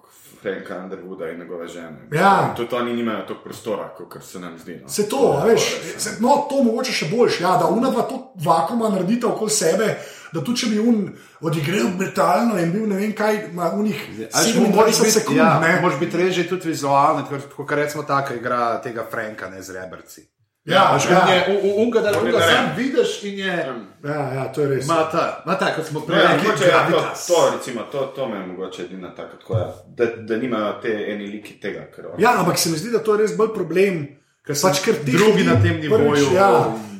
[0.44, 2.08] Franka Underwooda in njegove žene.
[2.12, 2.48] Ja.
[2.48, 4.80] In Tudi oni nimajo toliko prostora, kot se nam zdi.
[4.82, 4.88] No.
[4.88, 5.62] Se to, a veš,
[5.98, 9.88] se, no, to mogoče še boljš, ja, da unadva to vakuma naredita okoli sebe,
[10.32, 11.08] da tudi če bi un
[11.40, 15.38] odigral brutalno in bil ne vem kaj, ima unih Ali mu moraš 27 biti, sekund,
[15.38, 17.24] ja, moraš biti reži tudi vizualno,
[17.56, 20.28] kot recimo taka igra tega Franka, ne z rebrci.
[20.64, 21.44] Ja, Veš, ja.
[21.62, 23.56] u, unga, da unga sam vidiš in je.
[24.04, 24.86] Ja, ja, to je res.
[24.86, 28.28] Ma ta, ma ta, kot smo prej rekli, mogoče, ja, to, to, recimo, to, to
[28.28, 31.84] me je mogoče edina taka, tako, ja, da, da nimajo te eni liki tega.
[31.96, 34.00] Ker, on- Ja, ampak se mi zdi, da to je res bolj problem,
[34.42, 36.10] ker so pač ker teh drugi na tem nivoju.
[36.10, 36.48] Prvič, ja,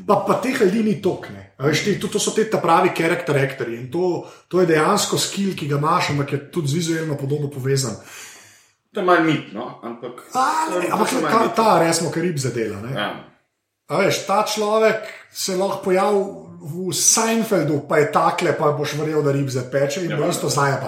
[0.07, 1.41] pa, pa teh ljudi ni tokne.
[2.01, 5.79] To, to so te pravi karakter aktorji in to, to je dejansko skill, ki ga
[5.79, 7.97] imaš, ampak je tudi z vizualno podobno povezan.
[8.93, 10.21] To je malo mit, no, ampak.
[10.35, 12.81] A, ne, ampak ta, ta resmo, kar rib zadela.
[12.83, 12.93] Ne?
[12.93, 13.09] Ja.
[13.89, 16.25] A veš, ta človek se lahko pojavi
[16.65, 20.49] v Seinfeldu, pa je takle, pa boš verjel, da rib zapeče in Ja, bo isto
[20.49, 20.81] ja.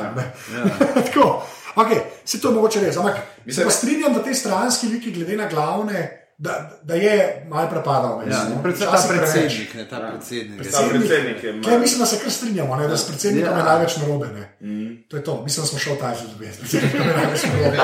[0.55, 0.65] Ja.
[1.05, 1.43] Tako,
[1.77, 2.97] okay, se to je mogoče res.
[2.97, 3.21] Ampak
[3.51, 7.17] se pa strinjam, da te stranski liki, glede na glavne, da, da je
[7.49, 8.19] malo prepadal.
[8.19, 8.63] meni Ja, no.
[8.63, 10.59] predvsem ta predsednik, ne ta predsednik.
[10.63, 13.59] Ta predsednik je Kaj malo- mislim, da se kar strinjamo, ne, da s predsednikom Ja.
[13.59, 14.27] je največ narobe.
[14.29, 14.45] Ne.
[14.63, 14.95] Mhm.
[15.09, 16.59] To je to, mislim, da smo šel ta že dobiti.
[16.59, 17.79] Predsednikom je največ narobe.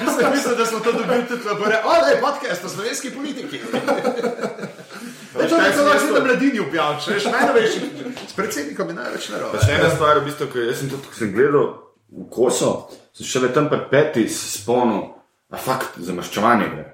[0.00, 1.76] Mislim, mislim, da smo to dobili tudi v Bore.
[2.20, 3.60] Podcast o slovenski politiki.
[5.32, 7.80] Ne, to je zelo zelo mladini objavil, če veš, najnovejši.
[8.28, 9.58] S predsednikom je največ narobe.
[9.58, 11.66] Pa še ena stvar, v bistvu, ki jaz sem tudi, ko sem gledal
[12.10, 12.70] v koso,
[13.14, 15.14] sem šele tam pri peti spomnil,
[15.48, 16.84] a fakt za maščevanje gre.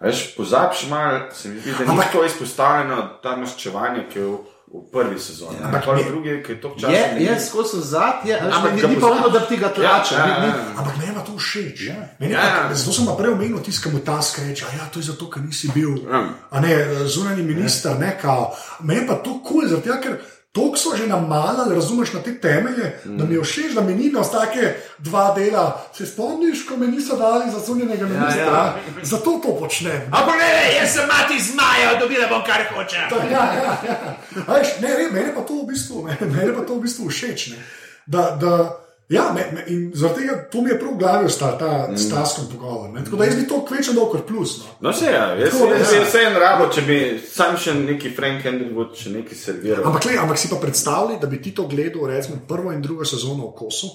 [0.00, 4.36] Veš, pozabiš malo, se mi zdi, da ni tako izpostavljeno ta maščevanje, ki je v,
[4.74, 5.56] v prvi sezoni.
[5.64, 6.92] Ampak Ampak ne- drugi, ki je to časa.
[6.92, 10.14] Je, je skozi zad, je, Ampak ni, ni pa ono, da ti ga tlače.
[10.14, 10.54] Ja, ja, ja.
[10.76, 11.80] Ampak meni pa to všeč.
[11.80, 11.94] Ja.
[12.20, 12.74] Meni Ja, ja.
[12.74, 14.62] Zato sem prej omenil tisto, mu ta skreč.
[14.62, 16.60] A ja, to je zato, ker nisi bil Ja.
[16.60, 16.74] ne,
[17.08, 17.96] zunani minister.
[17.98, 18.52] Ne, kao.
[18.80, 20.20] Meni pa to kul, cool, ker
[20.56, 23.18] toliko so že namalali, razumeš, na te temelje, mm.
[23.18, 25.66] da mi je všeč, da mi ni nas take dva dela.
[25.92, 28.44] Se spomniš, ko me niso dali za zunanjega ministra?
[28.44, 28.76] ja.
[29.02, 30.00] Zato to počnem.
[30.12, 32.96] Ampak ne, jaz sem mati zmaja, dobila bom kar hoče.
[32.96, 34.16] Ja, ja, ja.
[34.46, 37.12] A Veš, ne, ne, meni pa to v bistvu, meni, meni pa to v bistvu
[37.12, 37.50] všeč.
[37.52, 37.60] Ne.
[38.06, 41.58] Da, da, ja, me, me, in zaradi tega to mi je prav v glavi ostal
[41.58, 41.98] ta mm.
[41.98, 42.90] staskom pogovor.
[42.90, 43.04] Ne.
[43.04, 44.58] Tako da jaz bi to kvečal dol kot plus.
[44.58, 44.74] No.
[44.88, 46.00] No, se ja, jaz Tako, jaz ja.
[46.00, 46.98] bi vse en rabo, če bi
[47.30, 49.86] sam še neki Frank Underwood še nekaj serviral.
[49.86, 53.06] Ampak, le, ampak si pa predstavljaj, da bi ti to gledal, recimo, prvo in drugo
[53.06, 53.92] sezono v kosu.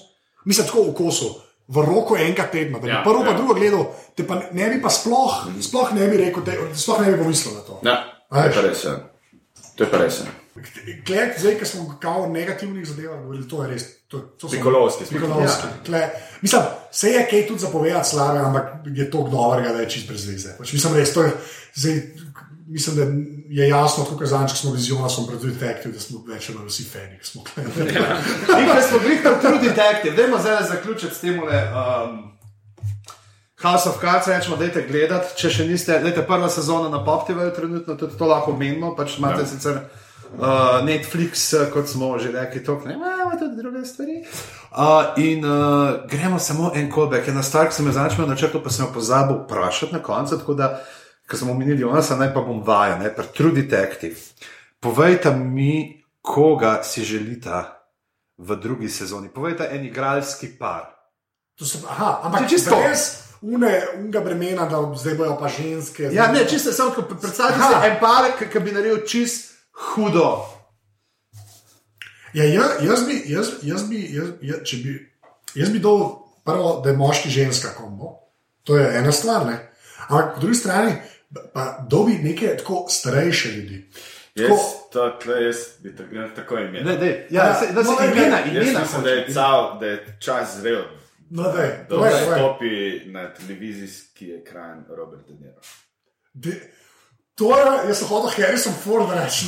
[0.48, 1.32] Mislim, tako v kosu.
[1.72, 3.36] V roku enega tedna, da bi ja, Ja, prvo ja.
[3.38, 3.84] drugo gledal,
[4.18, 7.54] te pa ne bi pa sploh, sploh ne bi rekel, te, sploh ne bi pomislil
[7.54, 7.78] na to.
[7.86, 8.00] Ja,
[8.32, 8.84] to je pa res.
[8.84, 8.96] ja.
[9.76, 10.24] To je pa res.
[10.56, 10.62] Ja.
[11.06, 13.84] Klej, zdaj, ki smo kao o negativnih zadevah govorili, to je res.
[14.08, 15.04] To, to Pikolovski.
[15.08, 15.92] Pikolovski.
[15.92, 16.10] Ja.
[16.42, 20.26] Mislim, se je kaj tudi zapovedati slabe, ampak je to dobrega, da je čist brez
[20.28, 20.56] veze.
[20.58, 21.32] Pač, mislim, res, to je,
[21.74, 22.02] zdaj,
[22.66, 23.06] mislim, da
[23.62, 26.84] je jasno, tako kazanč, ko smo vizijona, smo pred detektivom, da smo več ali vsi
[26.84, 27.96] fani, smo gledali.
[28.60, 31.40] In ker smo bili kot True Detective, dajmo zdaj zaključiti s tem.
[31.40, 32.32] Um,
[33.62, 35.36] House of Cards, rečemo, da je gledati.
[35.38, 38.96] Če še niste, dajte prva sezona na Poptivu, trenutno tudi to lahko menimo.
[38.98, 39.46] Pač imate ja.
[39.46, 39.78] sicer
[40.38, 44.24] uh, Netflix, kot smo že rekli, to ne imamo tudi druge stvari.
[44.72, 47.28] Uh, in uh, gremo samo en callback.
[47.28, 50.38] Ena stvar, ki sem jo začel na načrtu, pa sem jo pozabil vprašati na koncu.
[50.38, 50.84] Tako da
[51.30, 54.16] ko smo omenili Jonasa, naj pa bom vajen, ne, pa True Detective.
[54.80, 57.50] Povejte mi, koga si želite
[58.38, 59.28] v drugi sezoni.
[59.28, 60.90] Povejte en igralski par.
[61.58, 66.02] To se, aha, ampak Če čisto- res une, unga bremena, da zdaj bojo pa ženske.
[66.12, 67.68] Ja, ne, čisto samo Aha.
[67.68, 70.44] si en parek, ki bi naredil čist hudo.
[72.32, 74.94] Ja, jaz, jaz bi, jaz, jaz bi, jaz, jaz, če bi,
[75.54, 76.00] jaz bi dal
[76.44, 78.14] prvo, da je moški ženska kombo.
[78.64, 79.58] To je ena stvar, ne.
[80.08, 80.92] Ampak po drugi strani
[81.52, 83.88] pa dobi neke tako starejše ljudi.
[84.34, 86.84] Jaz, Tako, to, tle, jaz bi tako, ja, tako imel.
[86.84, 88.80] Ne, ne, ja, Ja, se, da se no, ne, imena, ne, Jaz imena.
[88.80, 90.82] mislim, da je, cal, da je čas zrel,
[91.30, 92.38] no, daj, da povej, povej.
[92.38, 92.70] stopi
[93.06, 95.60] na televizijski ekran Robert De Niro.
[96.32, 96.72] De,
[97.34, 99.46] to je, jaz sem hodil Harrison Ford reči,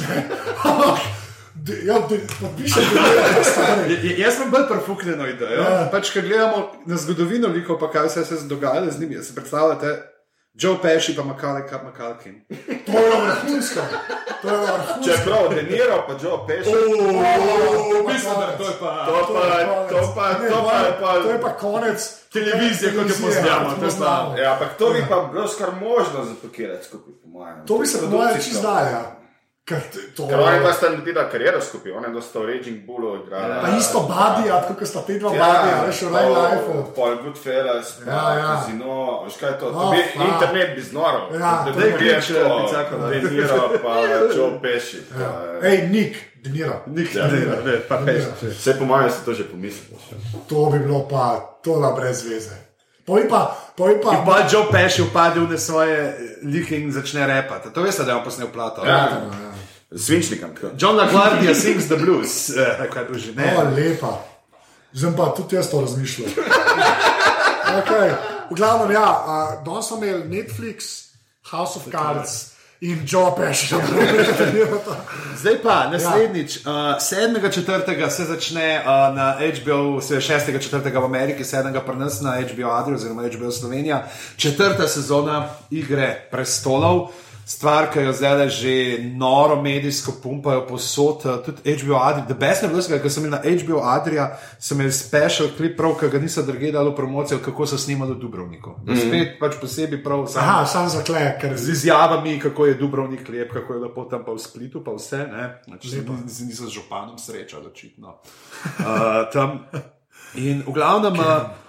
[1.85, 1.97] Ja,
[2.41, 3.93] podpišem, da je to stari.
[3.93, 5.63] J- j- Jaz sem bolj profuknjeno idejo.
[5.63, 5.71] Ja.
[5.71, 5.89] Ja.
[5.89, 9.23] Pač, ko gledamo na zgodovino liko, pa kaj vse se je dogajalo z njimi.
[9.23, 10.14] Si predstavljate,
[10.55, 11.63] Joe Pesci pa Macaulay
[11.97, 12.45] Culkin.
[12.87, 13.81] To je vrhunsko.
[14.43, 14.69] To je.
[15.05, 16.71] Čeprav De Niro pa Joe Pesci.
[18.07, 19.07] Mislim, da to je pa.
[19.07, 19.43] To pa,
[19.89, 21.13] to pa, Ne, to pa je pa.
[21.15, 21.99] To je pa konec
[22.33, 24.37] Televizije, kot jo poznamo, to je pa- poznamo.
[24.37, 27.67] Ja, ampak to bi pa bilo skoraj možno zapakirati skupaj, po mojem.
[27.67, 29.03] To bi se po mojem čist dal, ja.
[30.17, 33.55] To Ker oni pa sta naredila kariero skupaj, oni da sta v Raging Bullu igrali.
[33.63, 36.93] Pa isto badi, ja, tako kot sta te dva badi, ja, veš, v real life.
[36.93, 38.49] Paul Goodfellas, pa Ja, ja.
[38.57, 39.67] Casino, veš kaj je to?
[39.67, 41.21] Oh, to bi, internet bi znoro.
[41.33, 43.09] Ja, da to bi je klič, eh, to, picako, da.
[43.09, 43.93] De Niro pa
[44.37, 44.97] Joe Pesci.
[45.09, 46.77] pa, Ej, Nik, Deniro.
[46.87, 47.57] Nik, Ja, ne, ja.
[47.65, 48.47] ne, pa Pesci.
[48.47, 49.97] Vse po mojem si to že pomislil.
[50.45, 52.74] To bi bilo pa, to da brez veze.
[53.07, 54.17] Poj pa, poj pa.
[54.17, 57.69] In pa Joe Pesci upade v ne svoje eh, like in začne repati.
[57.75, 58.87] To veste, da je on posnel plato.
[58.87, 59.29] Ja.
[59.93, 60.73] Svinčnikam tako.
[60.79, 62.49] John LaGuardia sings the blues.
[62.57, 63.55] Eh, kaj bo že ne?
[63.57, 64.25] O, lepa.
[64.93, 66.31] Zdaj pa tudi jaz to razmišljam.
[67.81, 68.15] okay.
[68.51, 71.09] V glavnem, ja, uh, danes smo imeli Netflix,
[71.51, 72.54] House of Cards
[72.85, 73.75] in Joe Pesci.
[75.41, 78.09] Zdaj pa naslednjič, uh, 7.4.
[78.09, 81.01] se začne uh, na HBO, se 6.4.
[81.01, 81.81] v Ameriki, 7.
[81.87, 84.05] pa nas na HBO Adriu oziroma HBO Slovenija,
[84.37, 87.09] četrta sezona Igre prestolov.
[87.47, 92.27] Stvar, ki jo zdaj že noro medijsko pumpajo posod, uh, tudi HBO Adrija.
[92.27, 95.97] The best je bilo, ker sem imel na HBO Adrija, sem imel special klip, prav,
[96.01, 98.71] ki ga niso drugje dali promocijo, kako so snimali v Dubrovniku.
[98.71, 99.09] Mm -hmm.
[99.09, 103.53] Spet pač posebej prav sam Aha, sam zakle, ker z izjavami, kako je Dubrovnik lep,
[103.53, 105.19] kako je lepo tam pa v Splitu, pa vse.
[105.19, 105.61] Ne?
[105.65, 105.91] Znači,
[106.29, 108.09] se niso z županom srečali, očitno.
[108.09, 108.85] Uh,
[109.33, 109.67] tam.
[110.35, 111.13] In v glavnem.
[111.13, 111.64] Uh,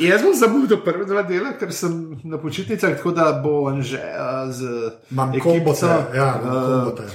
[0.00, 4.50] Jaz bom zamudil prve dva dela, ker sem na počitnicah, tako da bo že uh,
[4.50, 4.92] z
[5.38, 5.86] ekipico.
[6.14, 7.06] Ja, kombote.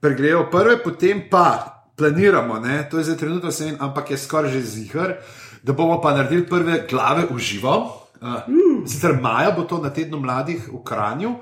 [0.00, 2.84] pregledal prve, potem pa planiramo, ne?
[2.90, 5.16] to je zdaj trenutno se vem, ampak je skoraj že zihar,
[5.62, 8.02] da bomo pa naredili prve glave v živo.
[8.20, 8.40] Uh,
[8.88, 11.36] sicer maja bo to na tednu mladih v Kranju.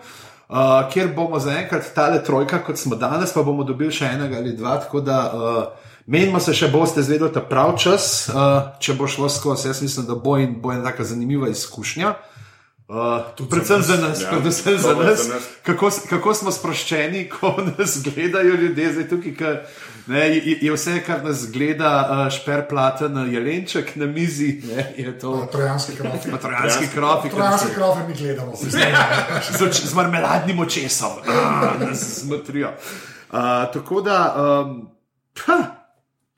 [0.45, 4.57] Uh, kjer bomo zaenkrat tale trojka, kot smo danes, pa bomo dobili še enega ali
[4.57, 4.77] dva.
[4.83, 8.35] Tako da uh, menimo se, še boste zvedeli ta prav čas, uh,
[8.79, 9.69] če bo šlo skozi.
[9.69, 12.15] Jaz mislim, da bo in bo ena taka zanimiva izkušnja.
[12.85, 15.43] Uh, predvsem za nas, Ja, predvsem za nas, za nas.
[15.63, 19.55] kako, kako smo sproščeni, ko nas gledajo ljudje, zdaj tukaj, ker,
[20.07, 25.49] ne, je, je vse, kar nas gleda, uh, šperplaten jelenček na mizi, ne, je to
[25.53, 26.31] Trojanski krofi.
[26.31, 28.53] pa trojanski krofi, Trojanski krofi mi gledamo.
[28.61, 32.69] z, oč- z marmeladnim očesom, ah, nas zmotrijo.
[33.33, 33.39] Uh,
[33.73, 34.19] tako da,
[34.61, 34.89] um,
[35.47, 35.74] ha,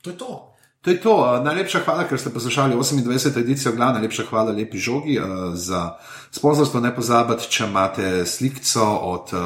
[0.07, 0.53] To je to.
[0.87, 1.15] To je to.
[1.19, 3.41] Uh, Najlepša hvala, ker ste poslušali 28.
[3.41, 3.99] edicijo Glas.
[3.99, 5.99] Najlepša hvala lepi žogi uh, za
[6.31, 6.81] sponzorstvo.
[6.81, 9.41] Ne pozabite, če imate slikco od uh,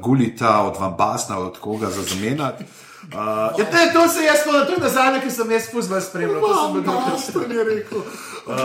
[0.00, 2.64] Gulita, od Vambasna, od koga za zamenjati.
[3.00, 6.00] Uh, ja, te, to se jaz spomnim, to je na zadnje, ki sem jaz spustil
[6.04, 6.40] spremljal.
[6.40, 7.12] To sem bil doktor.
[7.12, 8.02] Gaston je rekel.
[8.46, 8.56] Uh,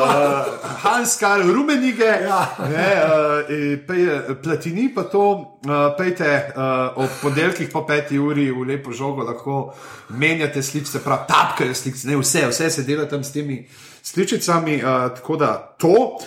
[0.84, 2.42] Hans Karl Rumenige, Ja.
[2.70, 4.04] ne, uh, pej,
[4.44, 9.74] Platini, pa to uh, pejte uh, ob ponedeljkih po peti uri v lepo žogo, lahko
[10.10, 13.64] menjate sličice, prav tapkajo sličice, ne vse, vse se dela tam s temi
[14.04, 14.84] sličicami.
[14.84, 16.26] Uh, tako da to, uh,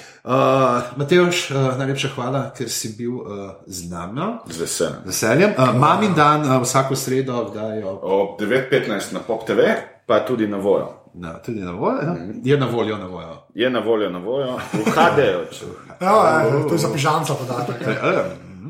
[0.96, 4.20] Mateoš, uh, najlepša hvala, ker si bil uh, z nami.
[4.46, 5.00] Z veseljem.
[5.04, 5.54] Z veseljem.
[5.56, 7.98] Uh, Mamin dan, uh, vsako sredo, kdaj jo.
[8.02, 9.72] Ob 9.15 na Pop TV,
[10.06, 10.92] pa tudi na voljo.
[11.14, 12.16] Na, tudi na voljo, ja?
[12.44, 13.36] je na voljo, na voljo.
[13.54, 15.40] Je na voljo, na voljo, v HD-ju.
[16.00, 16.12] Ja,
[16.44, 17.76] ja, to je za pižamca podatek.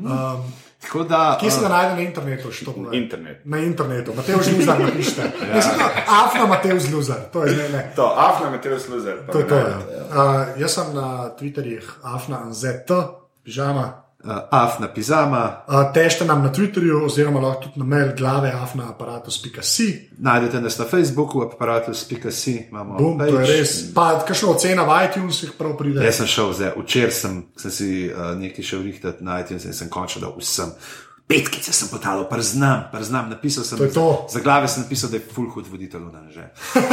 [0.03, 1.37] Um, tako da.
[1.39, 2.49] Kje se uh, ga najde na internetu?
[2.65, 2.97] to povej?
[2.97, 3.41] Internet.
[3.45, 5.21] Na internetu, Mateo Zluzar napišite.
[5.49, 5.55] ja.
[5.55, 5.89] Mislim, da
[6.25, 7.93] Afna Mateo Zluzar, to je zdaj ne.
[7.95, 9.17] To, Afna Mateo Sluzer.
[9.31, 9.55] To je to.
[9.55, 9.77] Ja.
[9.77, 12.91] Uh, jaz sem na Twitterjih Afna ZT,
[13.43, 14.08] pižama,
[14.51, 20.09] Afna Pizama, Uh, težte nam na Twitterju, oziroma lahko tudi na mail glave afnaaparatus.si.
[20.17, 23.93] najdete nas na Facebooku, aparatus.si, imamo Bum, to je res.
[23.93, 26.03] Pa, kakšno ocena v iTunesih prav pride.
[26.03, 29.73] Jaz sem šel zdaj, včeraj sem, sem si uh, nekaj šel rihtati na iTunes in
[29.73, 30.71] sem končno dal vsem.
[31.23, 33.77] Petkice sem potalil, preznam, preznam, napisal sem.
[33.77, 34.25] To je to.
[34.27, 36.49] Za glave sem napisal, da je full hud voditelj na že.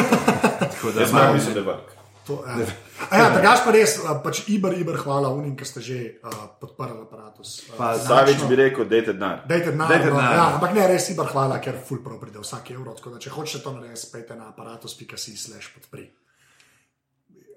[0.60, 1.95] Tako da Jaz imam- sem mislil, da je vark.
[2.26, 2.66] To, ja.
[3.06, 3.92] A ja, drugač pa res,
[4.24, 7.70] pač Iber, Iber, hvala unim, ki ste že uh, podprli aparatus.
[7.70, 9.44] Uh, Pa Savič bi rekel, dajte denar.
[9.46, 10.32] Dajte denar, no, denar.
[10.34, 12.96] ja, ampak ne, res Iber, hvala, ker full prav pride vsak evro.
[12.98, 16.08] Tako da, če hočete to narediti, spejte na aparatus.si slash podpri.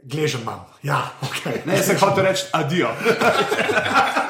[0.06, 1.66] Gležen imam, ja, ok.
[1.66, 2.94] Ne, sem hotel reči adijo.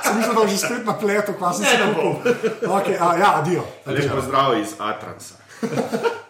[0.09, 2.15] Sem mislil, da bom že spet na pletu, kva sem se napol.
[2.79, 3.61] Okay, a, ja, adijo.
[3.85, 5.37] Lep pozdrav iz Atransa.